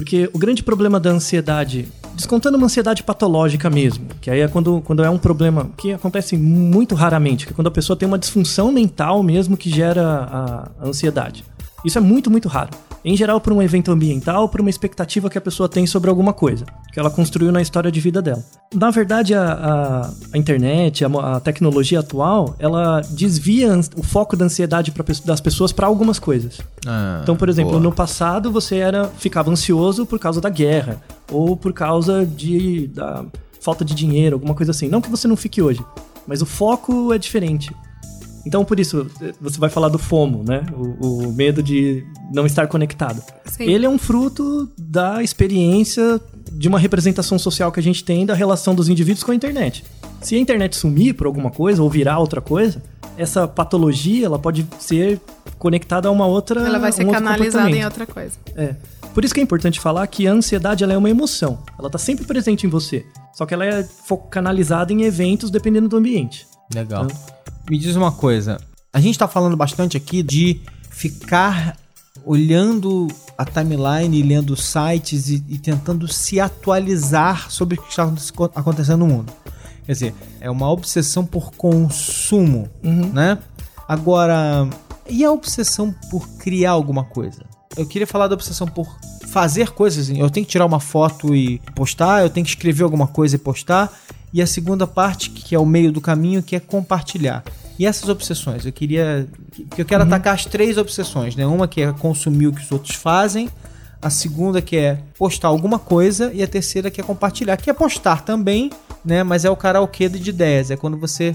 Porque 0.00 0.30
o 0.32 0.38
grande 0.38 0.62
problema 0.62 0.98
da 0.98 1.10
ansiedade, 1.10 1.86
descontando 2.14 2.56
uma 2.56 2.64
ansiedade 2.64 3.02
patológica 3.02 3.68
mesmo, 3.68 4.06
que 4.18 4.30
aí 4.30 4.40
é 4.40 4.48
quando, 4.48 4.80
quando 4.80 5.04
é 5.04 5.10
um 5.10 5.18
problema 5.18 5.68
que 5.76 5.92
acontece 5.92 6.38
muito 6.38 6.94
raramente, 6.94 7.44
que 7.44 7.52
é 7.52 7.54
quando 7.54 7.66
a 7.66 7.70
pessoa 7.70 7.94
tem 7.94 8.08
uma 8.08 8.18
disfunção 8.18 8.72
mental 8.72 9.22
mesmo 9.22 9.58
que 9.58 9.68
gera 9.68 10.02
a, 10.02 10.68
a 10.80 10.88
ansiedade. 10.88 11.44
Isso 11.84 11.98
é 11.98 12.00
muito, 12.00 12.30
muito 12.30 12.48
raro. 12.48 12.70
Em 13.04 13.16
geral, 13.16 13.40
por 13.40 13.52
um 13.52 13.62
evento 13.62 13.90
ambiental, 13.90 14.48
por 14.48 14.60
uma 14.60 14.68
expectativa 14.68 15.30
que 15.30 15.38
a 15.38 15.40
pessoa 15.40 15.68
tem 15.68 15.86
sobre 15.86 16.10
alguma 16.10 16.32
coisa, 16.34 16.66
que 16.92 17.00
ela 17.00 17.10
construiu 17.10 17.50
na 17.50 17.62
história 17.62 17.90
de 17.90 17.98
vida 18.00 18.20
dela. 18.20 18.44
Na 18.74 18.90
verdade, 18.90 19.34
a, 19.34 19.42
a- 19.52 20.10
a 20.34 20.38
internet, 20.38 21.04
a, 21.04 21.08
a 21.36 21.40
tecnologia 21.40 22.00
atual, 22.00 22.54
ela 22.58 23.00
desvia 23.10 23.78
o 23.96 24.02
foco 24.02 24.36
da 24.36 24.44
ansiedade 24.44 24.90
pra 24.92 25.04
das 25.24 25.40
pessoas 25.40 25.72
para 25.72 25.86
algumas 25.86 26.18
coisas. 26.18 26.60
Ah, 26.86 27.20
Então, 27.22 27.34
por 27.36 27.48
exemplo, 27.48 27.72
boa. 27.72 27.82
no 27.82 27.90
passado 27.92 28.52
você 28.52 28.76
era 28.76 29.06
ficava 29.18 29.50
ansioso 29.50 30.04
por 30.04 30.18
causa 30.18 30.40
da 30.40 30.50
guerra 30.50 31.00
ou 31.32 31.56
por 31.56 31.72
causa 31.72 32.26
de 32.26 32.86
da 32.88 33.24
falta 33.62 33.84
de 33.84 33.94
dinheiro, 33.94 34.36
alguma 34.36 34.54
coisa 34.54 34.72
assim. 34.72 34.88
Não 34.88 35.00
que 35.00 35.10
você 35.10 35.26
não 35.26 35.36
fique 35.36 35.60
hoje, 35.62 35.84
mas 36.26 36.40
o 36.42 36.46
foco 36.46 37.12
é 37.12 37.18
diferente. 37.18 37.74
Então, 38.46 38.64
por 38.64 38.80
isso, 38.80 39.10
você 39.40 39.58
vai 39.58 39.68
falar 39.68 39.88
do 39.88 39.98
FOMO, 39.98 40.42
né? 40.42 40.64
O, 40.72 41.26
o 41.28 41.32
medo 41.32 41.62
de 41.62 42.04
não 42.32 42.46
estar 42.46 42.66
conectado. 42.66 43.22
Sim. 43.44 43.64
Ele 43.64 43.84
é 43.84 43.88
um 43.88 43.98
fruto 43.98 44.70
da 44.78 45.22
experiência 45.22 46.20
de 46.52 46.68
uma 46.68 46.78
representação 46.78 47.38
social 47.38 47.70
que 47.70 47.80
a 47.80 47.82
gente 47.82 48.02
tem 48.02 48.24
da 48.24 48.34
relação 48.34 48.74
dos 48.74 48.88
indivíduos 48.88 49.22
com 49.22 49.32
a 49.32 49.34
internet. 49.34 49.84
Se 50.20 50.34
a 50.34 50.38
internet 50.38 50.76
sumir 50.76 51.14
por 51.14 51.26
alguma 51.26 51.50
coisa 51.50 51.82
ou 51.82 51.88
virar 51.88 52.18
outra 52.18 52.40
coisa, 52.40 52.82
essa 53.16 53.46
patologia 53.46 54.26
ela 54.26 54.38
pode 54.38 54.66
ser 54.78 55.20
conectada 55.58 56.08
a 56.08 56.10
uma 56.10 56.26
outra 56.26 56.60
Ela 56.60 56.78
vai 56.78 56.92
ser 56.92 57.06
um 57.06 57.10
canalizada 57.10 57.70
em 57.70 57.84
outra 57.84 58.06
coisa. 58.06 58.36
É. 58.56 58.74
Por 59.14 59.24
isso 59.24 59.34
que 59.34 59.40
é 59.40 59.42
importante 59.42 59.80
falar 59.80 60.06
que 60.06 60.26
a 60.26 60.32
ansiedade 60.32 60.84
ela 60.84 60.92
é 60.92 60.96
uma 60.96 61.10
emoção. 61.10 61.58
Ela 61.78 61.90
tá 61.90 61.98
sempre 61.98 62.24
presente 62.24 62.66
em 62.66 62.70
você. 62.70 63.04
Só 63.34 63.44
que 63.44 63.54
ela 63.54 63.64
é 63.64 63.86
canalizada 64.30 64.92
em 64.92 65.02
eventos 65.02 65.50
dependendo 65.50 65.88
do 65.88 65.96
ambiente. 65.96 66.46
Legal. 66.74 67.06
Me 67.70 67.78
diz 67.78 67.94
uma 67.94 68.10
coisa. 68.10 68.60
A 68.92 69.00
gente 69.00 69.16
tá 69.16 69.28
falando 69.28 69.56
bastante 69.56 69.96
aqui 69.96 70.24
de 70.24 70.60
ficar 70.90 71.76
olhando 72.26 73.06
a 73.38 73.44
timeline, 73.44 74.22
lendo 74.24 74.56
sites 74.56 75.28
e, 75.28 75.44
e 75.48 75.56
tentando 75.56 76.08
se 76.08 76.40
atualizar 76.40 77.48
sobre 77.48 77.78
o 77.78 77.82
que 77.82 77.88
está 77.88 78.02
acontecendo 78.56 78.98
no 78.98 79.06
mundo. 79.06 79.32
Quer 79.86 79.92
dizer, 79.92 80.14
é 80.40 80.50
uma 80.50 80.68
obsessão 80.68 81.24
por 81.24 81.52
consumo, 81.52 82.68
Uhum. 82.82 83.12
né? 83.12 83.38
Agora, 83.86 84.68
e 85.08 85.24
a 85.24 85.30
obsessão 85.30 85.94
por 86.10 86.28
criar 86.38 86.72
alguma 86.72 87.04
coisa? 87.04 87.44
Eu 87.76 87.86
queria 87.86 88.06
falar 88.06 88.26
da 88.26 88.34
obsessão 88.34 88.66
por 88.66 88.88
fazer 89.28 89.70
coisas. 89.70 90.10
assim. 90.10 90.20
Eu 90.20 90.28
tenho 90.28 90.44
que 90.44 90.50
tirar 90.52 90.66
uma 90.66 90.80
foto 90.80 91.36
e 91.36 91.60
postar, 91.74 92.22
eu 92.22 92.30
tenho 92.30 92.44
que 92.44 92.50
escrever 92.50 92.82
alguma 92.82 93.06
coisa 93.06 93.36
e 93.36 93.38
postar. 93.38 93.92
E 94.32 94.40
a 94.40 94.46
segunda 94.46 94.86
parte, 94.86 95.30
que 95.30 95.54
é 95.54 95.58
o 95.58 95.66
meio 95.66 95.90
do 95.90 96.00
caminho, 96.00 96.42
que 96.42 96.54
é 96.54 96.60
compartilhar. 96.60 97.42
E 97.78 97.86
essas 97.86 98.08
obsessões, 98.08 98.66
eu 98.66 98.72
queria. 98.72 99.26
que 99.70 99.80
Eu 99.80 99.86
quero 99.86 100.04
atacar 100.04 100.34
as 100.34 100.44
três 100.44 100.76
obsessões, 100.76 101.34
né? 101.34 101.46
Uma 101.46 101.66
que 101.66 101.80
é 101.80 101.92
consumir 101.92 102.46
o 102.46 102.52
que 102.52 102.62
os 102.62 102.70
outros 102.70 102.94
fazem, 102.94 103.48
a 104.00 104.10
segunda 104.10 104.60
que 104.60 104.76
é 104.76 104.98
postar 105.18 105.48
alguma 105.48 105.78
coisa, 105.78 106.30
e 106.32 106.42
a 106.42 106.46
terceira 106.46 106.90
que 106.90 107.00
é 107.00 107.04
compartilhar, 107.04 107.56
que 107.56 107.70
é 107.70 107.72
postar 107.72 108.22
também, 108.22 108.70
né? 109.04 109.22
Mas 109.22 109.44
é 109.44 109.50
o 109.50 109.56
karaokê 109.56 110.08
de 110.08 110.30
ideias. 110.30 110.70
É 110.70 110.76
quando 110.76 110.98
você 110.98 111.34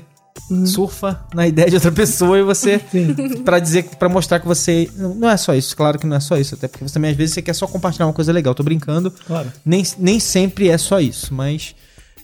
surfa 0.66 1.26
na 1.34 1.48
ideia 1.48 1.70
de 1.70 1.76
outra 1.76 1.92
pessoa 1.92 2.38
e 2.38 2.44
você 2.44 2.80
Pra 3.44 3.58
dizer 3.58 3.84
para 3.98 4.10
mostrar 4.10 4.40
que 4.40 4.46
você 4.46 4.90
não 4.96 5.30
é 5.30 5.38
só 5.38 5.56
isso, 5.56 5.76
claro 5.76 5.98
que 5.98 6.06
não 6.06 6.18
é 6.18 6.20
só 6.20 6.38
isso, 6.38 6.56
até 6.56 6.68
porque 6.68 6.88
você 6.88 6.94
também 6.94 7.12
às 7.12 7.18
vezes 7.18 7.34
você 7.34 7.42
quer 7.42 7.54
só 7.54 7.66
compartilhar 7.68 8.06
uma 8.06 8.14
coisa 8.14 8.32
legal. 8.32 8.54
Tô 8.54 8.64
brincando. 8.64 9.10
Claro. 9.10 9.52
Nem, 9.66 9.84
nem 9.98 10.20
sempre 10.20 10.70
é 10.70 10.78
só 10.78 11.00
isso, 11.00 11.34
mas 11.34 11.76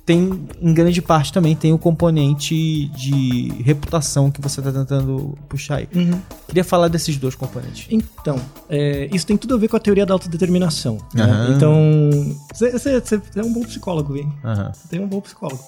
tem 0.05 0.47
em 0.61 0.73
grande 0.73 1.01
parte 1.01 1.31
também 1.31 1.55
tem 1.55 1.73
o 1.73 1.77
componente 1.77 2.87
de 2.89 3.49
reputação 3.63 4.31
que 4.31 4.41
você 4.41 4.61
tá 4.61 4.71
tentando 4.71 5.37
puxar 5.47 5.77
aí. 5.77 5.87
Uhum. 5.93 6.19
Queria 6.47 6.63
falar 6.63 6.87
desses 6.87 7.17
dois 7.17 7.35
componentes. 7.35 7.87
Então, 7.89 8.39
é, 8.69 9.09
isso 9.13 9.25
tem 9.25 9.37
tudo 9.37 9.55
a 9.55 9.57
ver 9.57 9.67
com 9.67 9.77
a 9.77 9.79
teoria 9.79 10.05
da 10.05 10.13
autodeterminação. 10.13 10.97
né? 11.13 11.23
Aham. 11.23 11.53
Então, 11.55 12.37
você 12.53 13.21
é 13.35 13.43
um 13.43 13.53
bom 13.53 13.61
psicólogo, 13.61 14.17
hein? 14.17 14.31
Aham. 14.43 14.71
Você 14.73 14.87
tem 14.87 14.99
um 14.99 15.07
bom 15.07 15.21
psicólogo. 15.21 15.63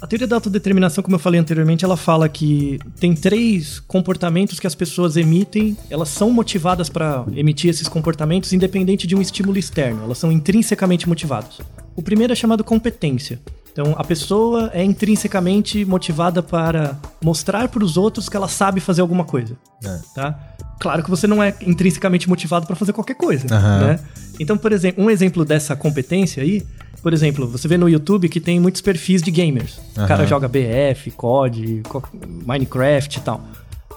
A 0.00 0.06
teoria 0.06 0.26
da 0.26 0.36
autodeterminação, 0.36 1.02
como 1.02 1.16
eu 1.16 1.20
falei 1.20 1.40
anteriormente, 1.40 1.84
ela 1.84 1.96
fala 1.96 2.28
que 2.28 2.78
tem 3.00 3.14
três 3.14 3.80
comportamentos 3.80 4.60
que 4.60 4.66
as 4.66 4.74
pessoas 4.74 5.16
emitem, 5.16 5.76
elas 5.88 6.10
são 6.10 6.30
motivadas 6.30 6.90
para 6.90 7.24
emitir 7.34 7.70
esses 7.70 7.88
comportamentos 7.88 8.52
independente 8.52 9.06
de 9.06 9.16
um 9.16 9.22
estímulo 9.22 9.56
externo, 9.56 10.04
elas 10.04 10.18
são 10.18 10.30
intrinsecamente 10.30 11.08
motivadas. 11.08 11.58
O 11.96 12.02
primeiro 12.02 12.32
é 12.32 12.36
chamado 12.36 12.62
competência. 12.62 13.40
Então, 13.74 13.92
a 13.98 14.04
pessoa 14.04 14.70
é 14.72 14.84
intrinsecamente 14.84 15.84
motivada 15.84 16.40
para 16.40 16.96
mostrar 17.22 17.66
para 17.68 17.82
os 17.82 17.96
outros 17.96 18.28
que 18.28 18.36
ela 18.36 18.46
sabe 18.46 18.80
fazer 18.80 19.00
alguma 19.00 19.24
coisa, 19.24 19.56
É. 19.84 19.98
tá? 20.14 20.38
Claro 20.78 21.02
que 21.02 21.10
você 21.10 21.26
não 21.26 21.42
é 21.42 21.52
intrinsecamente 21.60 22.28
motivado 22.28 22.66
para 22.68 22.76
fazer 22.76 22.92
qualquer 22.92 23.14
coisa, 23.16 23.46
Aham. 23.52 23.80
né? 23.80 24.00
Então, 24.38 24.56
por 24.56 24.70
exemplo, 24.70 25.02
um 25.02 25.10
exemplo 25.10 25.44
dessa 25.44 25.74
competência 25.74 26.40
aí, 26.40 26.62
por 27.02 27.12
exemplo, 27.12 27.48
você 27.48 27.66
vê 27.66 27.76
no 27.76 27.88
YouTube 27.88 28.28
que 28.28 28.40
tem 28.40 28.60
muitos 28.60 28.80
perfis 28.80 29.20
de 29.20 29.32
gamers. 29.32 29.80
O 29.96 30.06
cara 30.06 30.24
joga 30.24 30.46
BF, 30.48 31.10
COD, 31.10 31.82
co- 31.88 32.02
Minecraft 32.46 33.18
e 33.18 33.22
tal. 33.22 33.40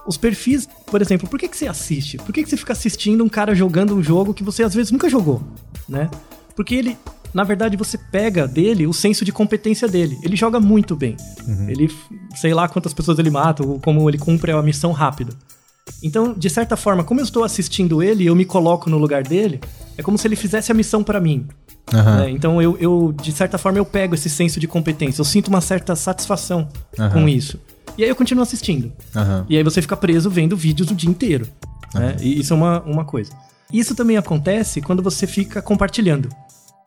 Os 0.08 0.18
perfis, 0.18 0.68
por 0.88 1.02
exemplo, 1.04 1.28
por 1.30 1.38
que, 1.40 1.48
que 1.48 1.56
você 1.58 1.68
assiste? 1.68 2.18
Por 2.18 2.34
que, 2.34 2.42
que 2.44 2.50
você 2.50 2.58
fica 2.58 2.74
assistindo 2.74 3.24
um 3.24 3.30
cara 3.30 3.54
jogando 3.54 3.94
um 3.96 4.02
jogo 4.02 4.34
que 4.34 4.44
você 4.44 4.64
às 4.64 4.74
vezes 4.74 4.92
nunca 4.92 5.08
jogou, 5.08 5.44
né? 5.88 6.10
Porque 6.56 6.74
ele, 6.74 6.98
na 7.34 7.44
verdade, 7.44 7.78
você 7.78 7.98
pega 7.98 8.48
dele 8.48 8.88
o 8.88 8.94
senso 8.94 9.24
de 9.24 9.32
competência 9.32 9.88
dele. 9.88 10.18
Ele 10.24 10.36
joga 10.36 10.60
muito 10.60 10.96
bem. 10.96 11.16
Ele, 11.68 11.90
sei 12.36 12.54
lá 12.54 12.68
quantas 12.68 12.94
pessoas 12.94 13.20
ele 13.20 13.30
mata, 13.30 13.66
ou 13.66 13.80
como 13.80 14.10
ele 14.10 14.18
cumpre 14.18 14.52
a 14.52 14.62
missão 14.62 14.92
rápido. 14.92 15.36
Então, 16.04 16.34
de 16.34 16.50
certa 16.50 16.76
forma, 16.76 17.04
como 17.04 17.20
eu 17.20 17.24
estou 17.24 17.44
assistindo 17.44 18.04
ele 18.04 18.24
e 18.24 18.28
eu 18.28 18.36
me 18.36 18.46
coloco 18.46 18.90
no 18.90 18.98
lugar 18.98 19.24
dele, 19.24 19.60
é 19.98 20.04
como 20.04 20.18
se 20.18 20.28
ele 20.28 20.36
fizesse 20.36 20.72
a 20.72 20.76
missão 20.76 21.04
pra 21.04 21.20
mim. 21.20 21.48
Né? 21.92 22.30
Então, 22.32 22.62
eu, 22.62 22.78
eu, 22.80 23.14
de 23.22 23.32
certa 23.32 23.58
forma, 23.58 23.78
eu 23.80 23.86
pego 23.86 24.14
esse 24.14 24.30
senso 24.30 24.60
de 24.60 24.68
competência. 24.68 25.22
Eu 25.22 25.26
sinto 25.26 25.48
uma 25.48 25.62
certa 25.62 25.96
satisfação 25.96 26.68
Aham. 27.00 27.12
com 27.12 27.30
isso. 27.30 27.60
E 27.98 28.04
aí 28.04 28.10
eu 28.10 28.16
continuo 28.16 28.44
assistindo. 28.44 28.92
E 29.50 29.58
aí 29.58 29.64
você 29.64 29.82
fica 29.82 29.96
preso 29.98 30.30
vendo 30.30 30.56
vídeos 30.56 30.92
o 30.92 30.96
dia 30.96 31.10
inteiro. 31.10 31.48
né? 31.94 32.16
E 32.20 32.40
isso 32.42 32.54
é 32.54 32.56
uma, 32.58 32.82
uma 32.82 33.06
coisa. 33.06 33.32
Isso 33.72 33.96
também 33.96 34.18
acontece 34.18 34.82
quando 34.82 35.02
você 35.02 35.26
fica 35.26 35.62
compartilhando. 35.62 36.30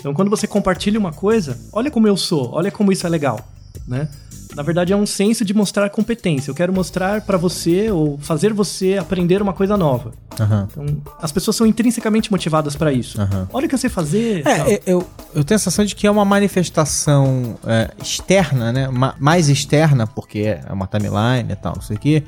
Então, 0.01 0.13
quando 0.13 0.29
você 0.31 0.47
compartilha 0.47 0.99
uma 0.99 1.13
coisa, 1.13 1.57
olha 1.73 1.91
como 1.91 2.09
eu 2.09 2.17
sou, 2.17 2.51
olha 2.53 2.71
como 2.73 2.91
isso 2.91 3.07
é 3.07 3.11
legal, 3.11 3.39
né? 3.87 4.09
Na 4.57 4.65
verdade, 4.65 4.93
é 4.93 4.97
um 4.97 5.07
senso 5.07 5.45
de 5.45 5.55
mostrar 5.55 5.89
competência. 5.91 6.51
Eu 6.51 6.55
quero 6.57 6.73
mostrar 6.73 7.21
pra 7.21 7.39
você 7.39 7.89
ou 7.93 8.19
fazer 8.19 8.53
você 8.53 8.97
aprender 8.99 9.41
uma 9.41 9.53
coisa 9.53 9.77
nova. 9.77 10.11
Aham. 10.41 10.67
Então, 10.69 11.03
as 11.23 11.31
pessoas 11.31 11.55
são 11.57 11.65
intrinsecamente 11.65 12.33
motivadas 12.33 12.75
pra 12.75 12.93
isso. 12.93 13.21
Aham. 13.21 13.47
Olha 13.53 13.67
o 13.67 13.69
que 13.69 13.75
eu 13.77 13.79
sei 13.79 13.89
fazer. 13.89 14.45
É, 14.45 14.81
eu, 14.87 15.07
eu 15.35 15.45
tenho 15.45 15.55
a 15.55 15.59
sensação 15.59 15.85
de 15.85 15.95
que 15.95 16.05
é 16.05 16.11
uma 16.11 16.25
manifestação 16.25 17.57
é, 17.65 17.91
externa, 18.03 18.73
né? 18.73 18.89
Ma- 18.89 19.15
mais 19.21 19.49
externa, 19.49 20.05
porque 20.07 20.41
é 20.41 20.73
uma 20.73 20.89
timeline 20.89 21.53
e 21.53 21.57
tal, 21.57 21.75
não 21.77 21.83
sei 21.83 21.97
o 21.97 22.01
quê, 22.01 22.25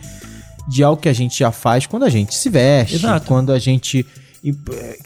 de 0.68 0.84
algo 0.84 1.02
que 1.02 1.08
a 1.08 1.12
gente 1.12 1.36
já 1.36 1.50
faz 1.50 1.86
quando 1.86 2.04
a 2.04 2.08
gente 2.10 2.34
se 2.36 2.48
veste, 2.48 2.96
Exato. 2.96 3.26
quando 3.26 3.50
a 3.50 3.58
gente. 3.58 4.06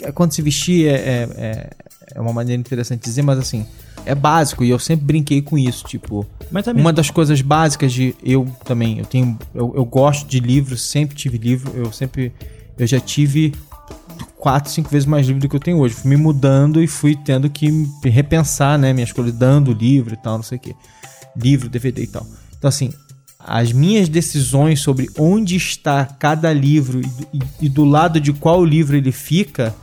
é, 0.02 0.12
Quando 0.12 0.32
se 0.32 0.42
vestir 0.42 0.86
é, 0.88 1.28
é, 1.36 1.70
é- 2.14 2.20
uma 2.20 2.32
maneira 2.32 2.60
interessante 2.60 3.00
de 3.00 3.04
dizer, 3.06 3.22
mas 3.22 3.38
assim, 3.38 3.66
é 4.04 4.14
básico 4.14 4.62
e 4.64 4.70
eu 4.70 4.78
sempre 4.78 5.04
brinquei 5.06 5.42
com 5.42 5.56
isso, 5.58 5.84
tipo. 5.86 6.26
Mas 6.50 6.64
também. 6.64 6.80
Uma 6.82 6.92
das 6.92 7.10
coisas 7.10 7.40
básicas 7.40 7.92
de 7.92 8.14
eu 8.22 8.46
também, 8.64 8.98
eu 8.98 9.04
tenho, 9.04 9.38
eu, 9.54 9.72
eu 9.76 9.84
gosto 9.84 10.26
de 10.28 10.38
livros, 10.40 10.82
sempre 10.82 11.16
tive 11.16 11.38
livro, 11.38 11.72
eu 11.74 11.92
sempre, 11.92 12.32
eu 12.78 12.86
já 12.86 13.00
tive 13.00 13.52
quatro, 14.36 14.70
cinco 14.70 14.88
vezes 14.90 15.06
mais 15.06 15.26
livro 15.26 15.40
do 15.42 15.48
que 15.48 15.56
eu 15.56 15.60
tenho 15.60 15.78
hoje. 15.78 15.94
Fui 15.94 16.08
me 16.10 16.16
mudando 16.16 16.82
e 16.82 16.86
fui 16.86 17.16
tendo 17.16 17.50
que 17.50 17.68
repensar, 18.04 18.78
né, 18.78 18.92
minha 18.92 19.04
escolha, 19.04 19.32
dando 19.32 19.72
livro 19.72 20.14
e 20.14 20.16
tal, 20.16 20.36
não 20.36 20.42
sei 20.44 20.58
o 20.58 20.60
quê. 20.60 20.74
Livro, 21.36 21.68
DVD 21.68 22.02
e 22.02 22.06
tal. 22.06 22.26
Então 22.56 22.68
assim, 22.68 22.92
as 23.38 23.72
minhas 23.72 24.08
decisões 24.08 24.80
sobre 24.80 25.08
onde 25.18 25.56
está 25.56 26.04
cada 26.04 26.52
livro 26.52 27.00
e, 27.00 27.02
do- 27.02 27.26
e- 27.34 27.66
e 27.66 27.68
do 27.68 27.84
lado 27.84 28.20
de 28.20 28.32
qual 28.32 28.64
livro 28.64 28.96
ele 28.96 29.12
fica 29.12 29.74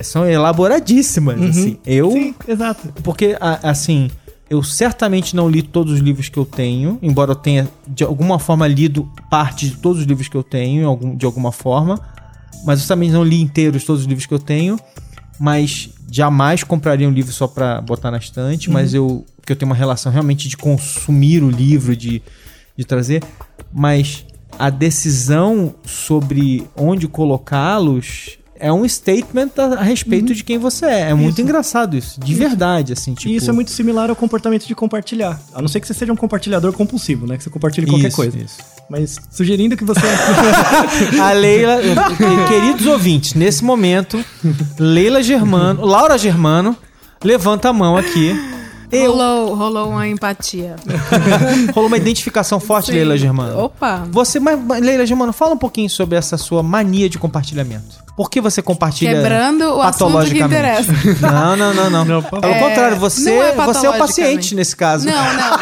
são 0.00 0.28
elaboradíssimas, 0.28 1.40
assim. 1.40 1.78
Eu 1.84 2.10
Sim, 2.10 2.34
exato. 2.48 2.92
porque, 3.02 3.36
assim, 3.62 4.10
eu 4.48 4.62
certamente 4.62 5.34
não 5.34 5.48
li 5.48 5.62
todos 5.62 5.94
os 5.94 6.00
livros 6.00 6.28
que 6.28 6.38
eu 6.38 6.44
tenho, 6.44 6.98
embora 7.00 7.32
eu 7.32 7.34
tenha, 7.34 7.68
de 7.88 8.04
alguma 8.04 8.38
forma, 8.38 8.66
lido 8.66 9.10
parte 9.30 9.68
de 9.68 9.76
todos 9.76 10.00
os 10.00 10.06
livros 10.06 10.28
que 10.28 10.36
eu 10.36 10.42
tenho, 10.42 11.14
de 11.16 11.24
alguma 11.24 11.52
forma. 11.52 11.98
Mas 12.64 12.82
eu 12.82 12.88
também 12.88 13.10
não 13.10 13.24
li 13.24 13.40
inteiros 13.40 13.84
todos 13.84 14.02
os 14.02 14.06
livros 14.06 14.26
que 14.26 14.34
eu 14.34 14.38
tenho. 14.38 14.78
Mas 15.40 15.90
jamais 16.10 16.62
compraria 16.62 17.08
um 17.08 17.12
livro 17.12 17.32
só 17.32 17.46
pra 17.48 17.80
botar 17.80 18.10
na 18.10 18.18
estante. 18.18 18.70
Mas 18.70 18.94
eu. 18.94 19.24
Porque 19.36 19.52
eu 19.52 19.56
tenho 19.56 19.70
uma 19.70 19.76
relação 19.76 20.12
realmente 20.12 20.48
de 20.48 20.56
consumir 20.56 21.42
o 21.42 21.50
livro, 21.50 21.96
de, 21.96 22.22
de 22.76 22.84
trazer. 22.84 23.24
Mas 23.72 24.24
a 24.58 24.70
decisão 24.70 25.74
sobre 25.84 26.66
onde 26.76 27.08
colocá-los. 27.08 28.38
É 28.64 28.72
um 28.72 28.88
statement 28.88 29.50
a, 29.58 29.82
respeito 29.82 30.32
de 30.32 30.44
quem 30.44 30.56
você 30.56 30.86
é. 30.86 31.00
É 31.10 31.14
muito 31.14 31.32
Isso. 31.32 31.42
engraçado 31.42 31.96
isso. 31.96 32.20
De 32.20 32.32
verdade, 32.32 32.92
assim. 32.92 33.12
Tipo, 33.12 33.28
E 33.32 33.34
isso 33.34 33.50
é 33.50 33.52
muito 33.52 33.72
similar 33.72 34.08
ao 34.08 34.14
comportamento 34.14 34.68
de 34.68 34.74
compartilhar. 34.74 35.40
A 35.52 35.60
não 35.60 35.66
ser 35.66 35.80
que 35.80 35.86
você 35.88 35.92
seja 35.94 36.12
um 36.12 36.16
compartilhador 36.16 36.72
compulsivo, 36.72 37.26
né? 37.26 37.36
Que 37.36 37.42
você 37.42 37.50
compartilhe 37.50 37.88
qualquer 37.88 38.06
Isso, 38.06 38.16
coisa. 38.16 38.38
isso. 38.38 38.58
Mas 38.88 39.18
sugerindo 39.32 39.76
que 39.76 39.82
você. 39.84 40.00
A 41.20 41.32
Leila, 41.32 41.78
queridos 42.46 42.86
ouvintes, 42.86 43.34
nesse 43.34 43.64
momento, 43.64 44.24
Leila 44.78 45.24
Germano, 45.24 45.84
Laura 45.84 46.16
Germano, 46.16 46.76
levanta 47.24 47.68
a 47.68 47.72
mão 47.72 47.96
aqui. 47.96 48.32
Eu. 48.92 49.12
Rolou, 49.12 49.54
rolou 49.54 49.88
uma 49.88 50.06
empatia. 50.06 50.76
Rolou 51.74 51.88
uma 51.88 51.96
identificação 51.96 52.60
forte, 52.60 52.86
Sim. 52.86 52.92
Leila 52.92 53.16
Germano. 53.16 53.58
Opa! 53.58 54.06
Você, 54.10 54.38
mas, 54.38 54.58
Leila 54.82 55.06
Germano, 55.06 55.32
fala 55.32 55.54
um 55.54 55.58
pouquinho 55.58 55.88
sobre 55.88 56.18
essa 56.18 56.36
sua 56.36 56.62
mania 56.62 57.08
de 57.08 57.18
compartilhamento. 57.18 58.02
Por 58.14 58.28
que 58.28 58.42
você 58.42 58.60
compartilha 58.60 59.14
Quebrando 59.14 59.76
o 59.76 59.80
assunto 59.80 60.26
que 60.26 60.38
interessa. 60.42 60.92
Não, 61.22 61.56
não, 61.56 61.72
não, 61.72 61.90
não. 61.90 62.04
Não, 62.04 62.22
Pelo 62.22 62.42
favor. 62.42 62.58
contrário, 62.58 62.96
É, 62.96 62.98
você, 62.98 63.30
é 63.32 63.54
você 63.54 63.86
é 63.86 63.90
o 63.90 63.96
paciente 63.96 64.54
nesse 64.54 64.76
caso. 64.76 65.06
Não, 65.06 65.14
não. 65.14 65.58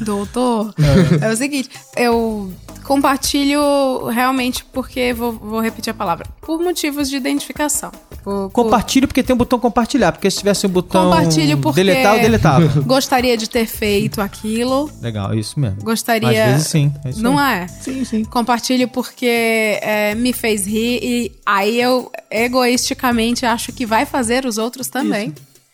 Doutor, 0.02 0.74
é. 1.20 1.30
o 1.30 1.36
seguinte, 1.36 1.68
eu 1.94 2.50
compartilho 2.88 4.06
realmente 4.06 4.64
porque, 4.72 5.12
vou, 5.12 5.32
vou 5.32 5.60
repetir 5.60 5.90
a 5.90 5.94
palavra, 5.94 6.26
por 6.40 6.58
motivos 6.60 7.08
de 7.08 7.16
identificação. 7.16 7.90
Por- 8.24 8.48
por- 8.48 8.50
Compartilho 8.50 9.06
porque 9.06 9.22
tem 9.22 9.34
um 9.34 9.36
botão 9.36 9.58
compartilhar, 9.58 10.12
porque 10.12 10.30
se 10.30 10.38
tivesse 10.38 10.66
um 10.66 10.70
botão 10.70 11.10
Compartilho 11.10 11.58
porque- 11.58 11.82
deletar, 11.84 12.16
eu 12.16 12.22
deletava. 12.22 12.66
Gostaria 12.82 13.36
de 13.36 13.48
ter 13.48 13.66
feito 13.66 14.20
aquilo. 14.20 14.90
Legal, 15.00 15.34
isso 15.34 15.58
mesmo. 15.60 15.82
Gostaria. 15.82 16.28
Às 16.46 16.52
vezes 16.52 16.66
sim. 16.68 16.92
é 17.04 17.10
isso 17.10 17.22
Não 17.22 17.38
aí. 17.38 17.60
é? 17.60 17.68
sim, 17.68 18.04
sim. 18.04 18.24
Compartilho 18.24 18.88
porque 18.88 19.78
é, 19.82 20.14
me 20.14 20.32
fez 20.32 20.66
rir 20.66 21.00
e 21.02 21.32
aí 21.46 21.80
eu 21.80 22.10
egoisticamente 22.30 23.46
acho 23.46 23.72
que 23.72 23.86
vai 23.86 24.04
fazer 24.06 24.44
os 24.46 24.58
outros 24.58 24.88
também. 24.88 25.32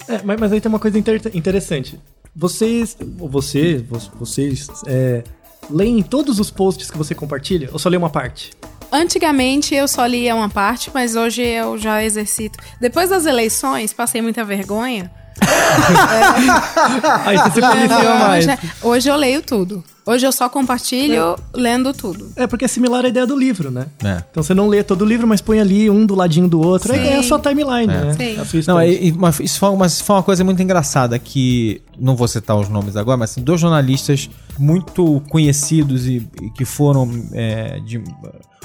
É, 0.08 0.20
mas, 0.24 0.38
mas 0.38 0.52
aí 0.52 0.60
tem 0.60 0.68
uma 0.68 0.78
coisa 0.78 0.98
inter- 0.98 1.30
interessante. 1.32 1.98
Vocês, 2.36 2.96
ou 3.18 3.28
você, 3.28 3.78
vo- 3.78 4.00
vocês, 4.18 4.66
é, 4.86 5.22
leem 5.70 6.02
todos 6.02 6.38
os 6.38 6.50
posts 6.50 6.90
que 6.90 6.98
você 6.98 7.14
compartilha 7.14 7.68
ou 7.72 7.78
só 7.78 7.88
lê 7.88 7.96
uma 7.96 8.10
parte? 8.10 8.52
Antigamente 8.92 9.74
eu 9.74 9.88
só 9.88 10.06
lia 10.06 10.34
uma 10.34 10.48
parte, 10.48 10.90
mas 10.94 11.16
hoje 11.16 11.42
eu 11.42 11.76
já 11.76 12.04
exercito. 12.04 12.58
Depois 12.80 13.10
das 13.10 13.26
eleições, 13.26 13.92
passei 13.92 14.22
muita 14.22 14.44
vergonha. 14.44 15.10
Aí 17.26 17.36
você 17.36 17.50
se 17.50 17.60
policia 17.60 18.14
mais. 18.14 18.46
Hoje, 18.46 18.58
hoje 18.82 19.08
eu 19.08 19.16
leio 19.16 19.42
tudo. 19.42 19.82
Hoje 20.06 20.26
eu 20.26 20.32
só 20.32 20.48
compartilho 20.50 21.34
lendo 21.54 21.94
tudo. 21.94 22.30
É 22.36 22.46
porque 22.46 22.66
é 22.66 22.68
similar 22.68 23.04
à 23.04 23.08
ideia 23.08 23.26
do 23.26 23.34
livro, 23.38 23.70
né? 23.70 23.86
É. 24.04 24.22
Então 24.30 24.42
você 24.42 24.52
não 24.52 24.68
lê 24.68 24.82
todo 24.82 25.00
o 25.02 25.04
livro, 25.06 25.26
mas 25.26 25.40
põe 25.40 25.58
ali 25.60 25.88
um 25.88 26.04
do 26.04 26.14
ladinho 26.14 26.46
do 26.46 26.60
outro. 26.60 26.92
Aí 26.92 26.98
Sim. 27.00 27.06
é 27.06 27.16
a 27.18 27.22
sua 27.22 27.38
timeline, 27.38 27.86
né? 27.86 28.12
Sim. 28.12 28.62
Sua 28.62 28.74
Não, 28.74 28.82
e- 28.82 29.08
e- 29.10 29.14
isso 29.44 29.58
foi, 29.58 29.74
mas 29.76 30.00
foi 30.02 30.16
uma 30.16 30.22
coisa 30.22 30.44
muito 30.44 30.62
engraçada 30.62 31.18
que 31.18 31.80
não 31.98 32.14
vou 32.16 32.28
citar 32.28 32.54
os 32.58 32.68
nomes 32.68 32.96
agora, 32.96 33.16
mas 33.16 33.30
assim, 33.30 33.42
dois 33.42 33.60
jornalistas 33.60 34.28
muito 34.58 35.22
conhecidos 35.30 36.06
e, 36.06 36.28
e 36.42 36.50
que 36.50 36.64
foram 36.66 37.08
é, 37.32 37.80
de, 37.80 38.02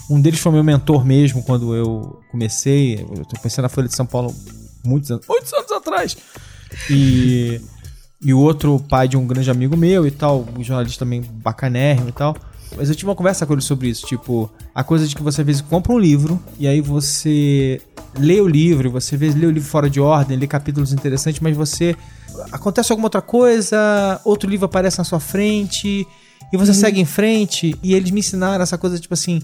um 0.10 0.20
deles 0.20 0.40
foi 0.42 0.52
meu 0.52 0.64
mentor 0.64 1.06
mesmo 1.06 1.42
quando 1.44 1.74
eu 1.74 2.20
comecei. 2.32 2.96
Eu 2.96 3.24
comecei 3.38 3.62
na 3.62 3.70
Folha 3.70 3.88
de 3.88 3.96
São 3.96 4.06
Paulo 4.06 4.36
muitos 4.84 5.10
anos, 5.10 5.26
muitos 5.28 5.54
anos 5.54 5.72
atrás. 5.72 6.18
E 6.90 7.62
e 8.22 8.34
o 8.34 8.40
outro 8.40 8.80
pai 8.90 9.08
de 9.08 9.16
um 9.18 9.26
grande 9.26 9.50
amigo 9.50 9.78
meu 9.78 10.06
e 10.06 10.12
tal, 10.12 10.46
um 10.58 10.64
jornalista 10.64 11.06
também 11.06 11.22
bacanérrimo 11.22 12.10
e 12.10 12.12
tal. 12.12 12.36
Mas 12.78 12.90
eu 12.90 12.96
tive 12.96 13.10
uma 13.10 13.16
conversa 13.16 13.46
com 13.46 13.54
ele 13.54 13.62
sobre 13.62 13.88
isso, 13.88 14.06
tipo, 14.06 14.50
a 14.76 14.84
coisa 14.84 15.08
de 15.08 15.16
que 15.16 15.24
você 15.24 15.42
às 15.42 15.48
vezes 15.48 15.62
compra 15.62 15.92
um 15.92 15.98
livro 15.98 16.40
e 16.60 16.68
aí 16.68 16.82
você 16.82 17.82
lê 18.18 18.40
o 18.40 18.48
livro, 18.48 18.92
você 18.92 19.16
às 19.16 19.20
vezes 19.20 19.40
lê 19.40 19.48
o 19.48 19.52
livro 19.52 19.68
fora 19.68 19.90
de 19.90 20.00
ordem, 20.00 20.38
lê 20.38 20.46
capítulos 20.46 20.94
interessantes, 20.94 21.40
mas 21.40 21.58
você 21.58 21.96
acontece 22.52 22.92
alguma 22.92 23.08
outra 23.08 23.22
coisa, 23.22 24.22
outro 24.24 24.50
livro 24.50 24.66
aparece 24.66 25.00
na 25.00 25.04
sua 25.04 25.20
frente 25.20 26.06
e 26.54 26.58
você 26.58 26.74
segue 26.74 27.00
em 27.02 27.06
frente 27.06 27.76
e 27.82 27.94
eles 27.96 28.12
me 28.12 28.20
ensinaram 28.20 28.62
essa 28.64 28.78
coisa 28.78 29.00
tipo 29.00 29.14
assim, 29.16 29.42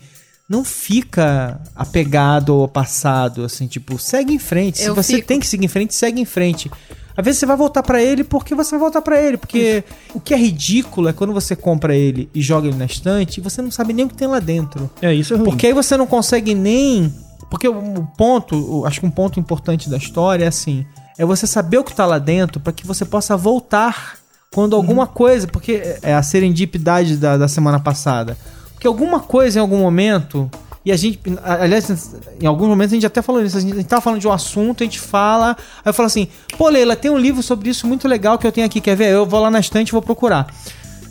não 0.47 0.63
fica 0.63 1.59
apegado 1.75 2.53
ao 2.53 2.67
passado, 2.67 3.43
assim, 3.43 3.65
tipo, 3.65 3.97
segue 3.97 4.33
em 4.33 4.39
frente. 4.39 4.77
Se 4.77 4.85
Eu 4.85 4.93
você 4.93 5.15
fico. 5.15 5.27
tem 5.27 5.39
que 5.39 5.47
seguir 5.47 5.65
em 5.65 5.69
frente, 5.69 5.95
segue 5.95 6.21
em 6.21 6.25
frente. 6.25 6.69
Às 7.17 7.23
vezes 7.23 7.39
você 7.39 7.45
vai 7.45 7.55
voltar 7.55 7.81
pra 7.81 8.01
ele 8.01 8.23
porque 8.23 8.53
você 8.53 8.71
vai 8.71 8.79
voltar 8.79 9.01
pra 9.01 9.21
ele. 9.21 9.37
Porque 9.37 9.83
o 10.13 10.19
que 10.19 10.33
é 10.33 10.37
ridículo 10.37 11.07
é 11.07 11.13
quando 11.13 11.33
você 11.33 11.55
compra 11.55 11.95
ele 11.95 12.29
e 12.33 12.41
joga 12.41 12.67
ele 12.67 12.77
na 12.77 12.85
estante 12.85 13.37
e 13.37 13.41
você 13.41 13.61
não 13.61 13.71
sabe 13.71 13.93
nem 13.93 14.05
o 14.05 14.09
que 14.09 14.15
tem 14.15 14.27
lá 14.27 14.39
dentro. 14.39 14.89
É, 15.01 15.13
isso 15.13 15.33
é 15.33 15.37
ruim. 15.37 15.45
Porque 15.45 15.67
aí 15.67 15.73
você 15.73 15.95
não 15.95 16.05
consegue 16.05 16.53
nem. 16.53 17.13
Porque 17.49 17.67
o 17.67 18.07
ponto, 18.17 18.85
acho 18.85 18.99
que 18.99 19.05
um 19.05 19.11
ponto 19.11 19.39
importante 19.39 19.89
da 19.89 19.97
história 19.97 20.43
é 20.43 20.47
assim: 20.47 20.85
é 21.17 21.25
você 21.25 21.47
saber 21.47 21.77
o 21.77 21.83
que 21.83 21.95
tá 21.95 22.05
lá 22.05 22.19
dentro 22.19 22.59
pra 22.59 22.73
que 22.73 22.85
você 22.85 23.05
possa 23.05 23.37
voltar 23.37 24.17
quando 24.53 24.75
alguma 24.75 25.07
coisa. 25.07 25.47
Porque 25.47 25.97
é 26.01 26.13
a 26.13 26.23
serendipidade 26.23 27.15
da, 27.17 27.37
da 27.37 27.47
semana 27.47 27.79
passada. 27.79 28.37
Porque 28.73 28.87
alguma 28.87 29.21
coisa 29.21 29.59
em 29.59 29.61
algum 29.61 29.77
momento. 29.77 30.49
E 30.85 30.91
a 30.91 30.95
gente, 30.95 31.19
aliás, 31.43 32.13
em 32.39 32.45
alguns 32.45 32.67
momentos 32.67 32.93
a 32.93 32.95
gente 32.95 33.05
até 33.07 33.19
falou 33.21 33.43
isso. 33.43 33.57
A 33.57 33.59
gente, 33.59 33.73
a 33.73 33.77
gente 33.77 33.87
tava 33.87 34.01
falando 34.03 34.19
de 34.19 34.27
um 34.27 34.31
assunto, 34.31 34.83
a 34.83 34.85
gente 34.85 34.99
fala. 34.99 35.57
Aí 35.83 35.89
eu 35.89 35.93
falo 35.93 36.05
assim: 36.05 36.27
pô, 36.57 36.69
Leila, 36.69 36.95
tem 36.95 37.09
um 37.09 37.17
livro 37.17 37.41
sobre 37.41 37.69
isso 37.69 37.87
muito 37.87 38.07
legal 38.07 38.37
que 38.37 38.45
eu 38.45 38.51
tenho 38.51 38.67
aqui. 38.67 38.79
Quer 38.79 38.95
ver? 38.95 39.09
Eu 39.09 39.25
vou 39.25 39.39
lá 39.39 39.49
na 39.49 39.59
estante 39.59 39.89
e 39.89 39.91
vou 39.91 40.01
procurar. 40.01 40.47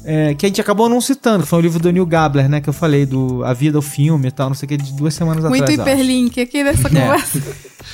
É, 0.06 0.34
que 0.34 0.44
a 0.44 0.48
gente 0.48 0.60
acabou 0.60 0.86
não 0.88 1.00
citando, 1.00 1.44
que 1.44 1.48
foi 1.48 1.58
o 1.58 1.62
livro 1.62 1.80
do 1.80 1.90
Neil 1.90 2.04
Gabler, 2.04 2.48
né? 2.48 2.60
Que 2.60 2.68
eu 2.68 2.74
falei 2.74 3.06
do 3.06 3.42
A 3.42 3.54
Vida, 3.54 3.78
o 3.78 3.82
Filme 3.82 4.28
e 4.28 4.30
tal, 4.30 4.48
não 4.48 4.54
sei 4.54 4.66
o 4.66 4.68
que, 4.68 4.76
de 4.76 4.92
duas 4.92 5.14
semanas 5.14 5.42
Muito 5.44 5.62
atrás. 5.64 5.80
acho. 5.80 5.90
hiperlink 5.90 6.40
aqui 6.40 6.62
nessa 6.62 6.88
conversa. 6.88 7.42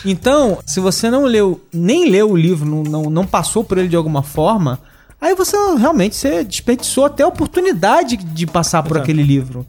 Então, 0.05 0.59
se 0.66 0.81
você 0.81 1.11
não 1.11 1.24
leu, 1.24 1.61
nem 1.72 2.11
leu 2.11 2.31
o 2.31 2.37
livro, 2.37 2.68
não, 2.68 2.83
não, 2.83 3.11
não 3.11 3.26
passou 3.26 3.62
por 3.62 3.78
ele 3.78 3.89
de 3.89 3.97
alguma 3.97 4.22
forma, 4.22 4.81
aí 5.20 5.35
você 5.35 5.57
realmente 5.78 6.16
você 6.16 6.43
desperdiçou 6.43 7.05
até 7.05 7.22
a 7.22 7.28
oportunidade 7.28 8.16
de 8.16 8.47
passar 8.47 8.83
por 8.83 8.97
Exato. 8.97 9.03
aquele 9.03 9.22
livro. 9.22 9.66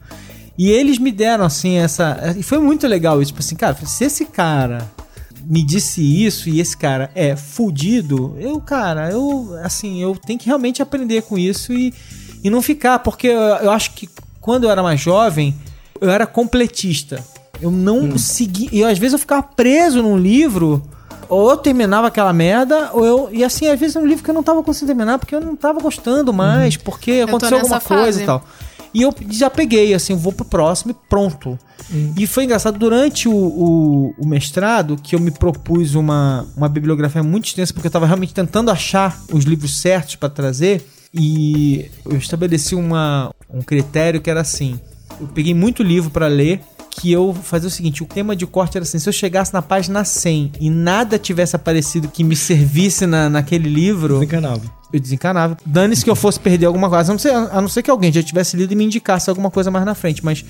E 0.56 0.70
eles 0.70 0.98
me 0.98 1.10
deram, 1.10 1.44
assim, 1.44 1.76
essa. 1.76 2.34
E 2.36 2.42
foi 2.42 2.58
muito 2.58 2.86
legal 2.86 3.20
isso. 3.20 3.32
Tipo 3.32 3.40
assim, 3.40 3.56
cara, 3.56 3.76
se 3.84 4.04
esse 4.04 4.24
cara 4.26 4.90
me 5.44 5.64
disse 5.64 6.02
isso 6.02 6.48
e 6.48 6.60
esse 6.60 6.76
cara 6.76 7.10
é 7.14 7.34
fudido, 7.34 8.36
eu, 8.38 8.60
cara, 8.60 9.10
eu, 9.10 9.58
assim, 9.62 10.00
eu 10.00 10.16
tenho 10.16 10.38
que 10.38 10.46
realmente 10.46 10.80
aprender 10.80 11.22
com 11.22 11.36
isso 11.36 11.72
e, 11.72 11.92
e 12.44 12.50
não 12.50 12.62
ficar, 12.62 13.00
porque 13.00 13.26
eu, 13.26 13.40
eu 13.40 13.70
acho 13.70 13.92
que 13.92 14.08
quando 14.40 14.64
eu 14.64 14.70
era 14.70 14.82
mais 14.82 15.00
jovem, 15.00 15.54
eu 16.00 16.10
era 16.10 16.26
completista. 16.26 17.24
Eu 17.60 17.70
não 17.70 18.18
segui. 18.18 18.68
E 18.72 18.82
às 18.84 18.98
vezes 18.98 19.12
eu 19.12 19.18
ficava 19.18 19.42
preso 19.42 20.02
num 20.02 20.18
livro. 20.18 20.82
Ou 21.28 21.48
eu 21.48 21.56
terminava 21.56 22.08
aquela 22.08 22.32
merda, 22.32 22.90
ou 22.92 23.06
eu. 23.06 23.28
E 23.32 23.42
assim, 23.42 23.66
às 23.68 23.78
vezes 23.80 23.96
é 23.96 24.00
um 24.00 24.04
livro 24.04 24.22
que 24.22 24.28
eu 24.28 24.34
não 24.34 24.42
tava 24.42 24.62
conseguindo 24.62 24.88
terminar 24.88 25.18
porque 25.18 25.34
eu 25.34 25.40
não 25.40 25.56
tava 25.56 25.80
gostando 25.80 26.30
mais, 26.30 26.76
porque 26.76 27.20
tô 27.20 27.28
aconteceu 27.28 27.56
alguma 27.56 27.80
coisa 27.80 28.04
fase. 28.04 28.22
e 28.22 28.26
tal. 28.26 28.44
E 28.94 29.02
eu 29.02 29.14
já 29.30 29.48
peguei, 29.48 29.94
assim, 29.94 30.14
vou 30.14 30.32
pro 30.32 30.44
próximo 30.44 30.92
e 30.92 31.08
pronto. 31.08 31.58
E 32.16 32.26
foi 32.26 32.44
engraçado, 32.44 32.78
durante 32.78 33.28
o, 33.28 33.34
o, 33.34 34.14
o 34.18 34.26
mestrado, 34.26 34.96
que 34.96 35.14
eu 35.14 35.20
me 35.20 35.30
propus 35.30 35.94
uma, 35.94 36.46
uma 36.56 36.68
bibliografia 36.68 37.22
muito 37.22 37.46
extensa, 37.46 37.72
porque 37.72 37.86
eu 37.86 37.92
tava 37.92 38.06
realmente 38.06 38.34
tentando 38.34 38.70
achar 38.70 39.18
os 39.32 39.44
livros 39.44 39.78
certos 39.78 40.16
pra 40.16 40.28
trazer. 40.28 40.86
E 41.14 41.90
eu 42.06 42.16
estabeleci 42.16 42.74
uma, 42.74 43.34
um 43.52 43.60
critério 43.60 44.20
que 44.20 44.30
era 44.30 44.40
assim: 44.40 44.78
eu 45.20 45.26
peguei 45.28 45.54
muito 45.54 45.82
livro 45.82 46.10
pra 46.10 46.26
ler. 46.26 46.60
Que 46.94 47.10
eu 47.10 47.32
fazia 47.34 47.68
o 47.68 47.70
seguinte: 47.70 48.02
o 48.02 48.06
tema 48.06 48.36
de 48.36 48.46
corte 48.46 48.76
era 48.76 48.82
assim, 48.84 48.98
se 48.98 49.08
eu 49.08 49.12
chegasse 49.12 49.52
na 49.52 49.62
página 49.62 50.04
100 50.04 50.52
e 50.60 50.68
nada 50.70 51.18
tivesse 51.18 51.56
aparecido 51.56 52.06
que 52.08 52.22
me 52.22 52.36
servisse 52.36 53.06
na, 53.06 53.28
naquele 53.30 53.68
livro, 53.68 54.14
Desencanava. 54.20 54.62
eu 54.92 55.00
desencanava. 55.00 55.56
Dane-se 55.64 56.04
que 56.04 56.10
eu 56.10 56.14
fosse 56.16 56.38
perder 56.38 56.66
alguma 56.66 56.88
coisa. 56.90 57.10
A 57.10 57.14
não, 57.14 57.18
ser, 57.18 57.32
a 57.34 57.60
não 57.60 57.68
ser 57.68 57.82
que 57.82 57.90
alguém 57.90 58.12
já 58.12 58.22
tivesse 58.22 58.56
lido 58.56 58.72
e 58.72 58.76
me 58.76 58.84
indicasse 58.84 59.28
alguma 59.30 59.50
coisa 59.50 59.70
mais 59.70 59.84
na 59.86 59.94
frente. 59.94 60.22
Mas 60.24 60.44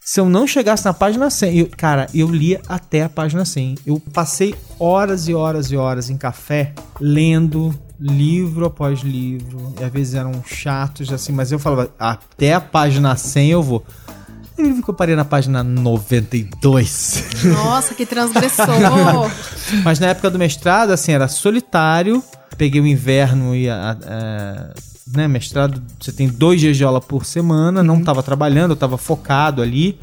se 0.00 0.18
eu 0.20 0.28
não 0.28 0.46
chegasse 0.46 0.84
na 0.84 0.94
página 0.94 1.28
100, 1.28 1.58
eu- 1.58 1.68
cara, 1.76 2.06
eu 2.14 2.28
lia 2.30 2.60
até 2.68 3.02
a 3.02 3.08
página 3.08 3.44
100. 3.44 3.74
Eu 3.84 4.00
passei 4.12 4.54
horas 4.78 5.26
e 5.28 5.34
horas 5.34 5.70
e 5.72 5.76
horas 5.76 6.08
em 6.08 6.16
café 6.16 6.72
lendo 7.00 7.74
livro 7.98 8.64
após 8.64 9.00
livro. 9.00 9.74
E 9.78 9.84
às 9.84 9.92
vezes 9.92 10.14
eram 10.14 10.42
chatos, 10.46 11.12
assim, 11.12 11.32
mas 11.32 11.50
eu 11.52 11.58
falava, 11.58 11.90
até 11.98 12.54
a 12.54 12.60
página 12.60 13.14
100 13.16 13.50
eu 13.50 13.62
vou. 13.62 13.84
Viu 14.62 14.82
que 14.82 14.90
eu 14.90 14.94
parei 14.94 15.14
na 15.16 15.24
página 15.24 15.62
92. 15.62 17.24
Nossa, 17.44 17.94
que 17.94 18.04
transgressor. 18.06 18.66
Mas 19.84 19.98
na 19.98 20.08
época 20.08 20.30
do 20.30 20.38
mestrado, 20.38 20.90
assim, 20.90 21.12
era 21.12 21.28
solitário. 21.28 22.22
Peguei 22.56 22.80
o 22.80 22.86
inverno 22.86 23.54
e 23.54 23.68
a, 23.70 23.96
a- 24.06 24.74
né, 25.14 25.26
mestrado, 25.26 25.82
você 26.00 26.12
tem 26.12 26.28
dois 26.28 26.60
dias 26.60 26.76
de 26.76 26.84
aula 26.84 27.00
por 27.00 27.24
semana, 27.24 27.82
não 27.82 28.02
tava 28.02 28.22
trabalhando, 28.22 28.72
eu 28.72 28.76
tava 28.76 28.96
focado 28.96 29.60
ali. 29.62 29.98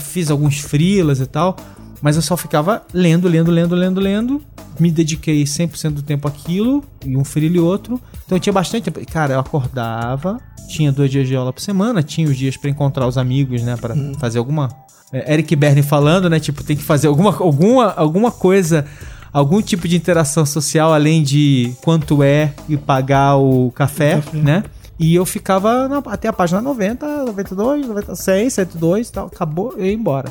Fiz 0.00 0.30
alguns 0.30 0.58
frilas 0.60 1.18
e 1.20 1.26
tal. 1.26 1.56
Mas 2.02 2.16
eu 2.16 2.22
só 2.22 2.36
ficava 2.36 2.82
lendo, 2.94 3.28
lendo, 3.28 3.50
lendo, 3.50 3.74
lendo, 3.74 4.00
lendo. 4.00 4.42
Me 4.78 4.90
dediquei 4.90 5.44
100% 5.44 5.90
do 5.92 6.02
tempo 6.02 6.26
àquilo, 6.26 6.82
e 7.04 7.16
um 7.16 7.24
frilo 7.24 7.56
e 7.56 7.60
outro. 7.60 8.00
Então 8.24 8.36
eu 8.36 8.40
tinha 8.40 8.52
bastante 8.52 8.90
tempo. 8.90 9.00
Cara, 9.12 9.34
eu 9.34 9.40
acordava, 9.40 10.40
tinha 10.68 10.90
dois 10.90 11.10
dias 11.10 11.28
de 11.28 11.36
aula 11.36 11.52
por 11.52 11.60
semana, 11.60 12.02
tinha 12.02 12.26
os 12.28 12.36
dias 12.36 12.56
pra 12.56 12.70
encontrar 12.70 13.06
os 13.06 13.18
amigos, 13.18 13.62
né, 13.62 13.76
Pra 13.76 13.94
fazer 14.18 14.38
alguma 14.38 14.68
é, 15.12 15.34
Eric 15.34 15.54
Berne 15.56 15.82
falando, 15.82 16.30
né? 16.30 16.38
Tipo, 16.40 16.62
tem 16.64 16.76
que 16.76 16.82
fazer 16.82 17.08
alguma, 17.08 17.36
alguma, 17.36 17.92
alguma 17.92 18.30
coisa, 18.30 18.86
algum 19.32 19.60
tipo 19.60 19.86
de 19.88 19.96
interação 19.96 20.46
social 20.46 20.92
além 20.94 21.22
de 21.22 21.74
quanto 21.82 22.22
é 22.22 22.54
e 22.68 22.76
pagar 22.76 23.36
o 23.36 23.70
café, 23.72 24.16
O 24.18 24.22
café. 24.22 24.38
né? 24.38 24.64
E 24.98 25.14
eu 25.14 25.26
ficava 25.26 25.88
na- 25.88 25.98
até 26.06 26.28
a 26.28 26.32
página 26.32 26.60
90, 26.60 27.24
92, 27.24 27.86
96, 27.88 28.52
102 28.52 29.08
e 29.08 29.12
tal. 29.12 29.26
Acabou, 29.26 29.74
eu 29.76 29.84
ia 29.86 29.92
embora. 29.94 30.30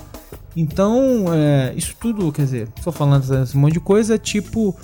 Então, 0.60 1.26
é, 1.34 1.74
isso 1.78 1.96
tudo, 1.98 2.32
quer 2.34 2.44
dizer, 2.44 2.68
estou 2.76 2.92
falando 2.92 3.24
esse 3.44 3.56
monte 3.56 3.74
de 3.74 3.80
coisa, 3.80 4.18
tipo, 4.18 4.78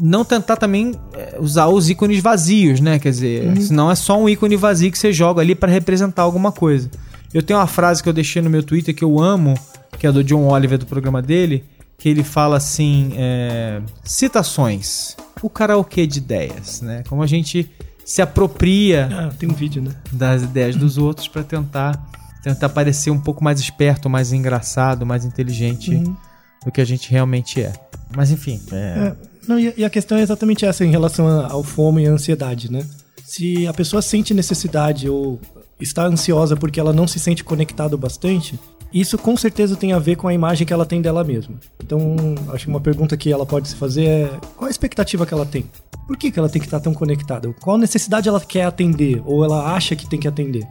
não 0.00 0.24
tentar 0.24 0.56
também 0.56 0.92
é, 1.14 1.36
usar 1.38 1.68
os 1.68 1.88
ícones 1.88 2.20
vazios, 2.20 2.80
né? 2.80 2.98
Quer 2.98 3.10
dizer, 3.10 3.60
senão 3.62 3.88
é 3.88 3.94
só 3.94 4.20
um 4.20 4.28
ícone 4.28 4.56
vazio 4.56 4.90
que 4.90 4.98
você 4.98 5.12
joga 5.12 5.40
ali 5.40 5.54
para 5.54 5.70
representar 5.70 6.22
alguma 6.22 6.50
coisa. 6.50 6.90
Eu 7.32 7.44
tenho 7.44 7.60
uma 7.60 7.66
frase 7.68 8.02
que 8.02 8.08
eu 8.08 8.12
deixei 8.12 8.42
no 8.42 8.50
meu 8.50 8.64
Twitter 8.64 8.92
que 8.92 9.04
eu 9.04 9.20
amo, 9.20 9.54
que 10.00 10.04
é 10.04 10.10
do 10.10 10.24
John 10.24 10.48
Oliver 10.48 10.78
do 10.78 10.86
programa 10.86 11.22
dele, 11.22 11.64
que 11.96 12.08
ele 12.08 12.24
fala 12.24 12.56
assim: 12.56 13.12
é, 13.14 13.80
citações, 14.02 15.16
o 15.40 15.48
karaokê 15.48 16.08
de 16.08 16.18
ideias, 16.18 16.80
né? 16.82 17.04
Como 17.08 17.22
a 17.22 17.26
gente 17.28 17.70
se 18.04 18.20
apropria 18.20 19.08
Ah, 19.12 19.32
tem 19.38 19.48
um 19.48 19.54
vídeo, 19.54 19.80
né? 19.80 19.92
das 20.10 20.42
ideias 20.42 20.74
dos 20.74 20.98
outros 20.98 21.28
para 21.28 21.44
tentar 21.44 22.04
tentar 22.42 22.68
parecer 22.68 23.10
um 23.10 23.20
pouco 23.20 23.42
mais 23.42 23.60
esperto, 23.60 24.08
mais 24.10 24.32
engraçado, 24.32 25.06
mais 25.06 25.24
inteligente 25.24 25.94
Uhum. 25.94 26.16
do 26.64 26.72
que 26.72 26.80
a 26.80 26.84
gente 26.84 27.10
realmente 27.10 27.60
é. 27.60 27.72
Mas 28.16 28.30
enfim, 28.30 28.60
é, 28.72 28.76
É, 28.76 29.16
não, 29.48 29.58
e, 29.58 29.84
a 29.84 29.90
questão 29.90 30.18
é 30.18 30.22
exatamente 30.22 30.64
essa 30.64 30.84
em 30.84 30.90
relação 30.90 31.26
ao 31.50 31.62
fomo 31.62 31.98
e 32.00 32.06
à 32.06 32.10
ansiedade, 32.10 32.70
né? 32.70 32.84
Se 33.24 33.66
a 33.66 33.72
pessoa 33.72 34.02
sente 34.02 34.34
necessidade 34.34 35.08
ou 35.08 35.40
está 35.80 36.04
ansiosa 36.06 36.56
porque 36.56 36.78
ela 36.78 36.92
não 36.92 37.06
se 37.08 37.18
sente 37.18 37.42
conectada 37.42 37.94
o 37.94 37.98
bastante, 37.98 38.58
isso 38.92 39.16
com 39.16 39.36
certeza 39.36 39.74
tem 39.74 39.92
a 39.92 39.98
ver 39.98 40.16
com 40.16 40.28
a 40.28 40.34
imagem 40.34 40.66
que 40.66 40.72
ela 40.72 40.84
tem 40.84 41.00
dela 41.00 41.24
mesma. 41.24 41.54
Então, 41.82 42.14
acho 42.52 42.64
que 42.64 42.70
uma 42.70 42.80
pergunta 42.80 43.16
que 43.16 43.32
ela 43.32 43.46
pode 43.46 43.68
se 43.68 43.74
fazer 43.76 44.04
é 44.04 44.30
qual 44.56 44.68
a 44.68 44.70
expectativa 44.70 45.24
que 45.24 45.32
ela 45.32 45.46
tem? 45.46 45.64
Por 46.06 46.16
que, 46.16 46.30
que 46.30 46.38
ela 46.38 46.48
tem 46.48 46.60
que 46.60 46.66
estar 46.66 46.78
tão 46.80 46.92
conectada? 46.92 47.52
Qual 47.60 47.78
necessidade 47.78 48.28
ela 48.28 48.40
quer 48.40 48.64
atender 48.64 49.22
ou 49.24 49.42
ela 49.44 49.72
acha 49.74 49.96
que 49.96 50.06
tem 50.06 50.20
que 50.20 50.28
atender? 50.28 50.66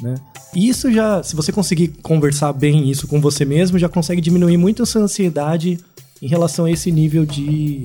Né? 0.00 0.14
E 0.54 0.68
isso 0.68 0.90
já, 0.92 1.22
se 1.22 1.36
você 1.36 1.52
conseguir 1.52 1.88
conversar 2.02 2.52
bem 2.52 2.90
isso 2.90 3.06
com 3.06 3.20
você 3.20 3.44
mesmo, 3.44 3.78
já 3.78 3.88
consegue 3.88 4.20
diminuir 4.20 4.56
muito 4.56 4.82
a 4.82 4.86
sua 4.86 5.02
ansiedade 5.02 5.78
em 6.20 6.26
relação 6.26 6.64
a 6.64 6.70
esse 6.70 6.90
nível 6.90 7.26
de 7.26 7.84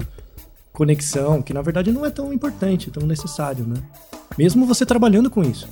conexão, 0.72 1.42
que 1.42 1.54
na 1.54 1.62
verdade 1.62 1.92
não 1.92 2.06
é 2.06 2.10
tão 2.10 2.32
importante, 2.32 2.92
tão 2.92 3.06
necessário, 3.08 3.66
né? 3.66 3.82
Mesmo 4.38 4.66
você 4.66 4.86
trabalhando 4.86 5.30
com 5.30 5.42
isso. 5.42 5.68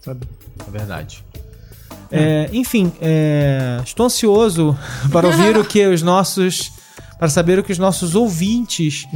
Sabe? 0.00 0.26
é 0.66 0.70
verdade. 0.70 1.24
É, 2.10 2.48
enfim, 2.52 2.92
é, 3.00 3.80
estou 3.84 4.06
ansioso 4.06 4.76
para 5.10 5.26
ouvir 5.26 5.56
o 5.56 5.64
que 5.64 5.86
os 5.86 6.02
nossos. 6.02 6.72
para 7.18 7.28
saber 7.28 7.58
o 7.58 7.62
que 7.62 7.72
os 7.72 7.78
nossos 7.78 8.14
ouvintes 8.14 9.06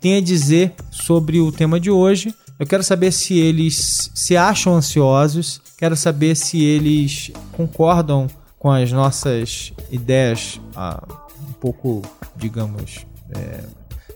têm 0.00 0.16
a 0.16 0.20
dizer 0.20 0.74
sobre 0.90 1.38
o 1.40 1.52
tema 1.52 1.78
de 1.78 1.90
hoje. 1.90 2.34
Eu 2.58 2.66
quero 2.66 2.82
saber 2.82 3.12
se 3.12 3.38
eles 3.38 4.10
se 4.14 4.36
acham 4.36 4.74
ansiosos, 4.74 5.60
quero 5.76 5.94
saber 5.96 6.34
se 6.34 6.62
eles 6.62 7.30
concordam 7.52 8.26
com 8.58 8.70
as 8.70 8.90
nossas 8.90 9.72
ideias, 9.90 10.60
ah, 10.74 11.00
um 11.48 11.52
pouco, 11.52 12.02
digamos. 12.36 13.06
é, 13.34 13.64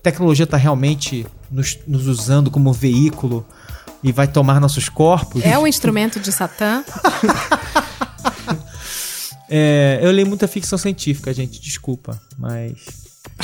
tecnologia 0.02 0.44
está 0.44 0.56
realmente 0.56 1.24
nos, 1.50 1.78
nos 1.86 2.08
usando 2.08 2.50
como 2.50 2.72
veículo 2.72 3.46
e 4.02 4.10
vai 4.10 4.26
tomar 4.26 4.60
nossos 4.60 4.88
corpos. 4.88 5.44
É 5.44 5.56
um 5.56 5.66
instrumento 5.66 6.18
de 6.18 6.32
Satã. 6.32 6.84
É, 9.54 9.98
eu 10.00 10.10
leio 10.10 10.26
muita 10.26 10.48
ficção 10.48 10.78
científica, 10.78 11.30
gente, 11.34 11.60
desculpa, 11.60 12.18
mas 12.38 12.72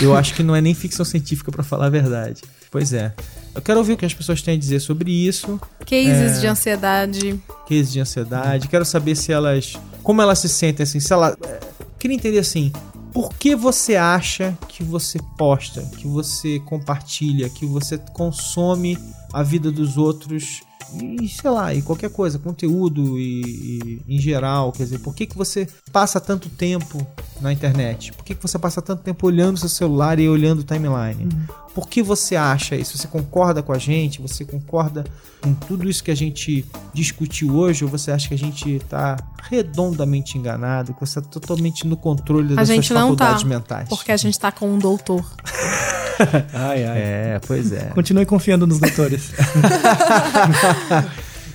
eu 0.00 0.16
acho 0.16 0.32
que 0.32 0.42
não 0.42 0.56
é 0.56 0.60
nem 0.62 0.72
ficção 0.72 1.04
científica 1.04 1.52
pra 1.52 1.62
falar 1.62 1.84
a 1.84 1.90
verdade. 1.90 2.40
Pois 2.70 2.94
é. 2.94 3.14
Eu 3.54 3.62
quero 3.62 3.78
ouvir 3.78 3.94
o 3.94 3.96
que 3.96 4.06
as 4.06 4.14
pessoas 4.14 4.40
têm 4.42 4.54
a 4.54 4.58
dizer 4.58 4.80
sobre 4.80 5.10
isso, 5.10 5.60
Cases 5.86 6.40
de 6.40 6.46
ansiedade. 6.46 7.40
cases 7.68 7.92
de 7.92 8.00
ansiedade. 8.00 8.68
Quero 8.68 8.84
saber 8.84 9.16
se 9.16 9.32
elas, 9.32 9.74
como 10.02 10.22
elas 10.22 10.38
se 10.38 10.48
sentem 10.48 10.84
assim, 10.84 11.00
se 11.00 11.12
ela 11.12 11.36
é, 11.44 11.60
queria 11.98 12.14
entender 12.16 12.38
assim, 12.38 12.70
por 13.12 13.34
que 13.34 13.56
você 13.56 13.96
acha 13.96 14.56
que 14.68 14.84
você 14.84 15.18
posta, 15.36 15.82
que 15.96 16.06
você 16.06 16.60
compartilha, 16.60 17.48
que 17.48 17.66
você 17.66 17.98
consome 18.12 18.96
a 19.32 19.42
vida 19.42 19.72
dos 19.72 19.96
outros 19.96 20.60
e 20.94 21.28
sei 21.28 21.50
lá, 21.50 21.74
e 21.74 21.82
qualquer 21.82 22.10
coisa, 22.10 22.38
conteúdo 22.38 23.18
e, 23.18 24.00
e 24.06 24.16
em 24.16 24.20
geral, 24.20 24.72
quer 24.72 24.84
dizer, 24.84 24.98
por 25.00 25.14
que, 25.14 25.26
que 25.26 25.36
você 25.36 25.68
passa 25.92 26.20
tanto 26.20 26.48
tempo 26.48 27.06
na 27.40 27.52
internet? 27.52 28.12
Por 28.12 28.24
que, 28.24 28.34
que 28.34 28.42
você 28.42 28.58
passa 28.58 28.80
tanto 28.80 29.02
tempo 29.02 29.26
olhando 29.26 29.58
seu 29.58 29.68
celular 29.68 30.18
e 30.18 30.28
olhando 30.28 30.60
o 30.60 30.64
timeline? 30.64 31.28
Por 31.74 31.88
que 31.88 32.02
você 32.02 32.34
acha 32.34 32.74
isso? 32.74 32.98
Você 32.98 33.06
concorda 33.06 33.62
com 33.62 33.72
a 33.72 33.78
gente? 33.78 34.20
Você 34.20 34.44
concorda 34.44 35.04
com 35.40 35.54
tudo 35.54 35.88
isso 35.88 36.02
que 36.02 36.10
a 36.10 36.16
gente 36.16 36.64
discutiu 36.92 37.54
hoje? 37.54 37.84
Ou 37.84 37.90
você 37.90 38.10
acha 38.10 38.26
que 38.28 38.34
a 38.34 38.38
gente 38.38 38.68
está 38.68 39.16
redondamente 39.42 40.36
enganado? 40.36 40.94
Que 40.94 41.00
você 41.00 41.20
está 41.20 41.30
totalmente 41.30 41.86
no 41.86 41.96
controle 41.96 42.54
A 42.54 42.56
das 42.56 42.68
suas 42.68 42.88
tá. 42.88 42.94
faculdades 42.94 43.44
mentais? 43.44 43.88
Porque 43.88 44.10
a 44.10 44.16
gente 44.16 44.38
tá 44.38 44.50
com 44.50 44.68
um 44.68 44.78
doutor. 44.78 45.24
Ai, 46.52 46.84
ai. 46.84 46.98
É, 46.98 47.40
pois 47.46 47.72
é. 47.72 47.90
Continue 47.94 48.26
confiando 48.26 48.66
nos 48.66 48.78
doutores. 48.78 49.32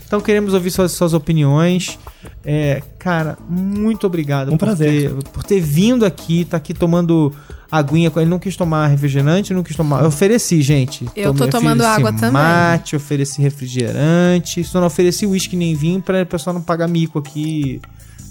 Então 0.05 0.22
queremos 0.22 0.53
ouvir 0.53 0.70
suas, 0.70 0.91
suas 0.91 1.11
opiniões. 1.14 1.97
É, 2.45 2.84
cara, 2.99 3.36
muito 3.49 4.05
obrigado 4.05 4.49
Um 4.49 4.57
por, 4.57 4.66
prazer. 4.68 5.09
ter, 5.11 5.24
por 5.32 5.43
ter 5.43 5.59
vindo 5.59 6.05
aqui, 6.05 6.45
tá 6.45 6.55
aqui 6.57 6.72
tomando 6.72 7.34
aguinha. 7.72 8.11
com- 8.11 8.20
Ele 8.20 8.30
não 8.30 8.38
quis 8.38 8.55
tomar 8.55 8.86
refrigerante, 8.88 9.55
não 9.55 9.64
quis 9.64 9.76
tomar. 9.76 10.01
Eu 10.03 10.09
ofereci, 10.09 10.61
gente. 10.61 11.05
Eu 11.16 11.32
tô 11.34 11.47
Tomei- 11.47 11.49
tomando 11.51 11.82
água 11.84 12.14
também. 12.14 12.32
Mate, 12.32 12.95
ofereci 12.95 13.41
refrigerante. 13.41 14.64
Só 14.64 14.80
não 14.80 14.86
ofereci 14.86 15.26
uísque 15.26 15.55
nem 15.55 15.74
vinho 15.74 15.99
pra 15.99 16.22
o 16.22 16.26
pessoal 16.28 16.53
não 16.53 16.61
pagar 16.61 16.88
mico 16.88 17.18
aqui 17.18 17.82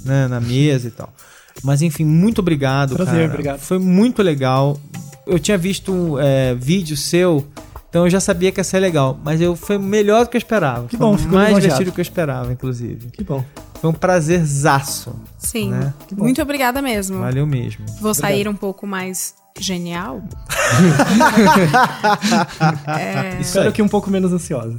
né, 0.05 0.29
na 0.29 0.41
mesa 0.41 0.87
e 0.87 0.91
tal. 0.93 1.13
Mas 1.65 1.83
enfim, 1.83 2.05
muito 2.05 2.39
obrigado, 2.39 2.95
Prazer, 2.95 3.15
cara. 3.15 3.27
obrigado. 3.27 3.59
Foi 3.59 3.81
muito 3.81 4.23
legal. 4.23 4.79
Eu 5.27 5.39
tinha 5.39 5.57
visto 5.57 5.93
um 5.93 6.19
é, 6.19 6.55
vídeo 6.55 6.97
seu, 6.97 7.47
então 7.89 8.05
eu 8.05 8.11
já 8.11 8.21
sabia 8.21 8.51
que 8.51 8.59
ia 8.59 8.65
ser 8.65 8.81
legal. 8.81 9.19
Mas 9.23 9.41
eu, 9.41 9.55
foi 9.55 9.79
melhor 9.79 10.25
do 10.25 10.31
que 10.31 10.37
eu 10.37 10.41
esperava. 10.41 10.87
Que 10.89 10.97
Foi 10.97 11.07
bom, 11.07 11.17
fico 11.17 11.35
mais 11.35 11.55
divertido 11.55 11.91
do 11.91 11.95
que 11.95 12.01
eu 12.01 12.03
esperava, 12.03 12.53
inclusive. 12.53 13.11
Que 13.11 13.23
bom. 13.23 13.45
Foi 13.81 13.91
um 13.91 13.93
prazerzaço. 13.93 15.15
Sim. 15.39 15.71
Né? 15.71 15.93
Muito 16.17 16.41
obrigada 16.41 16.81
mesmo. 16.81 17.21
Valeu 17.21 17.47
mesmo. 17.47 17.85
Vou 18.01 18.15
sair 18.15 18.49
um 18.49 18.55
pouco 18.55 18.87
mais 18.87 19.35
genial. 19.59 20.23
é... 22.99 23.41
Espero 23.41 23.73
que 23.73 23.83
um 23.83 23.89
pouco 23.89 24.11
menos 24.11 24.33
ansiosa. 24.33 24.79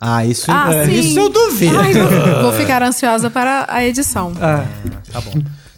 Ah, 0.00 0.24
isso, 0.24 0.50
Ah, 0.50 0.74
é, 0.74 0.90
isso 0.90 1.18
eu 1.18 1.28
duvido. 1.28 1.78
Ai, 1.78 1.92
vou, 1.92 2.42
vou 2.42 2.52
ficar 2.52 2.82
ansiosa 2.82 3.28
para 3.28 3.66
a 3.68 3.84
edição. 3.84 4.32
Ah, 4.40 4.64
Tá 5.12 5.20
bom. 5.20 5.32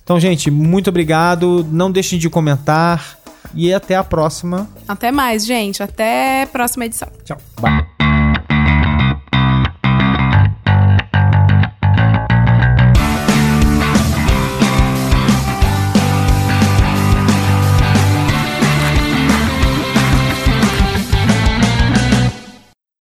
Então, 0.04 0.20
gente, 0.20 0.50
muito 0.50 0.90
obrigado. 0.90 1.66
Não 1.70 1.90
deixem 1.90 2.18
de 2.18 2.28
comentar. 2.30 3.18
E 3.54 3.72
até 3.72 3.96
a 3.96 4.04
próxima. 4.04 4.68
Até 4.86 5.10
mais, 5.10 5.44
gente. 5.44 5.82
Até 5.82 6.42
a 6.42 6.46
próxima 6.46 6.86
edição. 6.86 7.08
tchau. 7.24 7.38
Bye. 7.60 7.91